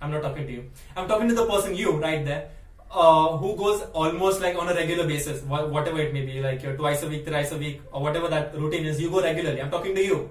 I'm 0.00 0.10
not 0.10 0.22
talking 0.22 0.46
to 0.46 0.52
you. 0.52 0.70
I'm 0.96 1.08
talking 1.08 1.28
to 1.28 1.34
the 1.34 1.46
person, 1.46 1.74
you, 1.74 1.96
right 1.96 2.24
there, 2.24 2.50
uh, 2.90 3.36
who 3.36 3.56
goes 3.56 3.82
almost 3.92 4.40
like 4.40 4.56
on 4.56 4.68
a 4.68 4.74
regular 4.74 5.06
basis, 5.06 5.42
whatever 5.42 6.00
it 6.00 6.12
may 6.14 6.24
be, 6.24 6.40
like 6.40 6.62
you're 6.62 6.76
twice 6.76 7.02
a 7.02 7.08
week, 7.08 7.26
thrice 7.26 7.52
a 7.52 7.58
week, 7.58 7.82
or 7.92 8.02
whatever 8.02 8.28
that 8.28 8.54
routine 8.54 8.86
is, 8.86 9.00
you 9.00 9.10
go 9.10 9.20
regularly. 9.20 9.60
I'm 9.60 9.70
talking 9.70 9.94
to 9.94 10.02
you. 10.02 10.30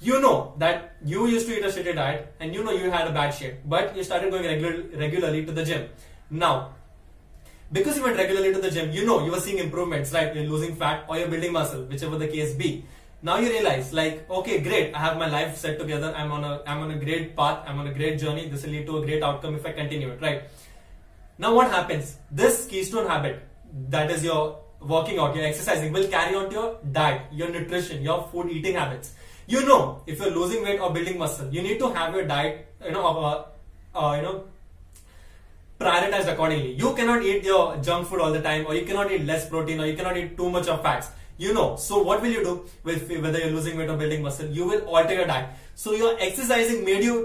You 0.00 0.20
know 0.20 0.54
that 0.58 0.96
you 1.04 1.26
used 1.26 1.48
to 1.48 1.58
eat 1.58 1.64
a 1.64 1.68
shitty 1.68 1.94
diet 1.94 2.32
and 2.38 2.54
you 2.54 2.62
know 2.62 2.70
you 2.70 2.90
had 2.90 3.08
a 3.08 3.12
bad 3.12 3.30
shape, 3.30 3.56
but 3.64 3.96
you 3.96 4.04
started 4.04 4.30
going 4.30 4.44
regular, 4.44 4.84
regularly 4.96 5.44
to 5.44 5.52
the 5.52 5.64
gym. 5.64 5.88
Now, 6.30 6.74
because 7.72 7.96
you 7.96 8.02
went 8.02 8.16
regularly 8.16 8.52
to 8.52 8.60
the 8.60 8.70
gym, 8.70 8.90
you 8.92 9.04
know 9.04 9.24
you 9.24 9.30
were 9.30 9.40
seeing 9.40 9.58
improvements, 9.58 10.12
right? 10.12 10.34
You're 10.34 10.44
losing 10.44 10.74
fat 10.74 11.04
or 11.08 11.18
you're 11.18 11.28
building 11.28 11.52
muscle, 11.52 11.84
whichever 11.84 12.16
the 12.16 12.28
case 12.28 12.54
be. 12.54 12.84
Now 13.20 13.38
you 13.38 13.48
realize 13.50 13.92
like 13.92 14.30
okay 14.30 14.60
great 14.60 14.94
i 14.94 14.98
have 14.98 15.18
my 15.18 15.28
life 15.28 15.56
set 15.56 15.78
together. 15.78 16.14
I'm 16.16 16.30
on 16.30 16.44
a 16.44 16.62
i'm 16.66 16.82
on 16.84 16.92
a 16.92 16.98
great 16.98 17.34
path. 17.36 17.64
I'm 17.66 17.80
on 17.80 17.88
a 17.88 17.92
great 17.92 18.18
journey. 18.20 18.48
This 18.48 18.62
will 18.62 18.70
lead 18.70 18.86
to 18.86 18.98
a 18.98 19.04
great 19.04 19.22
outcome 19.22 19.56
if 19.56 19.66
i 19.66 19.72
continue 19.72 20.10
it 20.10 20.22
right? 20.22 20.44
Now 21.36 21.52
what 21.54 21.70
happens? 21.70 22.16
This 22.30 22.66
keystone 22.66 23.08
habit 23.08 23.42
that 23.88 24.10
is 24.12 24.22
your 24.24 24.60
working 24.80 25.18
out 25.18 25.34
your 25.34 25.44
exercising 25.44 25.92
will 25.92 26.06
carry 26.06 26.36
on 26.36 26.48
to 26.50 26.54
your 26.54 26.76
diet 26.92 27.22
your 27.32 27.50
nutrition 27.50 28.02
your 28.02 28.28
food 28.30 28.50
eating 28.50 28.76
habits. 28.76 29.14
You 29.48 29.66
know 29.66 30.02
if 30.06 30.20
you're 30.20 30.30
losing 30.30 30.62
weight 30.62 30.78
or 30.78 30.92
building 30.92 31.18
muscle 31.18 31.52
you 31.52 31.60
need 31.62 31.80
to 31.80 31.90
have 31.90 32.14
your 32.14 32.24
diet 32.24 32.68
you 32.84 32.92
know 32.92 33.04
uh, 33.04 33.44
uh, 33.96 34.14
you 34.14 34.22
know 34.22 34.44
prioritized 35.78 36.32
accordingly. 36.32 36.72
You 36.74 36.94
cannot 36.94 37.22
eat 37.22 37.44
your 37.44 37.76
junk 37.76 38.08
food 38.08 38.20
all 38.20 38.32
the 38.32 38.42
time 38.42 38.66
or 38.66 38.74
you 38.74 38.84
cannot 38.84 39.10
eat 39.12 39.24
less 39.24 39.48
protein 39.48 39.80
or 39.80 39.86
you 39.86 39.96
cannot 39.96 40.16
eat 40.16 40.36
too 40.36 40.50
much 40.50 40.68
of 40.68 40.82
fats. 40.82 41.10
You 41.36 41.54
know. 41.54 41.76
So 41.76 42.02
what 42.02 42.20
will 42.20 42.30
you 42.30 42.42
do 42.42 42.66
with 42.82 43.08
whether 43.22 43.38
you're 43.38 43.50
losing 43.50 43.78
weight 43.78 43.88
or 43.88 43.96
building 43.96 44.22
muscle? 44.22 44.46
You 44.46 44.66
will 44.66 44.80
alter 44.80 45.14
your 45.14 45.26
diet 45.26 45.50
so 45.82 45.92
your 45.94 46.16
exercising 46.18 46.84
made 46.84 47.04
you 47.04 47.16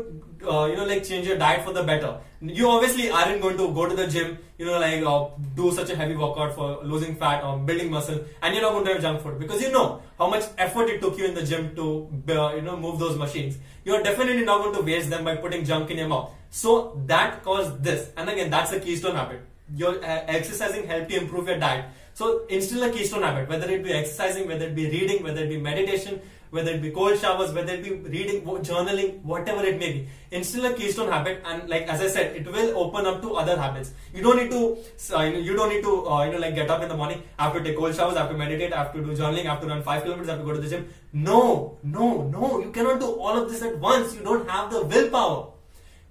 uh, 0.47 0.65
you 0.69 0.75
know 0.77 0.85
like 0.85 1.03
change 1.03 1.25
your 1.27 1.37
diet 1.37 1.63
for 1.65 1.73
the 1.73 1.81
better. 1.81 2.17
You 2.41 2.69
obviously 2.69 3.09
aren't 3.09 3.41
going 3.41 3.57
to 3.57 3.73
go 3.73 3.87
to 3.89 3.95
the 3.95 4.05
gym 4.05 4.37
you 4.59 4.65
know 4.67 4.79
like 4.79 5.03
uh, 5.11 5.29
do 5.55 5.71
such 5.71 5.89
a 5.89 5.95
heavy 5.95 6.15
workout 6.15 6.53
for 6.53 6.67
losing 6.83 7.15
fat 7.15 7.43
or 7.43 7.57
building 7.57 7.89
muscle 7.89 8.19
and 8.41 8.53
you're 8.53 8.61
not 8.61 8.73
going 8.73 8.85
to 8.85 8.93
have 8.93 9.01
junk 9.01 9.21
food. 9.21 9.39
Because 9.39 9.59
you 9.59 9.71
know 9.71 10.03
how 10.19 10.29
much 10.29 10.43
effort 10.59 10.89
it 10.89 11.01
took 11.01 11.17
you 11.17 11.25
in 11.25 11.33
the 11.33 11.43
gym 11.43 11.75
to 11.77 11.87
uh, 12.29 12.53
you 12.53 12.61
know 12.61 12.77
move 12.77 12.99
those 12.99 13.17
machines. 13.17 13.57
You're 13.85 14.03
definitely 14.03 14.45
not 14.45 14.61
going 14.63 14.75
to 14.75 14.83
waste 14.91 15.09
them 15.09 15.23
by 15.23 15.35
putting 15.37 15.65
junk 15.65 15.89
in 15.89 15.97
your 15.97 16.07
mouth. 16.07 16.29
So 16.51 17.01
that 17.07 17.41
caused 17.41 17.83
this. 17.83 18.11
And 18.15 18.29
again 18.29 18.51
that's 18.51 18.71
a 18.71 18.79
keystone 18.79 19.15
habit. 19.15 19.41
Your 19.75 19.95
uh, 19.97 20.37
exercising 20.37 20.85
helped 20.85 21.09
you 21.09 21.21
improve 21.21 21.47
your 21.47 21.57
diet. 21.57 21.85
So 22.13 22.45
instill 22.45 22.83
a 22.83 22.91
keystone 22.91 23.23
habit, 23.23 23.49
whether 23.49 23.67
it 23.71 23.83
be 23.83 23.91
exercising, 23.91 24.47
whether 24.47 24.67
it 24.67 24.75
be 24.75 24.87
reading, 24.91 25.23
whether 25.23 25.43
it 25.43 25.49
be 25.49 25.58
meditation, 25.58 26.21
whether 26.54 26.71
it 26.71 26.81
be 26.81 26.91
cold 26.91 27.17
showers, 27.19 27.51
whether 27.51 27.73
it 27.73 27.83
be 27.83 27.93
reading, 28.15 28.41
journaling, 28.67 29.21
whatever 29.23 29.63
it 29.69 29.79
may 29.79 29.91
be. 29.93 30.08
Instill 30.29 30.65
a 30.65 30.73
keystone 30.73 31.12
habit, 31.12 31.41
and 31.45 31.67
like 31.67 31.87
as 31.93 31.99
I 31.99 32.08
said, 32.08 32.35
it 32.35 32.45
will 32.45 32.77
open 32.77 33.08
up 33.08 33.23
to 33.23 33.33
other 33.35 33.56
habits. 33.60 33.93
You 34.13 34.21
don't 34.21 34.37
need 34.37 34.51
to, 34.51 34.77
uh, 35.17 35.23
you 35.23 35.56
don't 35.56 35.69
need 35.69 35.81
to, 35.81 35.93
uh, 36.08 36.25
you 36.25 36.31
know, 36.33 36.37
like 36.37 36.54
get 36.54 36.69
up 36.69 36.83
in 36.83 36.89
the 36.89 36.95
morning, 36.95 37.23
I 37.39 37.45
have 37.45 37.54
to 37.54 37.63
take 37.63 37.75
cold 37.75 37.95
showers, 37.95 38.15
I 38.15 38.21
have 38.21 38.29
to 38.29 38.37
meditate, 38.37 38.71
I 38.71 38.83
have 38.83 38.93
to 38.93 39.01
do 39.01 39.15
journaling, 39.21 39.47
I 39.47 39.54
have 39.54 39.62
to 39.62 39.67
run 39.67 39.81
five 39.81 40.04
kilometers, 40.04 40.29
I 40.29 40.33
have 40.33 40.41
to 40.41 40.45
go 40.45 40.54
to 40.54 40.62
the 40.62 40.69
gym. 40.69 40.87
No, 41.12 41.79
no, 41.81 42.27
no, 42.35 42.60
you 42.60 42.69
cannot 42.69 42.99
do 42.99 43.08
all 43.08 43.41
of 43.41 43.49
this 43.49 43.63
at 43.63 43.79
once. 43.79 44.15
You 44.15 44.21
don't 44.21 44.47
have 44.47 44.71
the 44.71 44.85
willpower. 44.85 45.47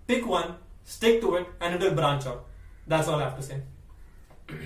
Pick 0.08 0.26
one, 0.26 0.56
stick 0.84 1.20
to 1.20 1.36
it, 1.36 1.46
and 1.60 1.76
it 1.76 1.80
will 1.80 1.94
branch 1.94 2.26
out. 2.26 2.44
That's 2.88 3.06
all 3.06 3.20
I 3.20 3.24
have 3.30 3.36
to 3.36 3.42
say. 3.42 3.62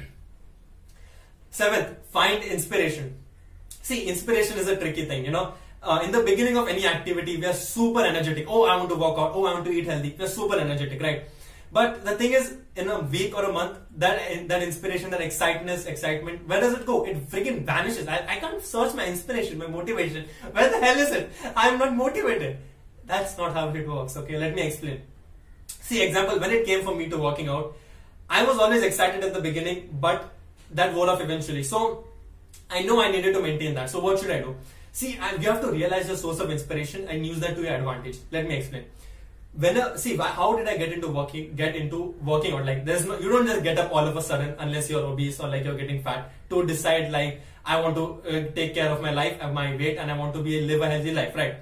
Seventh, 1.51 1.99
find 2.11 2.43
inspiration. 2.45 3.15
See, 3.83 4.09
inspiration 4.09 4.59
is 4.59 4.67
a 4.69 4.77
tricky 4.77 5.05
thing, 5.05 5.25
you 5.25 5.31
know. 5.31 5.55
Uh, 5.87 6.01
in 6.03 6.11
the 6.11 6.21
beginning 6.21 6.57
of 6.57 6.67
any 6.67 6.85
activity, 6.85 7.37
we 7.37 7.47
are 7.47 7.53
super 7.53 8.05
energetic. 8.05 8.47
Oh, 8.49 8.65
I 8.65 8.77
want 8.77 8.89
to 8.89 8.97
work 8.97 9.17
out. 9.19 9.31
Oh, 9.35 9.45
I 9.47 9.53
want 9.55 9.65
to 9.67 9.71
eat 9.71 9.87
healthy. 9.87 10.17
We're 10.19 10.27
super 10.27 10.59
energetic, 10.59 11.01
right? 11.01 11.23
But 11.71 12.05
the 12.05 12.17
thing 12.17 12.33
is, 12.33 12.57
in 12.75 12.89
a 12.89 12.99
week 13.01 13.37
or 13.37 13.45
a 13.45 13.53
month, 13.53 13.79
that 13.99 14.49
that 14.49 14.65
inspiration, 14.65 15.11
that 15.11 15.21
excitement, 15.21 15.87
excitement, 15.87 16.49
where 16.49 16.61
does 16.61 16.75
it 16.75 16.87
go? 16.87 17.05
It 17.05 17.29
freaking 17.31 17.65
vanishes. 17.65 18.09
I, 18.09 18.17
I 18.29 18.37
can't 18.45 18.65
search 18.65 18.95
my 18.95 19.07
inspiration, 19.07 19.59
my 19.59 19.69
motivation. 19.69 20.25
Where 20.51 20.69
the 20.69 20.81
hell 20.85 20.99
is 20.99 21.13
it? 21.13 21.31
I'm 21.55 21.79
not 21.79 21.95
motivated. 21.95 22.59
That's 23.05 23.39
not 23.39 23.53
how 23.53 23.69
it 23.69 23.89
works. 23.89 24.17
Okay, 24.17 24.39
let 24.39 24.57
me 24.57 24.63
explain. 24.63 25.03
See, 25.69 26.03
example, 26.03 26.41
when 26.41 26.51
it 26.51 26.65
came 26.67 26.83
for 26.83 26.97
me 26.97 27.09
to 27.11 27.19
working 27.27 27.49
out, 27.49 27.77
I 28.29 28.43
was 28.43 28.59
always 28.59 28.83
excited 28.83 29.23
at 29.23 29.33
the 29.35 29.41
beginning, 29.41 29.99
but 30.01 30.33
that 30.73 30.95
wore 30.95 31.09
off 31.09 31.21
eventually. 31.21 31.63
So 31.63 32.07
I 32.69 32.83
know 32.83 33.01
I 33.01 33.13
needed 33.13 33.35
to 33.35 33.41
maintain 33.41 33.75
that. 33.75 33.89
So 33.89 34.01
what 34.01 34.19
should 34.19 34.33
I 34.33 34.41
do? 34.41 34.57
See, 34.97 35.11
you 35.13 35.49
have 35.53 35.61
to 35.61 35.71
realize 35.71 36.07
the 36.09 36.17
source 36.17 36.39
of 36.41 36.51
inspiration 36.51 37.07
and 37.07 37.27
use 37.27 37.39
that 37.41 37.55
to 37.57 37.61
your 37.61 37.75
advantage. 37.75 38.17
Let 38.31 38.49
me 38.49 38.57
explain. 38.57 38.85
When 39.53 39.77
a, 39.77 39.99
see, 39.99 40.17
how 40.17 40.57
did 40.57 40.67
I 40.67 40.79
get 40.79 40.91
into 40.91 41.09
working? 41.09 41.55
Get 41.55 41.77
into 41.77 42.15
working 42.25 42.55
out? 42.55 42.65
Like, 42.65 42.87
there's 42.87 43.05
no, 43.05 43.19
you 43.19 43.29
don't 43.29 43.47
just 43.47 43.63
get 43.63 43.79
up 43.79 43.93
all 43.93 44.07
of 44.07 44.17
a 44.17 44.23
sudden 44.23 44.55
unless 44.59 44.89
you're 44.89 45.05
obese 45.05 45.39
or 45.39 45.49
like 45.49 45.67
you're 45.67 45.77
getting 45.77 46.03
fat 46.03 46.33
to 46.49 46.65
decide 46.65 47.13
like 47.13 47.43
I 47.63 47.79
want 47.79 47.95
to 47.97 48.05
uh, 48.05 48.55
take 48.55 48.73
care 48.73 48.89
of 48.89 49.03
my 49.03 49.11
life, 49.11 49.37
and 49.43 49.53
my 49.53 49.77
weight, 49.77 49.99
and 49.99 50.11
I 50.11 50.17
want 50.17 50.33
to 50.33 50.43
be 50.43 50.63
live 50.63 50.81
a 50.81 50.89
healthy 50.89 51.13
life, 51.13 51.37
right? 51.37 51.57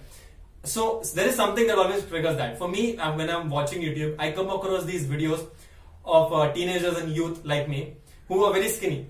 So 0.62 1.02
there 1.16 1.26
is 1.26 1.34
something 1.34 1.66
that 1.66 1.76
always 1.76 2.04
triggers 2.04 2.36
that. 2.36 2.56
For 2.56 2.68
me, 2.68 2.94
when 2.94 3.28
I'm 3.28 3.50
watching 3.50 3.82
YouTube, 3.82 4.14
I 4.16 4.30
come 4.30 4.50
across 4.50 4.84
these 4.84 5.06
videos 5.06 5.44
of 6.04 6.32
uh, 6.32 6.52
teenagers 6.52 6.98
and 6.98 7.10
youth 7.10 7.44
like 7.44 7.68
me 7.68 7.96
who 8.28 8.44
are 8.44 8.52
very 8.52 8.68
skinny 8.68 9.08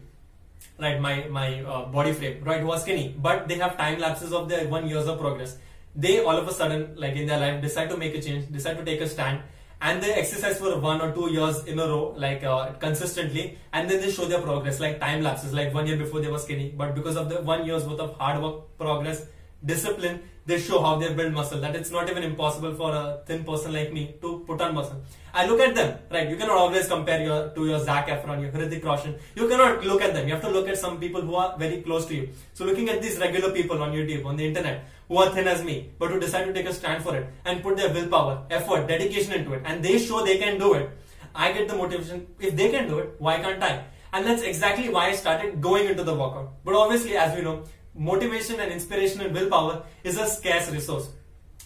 right 0.78 1.00
my 1.00 1.26
my 1.30 1.62
uh, 1.62 1.84
body 1.86 2.12
frame 2.12 2.42
right 2.44 2.60
who 2.60 2.76
skinny 2.78 3.14
but 3.18 3.48
they 3.48 3.56
have 3.56 3.76
time 3.76 3.98
lapses 3.98 4.32
of 4.32 4.48
their 4.48 4.68
one 4.68 4.88
years 4.88 5.06
of 5.06 5.18
progress. 5.18 5.58
They 5.96 6.18
all 6.18 6.36
of 6.36 6.48
a 6.48 6.52
sudden 6.52 6.94
like 6.96 7.14
in 7.14 7.26
their 7.26 7.38
life 7.38 7.62
decide 7.62 7.88
to 7.90 7.96
make 7.96 8.14
a 8.14 8.20
change 8.20 8.50
decide 8.50 8.76
to 8.78 8.84
take 8.84 9.00
a 9.00 9.08
stand 9.08 9.42
and 9.80 10.02
they 10.02 10.12
exercise 10.14 10.58
for 10.58 10.76
one 10.78 11.00
or 11.00 11.12
two 11.12 11.30
years 11.30 11.64
in 11.66 11.78
a 11.78 11.86
row 11.86 12.14
like 12.16 12.42
uh, 12.42 12.72
consistently 12.84 13.58
and 13.72 13.88
then 13.88 14.00
they 14.00 14.10
show 14.10 14.24
their 14.24 14.40
progress 14.40 14.80
like 14.80 14.98
time 14.98 15.22
lapses 15.22 15.52
like 15.52 15.72
one 15.72 15.86
year 15.86 15.96
before 15.96 16.20
they 16.20 16.28
were 16.28 16.38
skinny 16.38 16.74
but 16.76 16.94
because 16.94 17.16
of 17.16 17.28
the 17.28 17.40
one 17.42 17.64
year's 17.64 17.84
worth 17.84 18.00
of 18.00 18.16
hard 18.16 18.42
work 18.42 18.76
progress 18.78 19.26
discipline 19.64 20.22
they 20.46 20.58
show 20.58 20.80
how 20.80 20.96
they 20.96 21.12
build 21.14 21.32
muscle 21.32 21.60
that 21.60 21.74
it's 21.74 21.90
not 21.90 22.08
even 22.10 22.22
impossible 22.22 22.74
for 22.74 22.92
a 22.94 23.20
thin 23.26 23.44
person 23.44 23.72
like 23.72 23.92
me 23.92 24.14
to 24.20 24.44
put 24.46 24.60
on 24.60 24.74
muscle 24.74 25.02
I 25.36 25.46
look 25.46 25.58
at 25.58 25.74
them, 25.74 25.98
right? 26.12 26.28
You 26.30 26.36
cannot 26.36 26.56
always 26.56 26.86
compare 26.86 27.20
your 27.20 27.48
to 27.54 27.66
your 27.66 27.80
Zac 27.84 28.06
Efron, 28.06 28.40
your 28.40 28.52
Hrithik 28.52 28.84
Roshan. 28.84 29.16
You 29.34 29.48
cannot 29.48 29.84
look 29.84 30.00
at 30.00 30.14
them. 30.14 30.28
You 30.28 30.34
have 30.34 30.44
to 30.44 30.50
look 30.56 30.68
at 30.68 30.78
some 30.78 31.00
people 31.00 31.22
who 31.22 31.34
are 31.34 31.58
very 31.58 31.80
close 31.82 32.06
to 32.10 32.14
you. 32.14 32.28
So 32.52 32.64
looking 32.64 32.88
at 32.88 33.02
these 33.02 33.18
regular 33.18 33.50
people 33.50 33.82
on 33.82 33.90
YouTube, 33.90 34.24
on 34.26 34.36
the 34.36 34.46
internet, 34.46 34.84
who 35.08 35.18
are 35.18 35.30
thin 35.30 35.48
as 35.48 35.64
me, 35.64 35.90
but 35.98 36.12
who 36.12 36.20
decide 36.20 36.44
to 36.44 36.52
take 36.52 36.66
a 36.66 36.72
stand 36.72 37.02
for 37.02 37.16
it 37.16 37.26
and 37.44 37.64
put 37.64 37.76
their 37.76 37.92
willpower, 37.92 38.46
effort, 38.48 38.86
dedication 38.86 39.32
into 39.32 39.54
it, 39.54 39.62
and 39.64 39.84
they 39.84 39.98
show 39.98 40.24
they 40.24 40.38
can 40.38 40.56
do 40.56 40.74
it. 40.74 40.88
I 41.34 41.50
get 41.50 41.66
the 41.66 41.74
motivation. 41.74 42.28
If 42.38 42.54
they 42.54 42.70
can 42.70 42.86
do 42.86 43.00
it, 43.00 43.16
why 43.18 43.40
can't 43.40 43.60
I? 43.60 43.82
And 44.12 44.24
that's 44.24 44.42
exactly 44.42 44.88
why 44.88 45.08
I 45.08 45.16
started 45.16 45.60
going 45.60 45.88
into 45.88 46.04
the 46.04 46.14
workout. 46.14 46.52
But 46.64 46.76
obviously, 46.76 47.16
as 47.16 47.36
we 47.36 47.42
know, 47.42 47.64
motivation 47.94 48.60
and 48.60 48.72
inspiration 48.72 49.20
and 49.20 49.34
willpower 49.34 49.84
is 50.02 50.18
a 50.18 50.26
scarce 50.26 50.70
resource. 50.70 51.08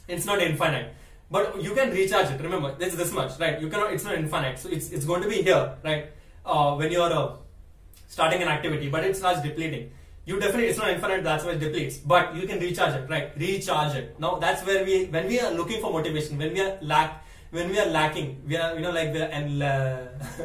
It's 0.07 0.25
not 0.25 0.41
infinite. 0.41 0.95
But 1.31 1.61
you 1.63 1.75
can 1.75 1.91
recharge 1.91 2.31
it. 2.31 2.41
Remember 2.41 2.75
it's 2.79 2.97
this 2.97 3.13
much 3.13 3.39
right? 3.39 3.61
You 3.61 3.69
cannot 3.69 3.93
it's 3.93 4.05
not 4.05 4.15
infinite. 4.15 4.59
So 4.59 4.69
it's 4.69 4.91
it's 4.91 5.05
going 5.05 5.23
to 5.23 5.29
be 5.29 5.43
here 5.43 5.75
right? 5.85 6.11
Uh, 6.45 6.75
when 6.77 6.91
you're 6.91 7.13
uh, 7.13 7.37
starting 8.07 8.43
an 8.43 8.49
activity 8.49 8.89
but 8.89 9.05
it 9.05 9.17
starts 9.17 9.43
depleting. 9.43 9.91
You 10.25 10.39
definitely 10.39 10.69
it's 10.69 10.79
not 10.79 10.91
infinite 10.91 11.25
that's 11.25 11.45
why 11.45 11.53
it 11.53 11.61
depletes. 11.61 11.99
But 11.99 12.35
you 12.35 12.47
can 12.47 12.61
recharge 12.61 12.95
it 12.95 13.09
right? 13.11 13.31
Recharge 13.37 13.97
it. 13.97 14.19
Now 14.19 14.37
that's 14.37 14.65
where 14.65 14.85
we 14.85 15.07
when 15.07 15.27
we 15.27 15.41
are 15.41 15.53
looking 15.53 15.81
for 15.81 15.93
motivation 15.93 16.39
when 16.39 16.55
we 16.55 16.61
are 16.61 16.79
lack 16.81 17.25
when 17.51 17.71
we 17.71 17.79
are 17.79 17.87
lacking, 17.87 18.43
we 18.47 18.57
are, 18.57 18.75
you 18.75 18.81
know, 18.81 18.91
like 18.91 19.13
we 19.13 19.21
are, 19.21 19.31
and 19.33 19.63
uh, 19.63 19.99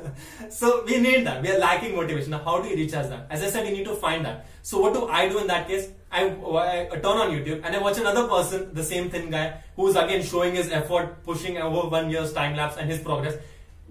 so 0.50 0.84
we 0.86 1.00
need 1.00 1.26
that. 1.28 1.42
We 1.42 1.52
are 1.52 1.58
lacking 1.60 1.96
motivation. 1.96 2.32
Now, 2.32 2.40
how 2.40 2.62
do 2.62 2.70
you 2.70 2.76
recharge 2.76 3.10
that? 3.10 3.28
As 3.30 3.44
I 3.44 3.50
said, 3.50 3.68
you 3.68 3.74
need 3.74 3.86
to 3.86 3.96
find 3.96 4.26
that. 4.26 4.46
So, 4.62 4.80
what 4.80 4.94
do 4.94 5.08
I 5.08 5.28
do 5.28 5.40
in 5.40 5.48
that 5.48 5.68
case? 5.68 5.90
I, 6.12 6.26
I 6.26 7.00
turn 7.02 7.18
on 7.18 7.32
YouTube 7.32 7.62
and 7.66 7.76
I 7.76 7.80
watch 7.80 7.98
another 7.98 8.28
person, 8.28 8.74
the 8.74 8.84
same 8.84 9.10
thin 9.10 9.32
guy, 9.32 9.58
who's 9.76 9.96
again 9.96 10.24
showing 10.24 10.56
his 10.56 10.72
effort, 10.72 11.24
pushing 11.24 11.58
over 11.58 11.90
one 11.90 12.10
year's 12.10 12.34
time 12.34 12.56
lapse 12.56 12.78
and 12.78 12.90
his 12.90 13.00
progress. 13.00 13.36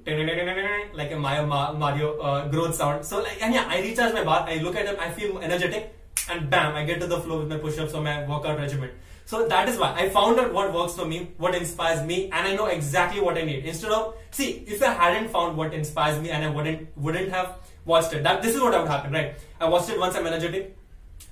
Like 0.06 1.12
a 1.12 1.16
Mario 1.16 2.18
uh, 2.18 2.48
growth 2.48 2.74
sound. 2.74 3.04
So, 3.04 3.22
like, 3.22 3.40
and 3.40 3.54
yeah, 3.54 3.66
I 3.68 3.80
recharge 3.80 4.14
my 4.14 4.24
bar. 4.24 4.46
I 4.48 4.56
look 4.56 4.74
at 4.74 4.86
him, 4.86 4.96
I 4.98 5.10
feel 5.10 5.38
energetic, 5.38 5.94
and 6.28 6.50
bam, 6.50 6.74
I 6.74 6.84
get 6.84 7.00
to 7.00 7.06
the 7.06 7.20
flow 7.20 7.38
with 7.38 7.48
my 7.48 7.58
push-ups 7.58 7.94
or 7.94 8.02
my 8.02 8.26
workout 8.26 8.58
regimen. 8.58 8.90
So 9.25 9.47
that 9.49 9.68
is 9.68 9.79
why 9.79 9.95
I 9.95 10.09
found 10.09 10.39
out 10.39 10.53
what 10.53 10.73
works 10.73 10.95
for 10.95 11.07
me, 11.07 11.31
what 11.39 11.55
inspires 11.55 12.05
me, 12.07 12.25
and 12.25 12.49
I 12.49 12.55
know 12.55 12.66
exactly 12.66 13.20
what 13.20 13.39
I 13.39 13.43
need. 13.43 13.64
Instead 13.64 13.93
of 13.93 14.14
see, 14.31 14.64
if 14.66 14.83
I 14.83 14.93
hadn't 14.93 15.31
found 15.31 15.57
what 15.57 15.73
inspires 15.73 16.20
me 16.20 16.31
and 16.31 16.45
I 16.45 16.51
wouldn't 16.51 16.89
wouldn't 16.97 17.31
have 17.31 17.57
watched 17.85 18.12
it, 18.12 18.23
that 18.25 18.43
this 18.43 18.55
is 18.55 18.61
what 18.61 18.79
would 18.79 18.89
happen, 18.89 19.12
right? 19.12 19.35
I 19.61 19.68
watched 19.68 19.91
it 19.91 19.99
once. 19.99 20.16
I'm 20.16 20.27
energetic, 20.27 20.77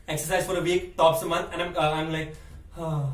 exercise 0.08 0.46
for 0.46 0.56
a 0.56 0.62
week, 0.62 0.96
tops 0.96 1.22
a 1.22 1.26
month, 1.26 1.52
and 1.52 1.62
I'm 1.62 1.76
uh, 1.76 1.90
I'm 1.90 2.12
like, 2.12 2.34
oh, 2.78 3.12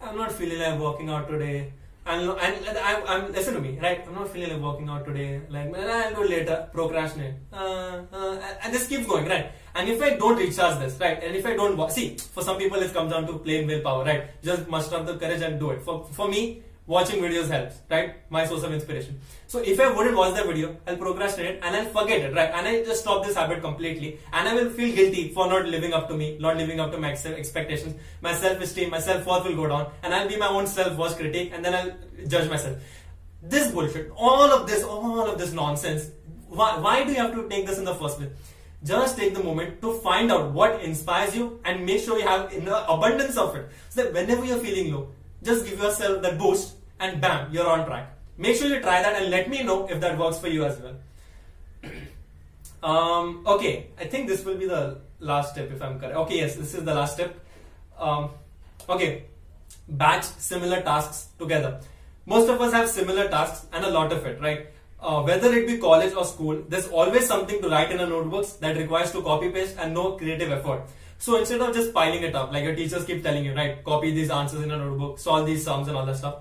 I'm 0.00 0.16
not 0.16 0.32
feeling 0.32 0.58
like 0.60 0.78
working 0.78 1.10
out 1.10 1.28
today. 1.28 1.72
And, 2.06 2.30
and 2.30 2.78
I'm, 2.78 3.06
I'm, 3.06 3.32
listen 3.32 3.54
to 3.54 3.60
me, 3.60 3.78
right? 3.80 4.02
I'm 4.06 4.14
not 4.14 4.28
feeling 4.28 4.50
like 4.50 4.60
working 4.60 4.88
out 4.88 5.04
today. 5.04 5.42
Like, 5.48 5.72
I'll 5.76 6.14
do 6.14 6.24
later, 6.24 6.68
procrastinate. 6.72 7.34
Uh, 7.52 8.00
uh, 8.12 8.38
and 8.64 8.74
this 8.74 8.88
keeps 8.88 9.06
going, 9.06 9.28
right? 9.28 9.52
And 9.74 9.88
if 9.88 10.02
I 10.02 10.16
don't 10.16 10.36
recharge 10.36 10.78
this, 10.78 10.98
right? 11.00 11.22
And 11.22 11.36
if 11.36 11.46
I 11.46 11.54
don't 11.54 11.90
see, 11.90 12.16
for 12.16 12.42
some 12.42 12.58
people 12.58 12.78
it 12.78 12.92
comes 12.92 13.12
down 13.12 13.26
to 13.26 13.38
plain 13.38 13.66
willpower, 13.66 14.04
right? 14.04 14.42
Just 14.42 14.68
muster 14.68 14.96
up 14.96 15.06
the 15.06 15.16
courage 15.16 15.42
and 15.42 15.60
do 15.60 15.70
it. 15.70 15.82
For 15.82 16.04
for 16.10 16.28
me, 16.28 16.62
watching 16.86 17.20
videos 17.22 17.48
helps, 17.48 17.76
right? 17.88 18.16
My 18.30 18.44
source 18.44 18.64
of 18.64 18.72
inspiration. 18.72 19.20
So 19.46 19.60
if 19.60 19.78
I 19.78 19.92
wouldn't 19.96 20.16
watch 20.16 20.34
the 20.34 20.42
video, 20.44 20.76
I'll 20.86 20.96
procrastinate 20.96 21.60
and 21.62 21.76
I'll 21.76 21.86
forget 21.86 22.20
it, 22.20 22.34
right? 22.34 22.50
And 22.52 22.66
I 22.66 22.84
just 22.84 23.02
stop 23.02 23.24
this 23.24 23.36
habit 23.36 23.62
completely, 23.62 24.18
and 24.32 24.48
I 24.48 24.54
will 24.54 24.70
feel 24.70 24.94
guilty 24.94 25.28
for 25.28 25.46
not 25.46 25.66
living 25.66 25.92
up 25.92 26.08
to 26.08 26.16
me, 26.16 26.36
not 26.38 26.56
living 26.56 26.80
up 26.80 26.90
to 26.92 26.98
my 26.98 27.12
expectations. 27.12 27.94
My 28.20 28.34
self-esteem, 28.34 28.90
my 28.90 28.98
self-worth 28.98 29.44
will 29.44 29.56
go 29.56 29.68
down, 29.68 29.92
and 30.02 30.12
I'll 30.12 30.28
be 30.28 30.36
my 30.36 30.48
own 30.48 30.66
self-worth 30.66 31.16
critic, 31.16 31.52
and 31.54 31.64
then 31.64 31.74
I'll 31.74 32.26
judge 32.26 32.50
myself. 32.50 32.78
This 33.42 33.70
bullshit, 33.70 34.10
all 34.16 34.50
of 34.50 34.66
this, 34.68 34.82
all 34.82 35.30
of 35.30 35.38
this 35.38 35.52
nonsense. 35.52 36.10
Why, 36.48 36.76
why 36.78 37.04
do 37.04 37.12
you 37.12 37.18
have 37.18 37.34
to 37.34 37.48
take 37.48 37.66
this 37.66 37.78
in 37.78 37.84
the 37.84 37.94
first 37.94 38.18
place? 38.18 38.30
Just 38.82 39.16
take 39.16 39.34
the 39.34 39.42
moment 39.42 39.80
to 39.82 39.92
find 40.00 40.32
out 40.32 40.52
what 40.52 40.82
inspires 40.82 41.36
you 41.36 41.60
and 41.64 41.84
make 41.84 42.00
sure 42.00 42.18
you 42.18 42.26
have 42.26 42.52
in 42.52 42.66
abundance 42.66 43.36
of 43.36 43.54
it. 43.56 43.68
So 43.90 44.04
that 44.04 44.12
whenever 44.14 44.44
you're 44.44 44.58
feeling 44.58 44.92
low 44.92 45.08
just 45.42 45.64
give 45.64 45.78
yourself 45.78 46.22
that 46.22 46.38
boost 46.38 46.76
and 46.98 47.20
bam 47.20 47.52
you're 47.52 47.68
on 47.68 47.86
track. 47.86 48.16
Make 48.36 48.56
sure 48.56 48.68
you 48.68 48.80
try 48.80 49.02
that 49.02 49.20
and 49.20 49.30
let 49.30 49.48
me 49.48 49.62
know 49.62 49.86
if 49.88 50.00
that 50.00 50.18
works 50.18 50.38
for 50.38 50.48
you 50.48 50.64
as 50.64 50.78
well. 50.80 50.96
Um, 52.82 53.44
okay 53.46 53.88
i 53.98 54.06
think 54.06 54.26
this 54.26 54.42
will 54.42 54.56
be 54.56 54.66
the 54.66 54.96
last 55.18 55.52
step 55.52 55.70
if 55.70 55.82
i'm 55.82 56.00
correct. 56.00 56.16
Okay 56.16 56.38
yes 56.38 56.54
this 56.56 56.72
is 56.72 56.82
the 56.82 56.94
last 56.94 57.12
step. 57.12 57.38
Um, 57.98 58.30
okay 58.88 59.24
batch 59.86 60.24
similar 60.24 60.80
tasks 60.80 61.28
together. 61.38 61.80
Most 62.24 62.48
of 62.48 62.58
us 62.58 62.72
have 62.72 62.88
similar 62.88 63.28
tasks 63.28 63.66
and 63.74 63.84
a 63.84 63.90
lot 63.90 64.12
of 64.12 64.24
it 64.24 64.40
right 64.40 64.68
uh, 65.02 65.22
whether 65.22 65.52
it 65.54 65.66
be 65.66 65.78
college 65.78 66.14
or 66.14 66.24
school, 66.24 66.62
there's 66.68 66.88
always 66.88 67.26
something 67.26 67.60
to 67.62 67.68
write 67.68 67.90
in 67.90 68.00
a 68.00 68.06
notebooks 68.06 68.52
that 68.54 68.76
requires 68.76 69.12
to 69.12 69.22
copy 69.22 69.50
paste 69.50 69.76
and 69.78 69.94
no 69.94 70.12
creative 70.12 70.50
effort. 70.52 70.82
So 71.18 71.38
instead 71.38 71.60
of 71.60 71.74
just 71.74 71.92
piling 71.92 72.22
it 72.22 72.34
up, 72.34 72.52
like 72.52 72.64
your 72.64 72.74
teachers 72.74 73.04
keep 73.04 73.22
telling 73.22 73.44
you, 73.44 73.54
right, 73.54 73.84
copy 73.84 74.10
these 74.10 74.30
answers 74.30 74.62
in 74.62 74.70
a 74.70 74.76
notebook, 74.76 75.18
solve 75.18 75.46
these 75.46 75.64
sums 75.64 75.88
and 75.88 75.96
all 75.96 76.06
that 76.06 76.16
stuff. 76.16 76.36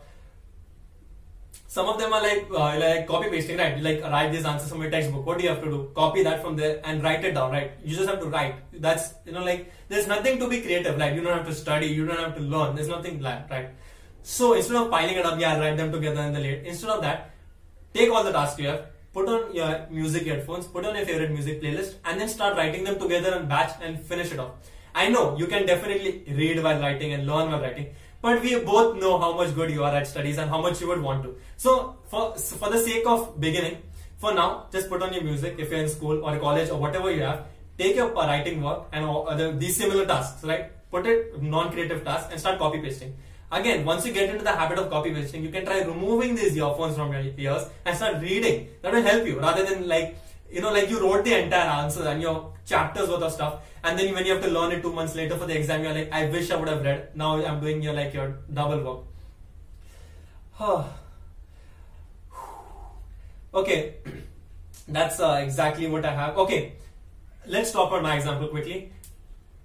Some 1.68 1.88
of 1.88 2.00
them 2.00 2.12
are 2.12 2.22
like 2.22 2.48
uh, 2.50 2.80
like 2.80 3.06
copy 3.06 3.30
pasting, 3.30 3.58
right? 3.58 3.80
Like 3.80 4.02
write 4.02 4.32
these 4.32 4.44
answers 4.44 4.70
from 4.70 4.82
your 4.82 4.90
textbook. 4.90 5.26
What 5.26 5.38
do 5.38 5.44
you 5.44 5.50
have 5.50 5.62
to 5.64 5.70
do? 5.70 5.92
Copy 5.94 6.24
that 6.24 6.42
from 6.42 6.56
there 6.56 6.82
and 6.84 7.04
write 7.04 7.24
it 7.24 7.34
down, 7.34 7.52
right? 7.52 7.74
You 7.84 7.96
just 7.96 8.10
have 8.10 8.20
to 8.22 8.26
write. 8.26 8.56
That's 8.74 9.14
you 9.24 9.34
know 9.34 9.44
like 9.44 9.72
there's 9.88 10.08
nothing 10.08 10.40
to 10.40 10.48
be 10.48 10.62
creative, 10.62 10.98
right? 10.98 11.14
You 11.14 11.22
don't 11.22 11.38
have 11.38 11.46
to 11.46 11.54
study, 11.54 11.86
you 11.88 12.08
don't 12.08 12.18
have 12.18 12.36
to 12.38 12.42
learn. 12.42 12.76
There's 12.76 12.88
nothing 12.88 13.22
like 13.22 13.50
right. 13.52 13.70
So 14.24 14.54
instead 14.54 14.78
of 14.78 14.90
piling 14.90 15.16
it 15.16 15.26
up, 15.26 15.40
yeah, 15.40 15.60
write 15.60 15.78
them 15.78 15.92
together 15.92 16.22
in 16.22 16.34
the 16.34 16.40
late. 16.40 16.64
Instead 16.66 16.90
of 16.90 17.02
that, 17.04 17.32
take 17.94 18.10
all 18.10 18.24
the 18.24 18.32
tasks 18.32 18.60
you 18.60 18.68
have, 18.68 18.88
put 19.14 19.28
on 19.28 19.54
your 19.54 19.88
music 19.90 20.28
headphones, 20.28 20.68
put 20.68 20.86
on 20.86 20.96
your 20.96 21.06
favorite 21.06 21.32
music 21.32 21.62
playlist, 21.62 21.96
and 22.06 22.20
then 22.20 22.30
start 22.30 22.58
writing 22.58 22.84
them 22.84 23.00
together 23.00 23.34
and 23.34 23.50
batch 23.50 23.74
and 23.82 24.00
finish 24.00 24.32
it 24.32 24.40
off. 24.40 24.52
I 24.94 25.10
know 25.10 25.38
you 25.38 25.48
can 25.48 25.66
definitely 25.66 26.24
read 26.28 26.64
while 26.64 26.80
writing 26.80 27.14
and 27.14 27.26
learn 27.26 27.52
while 27.52 27.62
writing, 27.62 27.88
but 28.22 28.42
we 28.42 28.60
both 28.60 28.98
know 28.98 29.20
how 29.20 29.34
much 29.34 29.56
good 29.56 29.72
you 29.72 29.84
are 29.84 29.96
at 29.96 30.08
studies 30.08 30.38
and 30.38 30.50
how 30.50 30.62
much 30.62 30.82
you 30.82 30.88
would 30.88 31.02
want 31.02 31.24
to. 31.24 31.36
So 31.58 31.98
for 32.08 32.36
for 32.36 32.70
the 32.70 32.80
sake 32.80 33.06
of 33.06 33.40
beginning, 33.40 33.78
for 34.18 34.34
now, 34.34 34.68
just 34.72 34.90
put 34.90 35.02
on 35.02 35.14
your 35.14 35.24
music 35.24 35.56
if 35.58 35.72
you're 35.72 35.80
in 35.80 35.88
school 35.88 36.26
or 36.26 36.38
college 36.40 36.70
or 36.70 36.78
whatever 36.78 37.10
you 37.10 37.22
have. 37.22 37.46
Take 37.78 37.96
your 37.96 38.16
uh, 38.18 38.28
writing 38.28 38.62
work 38.62 38.88
and 38.92 39.06
other, 39.06 39.54
these 39.54 39.78
similar 39.78 40.06
tasks, 40.06 40.44
right? 40.44 40.72
Put 40.92 41.06
it 41.06 41.42
non-creative 41.42 42.04
tasks 42.04 42.28
and 42.30 42.40
start 42.40 42.60
copy 42.60 42.82
pasting. 42.82 43.16
Again, 43.52 43.84
once 43.84 44.06
you 44.06 44.14
get 44.14 44.30
into 44.30 44.44
the 44.44 44.52
habit 44.52 44.78
of 44.78 44.90
copy 44.90 45.14
pasting, 45.14 45.44
you 45.44 45.50
can 45.50 45.66
try 45.66 45.82
removing 45.82 46.36
these 46.36 46.56
earphones 46.56 46.96
from 46.96 47.12
your 47.12 47.24
ears 47.38 47.68
and 47.84 47.96
start 47.98 48.22
reading. 48.22 48.68
That 48.82 48.94
will 48.94 49.02
help 49.02 49.26
you 49.26 49.40
rather 49.40 49.66
than 49.66 49.88
like 49.88 50.18
you 50.52 50.62
know, 50.62 50.72
like 50.72 50.90
you 50.90 51.00
wrote 51.00 51.24
the 51.24 51.44
entire 51.44 51.70
answers 51.84 52.06
and 52.06 52.22
your 52.22 52.54
chapters 52.66 53.08
worth 53.10 53.22
of 53.22 53.32
stuff, 53.32 53.62
and 53.84 53.98
then 53.98 54.14
when 54.14 54.26
you 54.26 54.34
have 54.34 54.44
to 54.44 54.50
learn 54.50 54.72
it 54.72 54.82
two 54.82 54.92
months 54.92 55.16
later 55.16 55.38
for 55.38 55.46
the 55.46 55.58
exam, 55.58 55.84
you're 55.84 55.94
like, 55.94 56.12
I 56.12 56.28
wish 56.30 56.52
I 56.52 56.56
would 56.56 56.68
have 56.68 56.84
read. 56.84 57.16
Now 57.16 57.44
I'm 57.44 57.60
doing 57.60 57.82
your 57.82 57.94
like 57.94 58.14
your 58.14 58.38
double 58.54 58.84
work. 58.84 59.04
okay, 63.54 63.96
that's 64.88 65.20
uh, 65.20 65.40
exactly 65.44 65.88
what 65.88 66.06
I 66.06 66.14
have. 66.14 66.38
Okay, 66.38 66.74
let's 67.46 67.72
talk 67.72 67.90
about 67.90 68.04
my 68.04 68.16
example 68.16 68.48
quickly. 68.48 68.92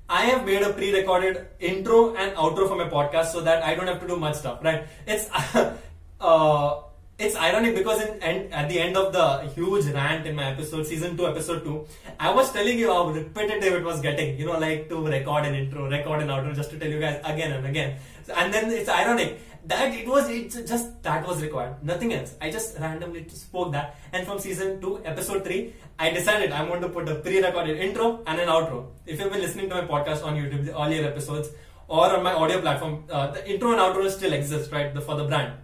I 0.08 0.26
have 0.26 0.44
made 0.44 0.62
a 0.62 0.72
pre-recorded 0.72 1.46
intro 1.60 2.14
and 2.14 2.36
outro 2.36 2.68
for 2.68 2.76
my 2.76 2.88
podcast 2.88 3.26
so 3.26 3.40
that 3.40 3.62
I 3.62 3.74
don't 3.74 3.86
have 3.86 4.00
to 4.00 4.06
do 4.06 4.16
much 4.16 4.36
stuff. 4.36 4.62
Right? 4.62 4.86
It's 5.06 5.28
uh, 6.20 6.80
it's 7.18 7.36
ironic 7.36 7.74
because 7.76 8.02
in 8.02 8.22
end, 8.22 8.52
at 8.52 8.68
the 8.68 8.80
end 8.80 8.96
of 8.96 9.12
the 9.12 9.48
huge 9.54 9.86
rant 9.86 10.26
in 10.26 10.34
my 10.34 10.50
episode, 10.50 10.86
season 10.86 11.16
two, 11.16 11.26
episode 11.26 11.64
two, 11.64 11.86
I 12.18 12.32
was 12.32 12.52
telling 12.52 12.78
you 12.78 12.92
how 12.92 13.08
repetitive 13.08 13.72
it 13.72 13.84
was 13.84 14.00
getting. 14.00 14.38
You 14.38 14.46
know, 14.46 14.58
like 14.58 14.88
to 14.88 15.06
record 15.06 15.46
an 15.46 15.54
intro, 15.54 15.88
record 15.88 16.22
an 16.22 16.28
outro, 16.28 16.54
just 16.54 16.70
to 16.70 16.78
tell 16.78 16.88
you 16.88 17.00
guys 17.00 17.20
again 17.24 17.52
and 17.52 17.66
again. 17.66 17.96
And 18.36 18.52
then 18.52 18.70
it's 18.70 18.88
ironic 18.88 19.38
that 19.66 19.94
it 19.94 20.06
was 20.06 20.28
just 20.66 21.02
that 21.02 21.26
was 21.26 21.42
required, 21.42 21.82
nothing 21.82 22.12
else. 22.12 22.34
I 22.40 22.50
just 22.50 22.78
randomly 22.78 23.26
spoke 23.28 23.72
that, 23.72 23.96
and 24.12 24.26
from 24.26 24.38
season 24.38 24.80
two, 24.80 25.02
episode 25.04 25.44
three, 25.44 25.74
I 25.98 26.10
decided 26.10 26.52
I'm 26.52 26.68
going 26.68 26.82
to 26.82 26.88
put 26.88 27.08
a 27.08 27.16
pre-recorded 27.16 27.78
intro 27.78 28.22
and 28.26 28.40
an 28.40 28.48
outro. 28.48 28.86
If 29.06 29.20
you've 29.20 29.32
been 29.32 29.40
listening 29.40 29.68
to 29.70 29.82
my 29.82 29.86
podcast 29.86 30.24
on 30.24 30.36
YouTube, 30.36 30.66
the 30.66 30.80
earlier 30.80 31.06
episodes, 31.06 31.50
or 31.88 32.14
on 32.16 32.22
my 32.22 32.32
audio 32.32 32.60
platform, 32.60 33.04
uh, 33.10 33.28
the 33.32 33.50
intro 33.50 33.72
and 33.72 33.80
outro 33.80 34.10
still 34.10 34.32
exist, 34.32 34.72
right? 34.72 34.94
The, 34.94 35.00
for 35.00 35.16
the 35.16 35.24
brand 35.24 35.54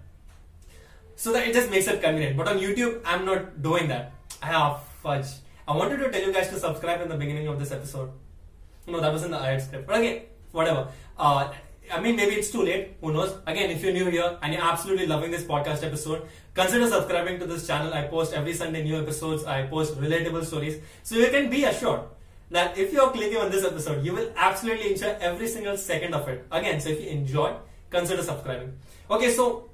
so 1.20 1.34
that 1.34 1.46
it 1.46 1.52
just 1.52 1.70
makes 1.70 1.86
it 1.86 2.00
convenient. 2.00 2.34
But 2.34 2.48
on 2.48 2.58
YouTube, 2.58 3.02
I'm 3.04 3.26
not 3.26 3.62
doing 3.62 3.88
that. 3.88 4.12
I 4.42 4.46
have 4.46 4.82
fudge. 5.02 5.26
I 5.68 5.76
wanted 5.76 5.98
to 5.98 6.10
tell 6.10 6.22
you 6.22 6.32
guys 6.32 6.48
to 6.48 6.58
subscribe 6.58 7.02
in 7.02 7.10
the 7.10 7.16
beginning 7.16 7.46
of 7.46 7.58
this 7.58 7.72
episode. 7.72 8.10
No, 8.86 9.00
that 9.00 9.12
was 9.12 9.22
in 9.24 9.30
the 9.30 9.38
ad 9.38 9.60
script. 9.60 9.86
But 9.86 9.96
okay, 9.98 10.24
whatever. 10.50 10.88
Uh, 11.18 11.52
I 11.92 12.00
mean, 12.00 12.16
maybe 12.16 12.34
it's 12.34 12.50
too 12.50 12.62
late. 12.62 12.96
Who 13.00 13.12
knows? 13.12 13.36
Again, 13.46 13.70
if 13.70 13.82
you're 13.82 13.92
new 13.92 14.10
here 14.10 14.38
and 14.42 14.52
you're 14.52 14.62
absolutely 14.62 15.06
loving 15.06 15.30
this 15.30 15.42
podcast 15.42 15.84
episode, 15.84 16.28
consider 16.54 16.88
subscribing 16.88 17.38
to 17.40 17.46
this 17.46 17.66
channel. 17.66 17.92
I 17.92 18.02
post 18.02 18.32
every 18.32 18.54
Sunday 18.54 18.82
new 18.84 19.00
episodes. 19.00 19.44
I 19.44 19.66
post 19.66 19.96
relatable 20.00 20.44
stories. 20.44 20.80
So 21.02 21.16
you 21.16 21.30
can 21.30 21.50
be 21.50 21.64
assured 21.64 22.02
that 22.50 22.76
if 22.76 22.92
you're 22.92 23.10
clicking 23.10 23.38
on 23.38 23.50
this 23.50 23.64
episode, 23.64 24.04
you 24.04 24.12
will 24.14 24.32
absolutely 24.36 24.92
enjoy 24.92 25.16
every 25.20 25.48
single 25.48 25.76
second 25.76 26.14
of 26.14 26.28
it. 26.28 26.46
Again, 26.50 26.80
so 26.80 26.90
if 26.90 27.00
you 27.00 27.08
enjoy, 27.08 27.54
consider 27.90 28.22
subscribing. 28.22 28.76
Okay, 29.10 29.32
so 29.32 29.68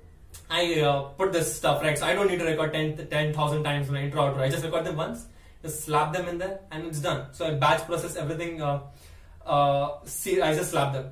I 0.50 0.80
uh, 0.80 1.02
put 1.20 1.32
this 1.32 1.56
stuff 1.56 1.82
right. 1.82 1.96
So 1.98 2.06
I 2.06 2.14
don't 2.14 2.28
need 2.28 2.38
to 2.38 2.44
record 2.44 2.72
10,000 2.72 3.08
10, 3.08 3.34
times 3.64 3.90
my 3.90 4.02
intro 4.02 4.22
outro. 4.22 4.40
I 4.40 4.48
just 4.48 4.64
record 4.64 4.84
them 4.84 4.96
once, 4.96 5.26
just 5.62 5.84
slap 5.84 6.12
them 6.12 6.28
in 6.28 6.38
there, 6.38 6.60
and 6.70 6.86
it's 6.86 7.00
done. 7.00 7.26
So 7.32 7.46
I 7.46 7.54
batch 7.54 7.84
process 7.86 8.16
everything. 8.16 8.62
Uh, 8.62 8.80
uh, 9.44 9.98
see, 10.04 10.40
I 10.40 10.54
just 10.54 10.70
slap 10.70 10.92
them. 10.92 11.10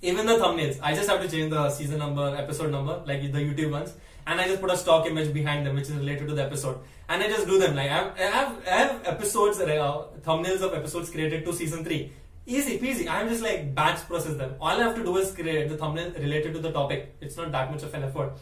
Even 0.00 0.26
the 0.26 0.34
thumbnails, 0.34 0.78
I 0.80 0.94
just 0.94 1.10
have 1.10 1.20
to 1.20 1.28
change 1.28 1.50
the 1.50 1.68
season 1.70 1.98
number, 1.98 2.34
episode 2.36 2.70
number, 2.70 3.02
like 3.04 3.20
the 3.32 3.38
YouTube 3.38 3.72
ones, 3.72 3.94
and 4.26 4.40
I 4.40 4.46
just 4.46 4.60
put 4.60 4.70
a 4.70 4.76
stock 4.76 5.06
image 5.06 5.34
behind 5.34 5.66
them, 5.66 5.74
which 5.74 5.88
is 5.88 5.96
related 5.96 6.28
to 6.28 6.34
the 6.34 6.44
episode, 6.44 6.78
and 7.08 7.20
I 7.20 7.26
just 7.26 7.46
do 7.46 7.58
them. 7.58 7.74
Like 7.74 7.90
I 7.90 7.94
have, 7.94 8.14
I 8.16 8.22
have, 8.22 8.66
I 8.66 8.70
have 8.70 9.06
episodes, 9.06 9.58
uh, 9.58 10.04
thumbnails 10.22 10.60
of 10.60 10.74
episodes 10.74 11.10
created 11.10 11.44
to 11.44 11.52
season 11.52 11.84
three. 11.84 12.12
Easy 12.46 12.78
peasy. 12.78 13.08
I'm 13.08 13.28
just 13.28 13.42
like 13.42 13.74
batch 13.74 14.06
process 14.06 14.36
them. 14.36 14.54
All 14.60 14.68
I 14.68 14.84
have 14.84 14.94
to 14.94 15.04
do 15.04 15.16
is 15.16 15.32
create 15.32 15.68
the 15.68 15.76
thumbnail 15.76 16.12
related 16.12 16.54
to 16.54 16.60
the 16.60 16.70
topic. 16.70 17.16
It's 17.20 17.36
not 17.36 17.50
that 17.52 17.70
much 17.70 17.82
of 17.82 17.92
an 17.92 18.04
effort. 18.04 18.32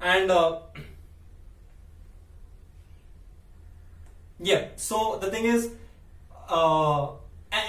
And 0.00 0.30
uh, 0.30 0.60
yeah, 4.40 4.68
so 4.76 5.18
the 5.20 5.30
thing 5.30 5.44
is, 5.44 5.70
uh, 6.48 7.12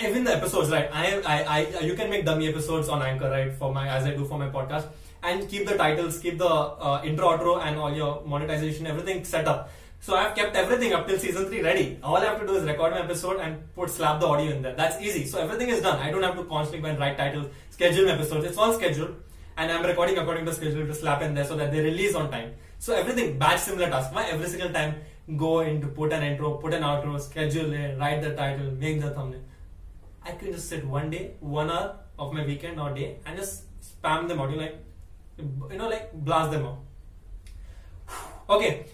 even 0.03 0.23
the 0.23 0.35
episodes, 0.35 0.69
right? 0.69 0.89
I, 0.93 1.21
I, 1.25 1.45
I, 1.57 1.79
you 1.81 1.95
can 1.95 2.09
make 2.09 2.25
dummy 2.25 2.47
episodes 2.47 2.89
on 2.89 3.01
Anchor, 3.01 3.29
right? 3.29 3.53
For 3.53 3.73
my 3.73 3.87
as 3.87 4.05
I 4.05 4.11
do 4.11 4.25
for 4.25 4.37
my 4.37 4.49
podcast, 4.49 4.87
and 5.23 5.47
keep 5.49 5.67
the 5.67 5.75
titles, 5.75 6.19
keep 6.19 6.37
the 6.37 6.47
uh, 6.47 7.01
intro, 7.03 7.37
outro, 7.37 7.61
and 7.61 7.77
all 7.77 7.93
your 7.93 8.23
monetization, 8.25 8.87
everything 8.87 9.23
set 9.23 9.47
up. 9.47 9.71
So 10.01 10.15
I've 10.15 10.33
kept 10.33 10.55
everything 10.55 10.93
up 10.93 11.07
till 11.07 11.19
season 11.19 11.47
three 11.47 11.61
ready. 11.61 11.99
All 12.01 12.15
I 12.15 12.25
have 12.25 12.39
to 12.39 12.47
do 12.47 12.55
is 12.55 12.63
record 12.63 12.93
my 12.93 13.01
episode 13.01 13.39
and 13.41 13.73
put 13.75 13.89
slap 13.89 14.21
the 14.21 14.27
audio 14.27 14.51
in 14.51 14.61
there. 14.61 14.73
That's 14.73 15.01
easy. 15.01 15.25
So 15.25 15.39
everything 15.39 15.69
is 15.69 15.81
done. 15.81 15.99
I 15.99 16.09
don't 16.09 16.23
have 16.23 16.37
to 16.37 16.45
constantly 16.45 16.81
go 16.81 16.89
and 16.89 16.99
write 16.99 17.17
titles, 17.17 17.47
schedule 17.69 18.07
episodes. 18.09 18.45
It's 18.45 18.57
all 18.57 18.73
scheduled 18.73 19.15
and 19.57 19.69
I'm 19.69 19.85
recording 19.85 20.17
according 20.17 20.45
to 20.45 20.51
the 20.51 20.55
schedule 20.55 20.87
to 20.87 20.93
slap 20.93 21.21
in 21.21 21.35
there 21.35 21.43
so 21.43 21.57
that 21.57 21.73
they 21.73 21.81
release 21.81 22.15
on 22.15 22.31
time. 22.31 22.53
So 22.79 22.95
everything 22.95 23.37
batch 23.37 23.59
similar 23.59 23.89
task. 23.89 24.15
Why 24.15 24.23
every 24.27 24.47
single 24.47 24.71
time 24.71 24.95
go 25.35 25.59
into 25.59 25.87
put 25.87 26.13
an 26.13 26.23
intro, 26.23 26.53
put 26.53 26.73
an 26.73 26.83
outro, 26.83 27.19
schedule 27.19 27.73
it, 27.73 27.99
write 27.99 28.21
the 28.21 28.33
title, 28.35 28.71
make 28.71 29.01
the 29.01 29.09
thumbnail. 29.09 29.41
I 30.25 30.31
can 30.31 30.51
just 30.51 30.69
sit 30.69 30.85
one 30.85 31.09
day, 31.09 31.31
one 31.39 31.69
hour 31.69 31.97
of 32.17 32.33
my 32.33 32.45
weekend 32.45 32.79
or 32.79 32.93
day 32.93 33.17
and 33.25 33.37
just 33.37 33.63
spam 33.81 34.27
them 34.27 34.39
out. 34.39 34.51
You 34.51 34.57
like, 34.57 34.83
you 35.37 35.77
know, 35.77 35.89
like 35.89 36.13
blast 36.13 36.51
them 36.51 36.65
out. 36.65 36.79
Okay, 38.49 38.85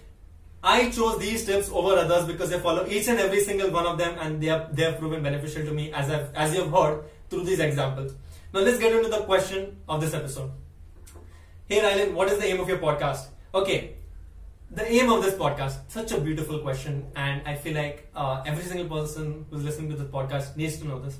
I 0.61 0.89
chose 0.89 1.17
these 1.19 1.45
tips 1.45 1.69
over 1.71 1.93
others 1.93 2.26
because 2.26 2.51
I 2.51 2.59
follow 2.59 2.86
each 2.88 3.07
and 3.07 3.19
every 3.19 3.39
single 3.41 3.71
one 3.71 3.86
of 3.86 3.97
them 3.97 4.17
and 4.19 4.41
they 4.41 4.47
have, 4.47 4.76
they 4.76 4.84
have 4.84 4.99
proven 4.99 5.23
beneficial 5.23 5.63
to 5.63 5.71
me 5.71 5.93
as, 5.93 6.09
I've, 6.09 6.34
as 6.36 6.53
you 6.53 6.63
have 6.63 6.71
heard 6.71 7.03
through 7.30 7.43
these 7.43 7.59
examples. 7.59 8.13
Now 8.53 8.61
let's 8.61 8.80
get 8.80 8.93
into 8.93 9.09
the 9.09 9.19
question 9.19 9.78
of 9.88 10.01
this 10.01 10.13
episode. 10.13 10.51
Hey 11.67 11.80
Rylan, 11.80 12.13
what 12.13 12.30
is 12.30 12.38
the 12.39 12.45
aim 12.45 12.59
of 12.59 12.67
your 12.67 12.80
podcast? 12.80 13.28
Okay, 13.53 13.95
the 14.76 14.91
aim 14.91 15.09
of 15.09 15.23
this 15.23 15.36
podcast, 15.36 15.78
such 15.88 16.11
a 16.11 16.19
beautiful 16.19 16.59
question, 16.59 17.07
and 17.15 17.41
I 17.45 17.55
feel 17.55 17.76
like 17.76 18.09
uh, 18.13 18.43
every 18.45 18.63
single 18.63 18.89
person 18.89 19.45
who's 19.49 19.63
listening 19.63 19.89
to 19.91 19.95
this 19.95 20.07
podcast 20.07 20.57
needs 20.57 20.78
to 20.80 20.88
know 20.88 20.99
this. 20.99 21.17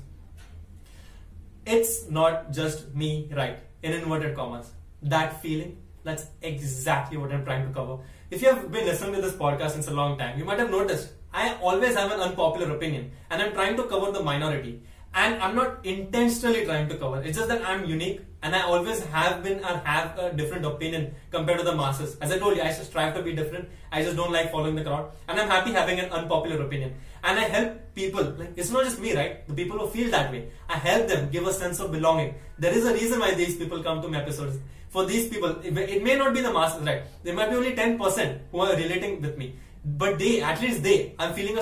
It's 1.64 2.10
not 2.10 2.52
just 2.52 2.94
me, 2.94 3.30
right? 3.34 3.58
In 3.82 3.92
inverted 3.92 4.36
commas. 4.36 4.70
That 5.02 5.40
feeling, 5.40 5.78
that's 6.04 6.26
exactly 6.42 7.16
what 7.16 7.32
I'm 7.32 7.46
trying 7.46 7.66
to 7.66 7.72
cover. 7.72 7.96
If 8.30 8.42
you 8.42 8.48
have 8.48 8.70
been 8.70 8.84
listening 8.84 9.14
to 9.14 9.22
this 9.22 9.32
podcast 9.32 9.70
since 9.70 9.88
a 9.88 9.94
long 9.94 10.18
time, 10.18 10.38
you 10.38 10.44
might 10.44 10.58
have 10.58 10.70
noticed 10.70 11.12
I 11.32 11.54
always 11.62 11.94
have 11.94 12.12
an 12.12 12.20
unpopular 12.20 12.76
opinion, 12.76 13.10
and 13.30 13.40
I'm 13.40 13.52
trying 13.54 13.76
to 13.78 13.84
cover 13.84 14.12
the 14.12 14.22
minority 14.22 14.82
and 15.16 15.42
I'm 15.42 15.56
not 15.56 15.84
intentionally 15.84 16.64
trying 16.66 16.88
to 16.90 16.96
cover. 16.96 17.22
It's 17.22 17.38
just 17.38 17.48
that 17.48 17.66
I'm 17.66 17.86
unique 17.86 18.20
and 18.46 18.54
I 18.54 18.62
always 18.62 19.04
have 19.06 19.42
been 19.42 19.58
or 19.64 19.78
have 19.84 20.16
a 20.24 20.32
different 20.32 20.64
opinion 20.64 21.12
compared 21.32 21.58
to 21.58 21.64
the 21.64 21.74
masses. 21.74 22.16
As 22.20 22.30
I 22.30 22.38
told 22.38 22.56
you, 22.56 22.62
I 22.62 22.70
strive 22.70 23.12
to 23.14 23.22
be 23.22 23.34
different. 23.34 23.68
I 23.90 24.02
just 24.04 24.16
don't 24.16 24.30
like 24.30 24.52
following 24.52 24.76
the 24.76 24.84
crowd, 24.84 25.10
and 25.26 25.40
I'm 25.40 25.48
happy 25.48 25.72
having 25.72 25.98
an 25.98 26.12
unpopular 26.12 26.62
opinion. 26.64 26.94
And 27.24 27.40
I 27.40 27.42
help 27.42 27.94
people. 27.96 28.22
Like 28.22 28.52
it's 28.54 28.70
not 28.70 28.84
just 28.84 29.00
me, 29.00 29.16
right? 29.16 29.48
The 29.48 29.54
people 29.54 29.80
who 29.80 29.88
feel 29.88 30.12
that 30.12 30.30
way. 30.30 30.46
I 30.68 30.76
help 30.76 31.08
them 31.08 31.28
give 31.30 31.44
a 31.44 31.52
sense 31.52 31.80
of 31.80 31.90
belonging. 31.90 32.34
There 32.56 32.72
is 32.72 32.86
a 32.86 32.94
reason 32.94 33.18
why 33.18 33.34
these 33.34 33.56
people 33.56 33.82
come 33.82 34.00
to 34.02 34.08
my 34.08 34.22
episodes. 34.22 34.58
For 34.90 35.04
these 35.04 35.28
people, 35.28 35.56
it 35.64 36.02
may 36.04 36.16
not 36.16 36.32
be 36.32 36.40
the 36.40 36.52
masses, 36.52 36.86
right? 36.86 37.02
There 37.24 37.34
might 37.34 37.50
be 37.50 37.56
only 37.56 37.74
10% 37.74 38.38
who 38.52 38.60
are 38.60 38.76
relating 38.76 39.20
with 39.20 39.36
me, 39.36 39.56
but 39.84 40.18
they, 40.18 40.40
at 40.40 40.60
least 40.60 40.82
they, 40.82 41.14
I'm 41.18 41.34
feeling 41.34 41.52
a 41.52 41.54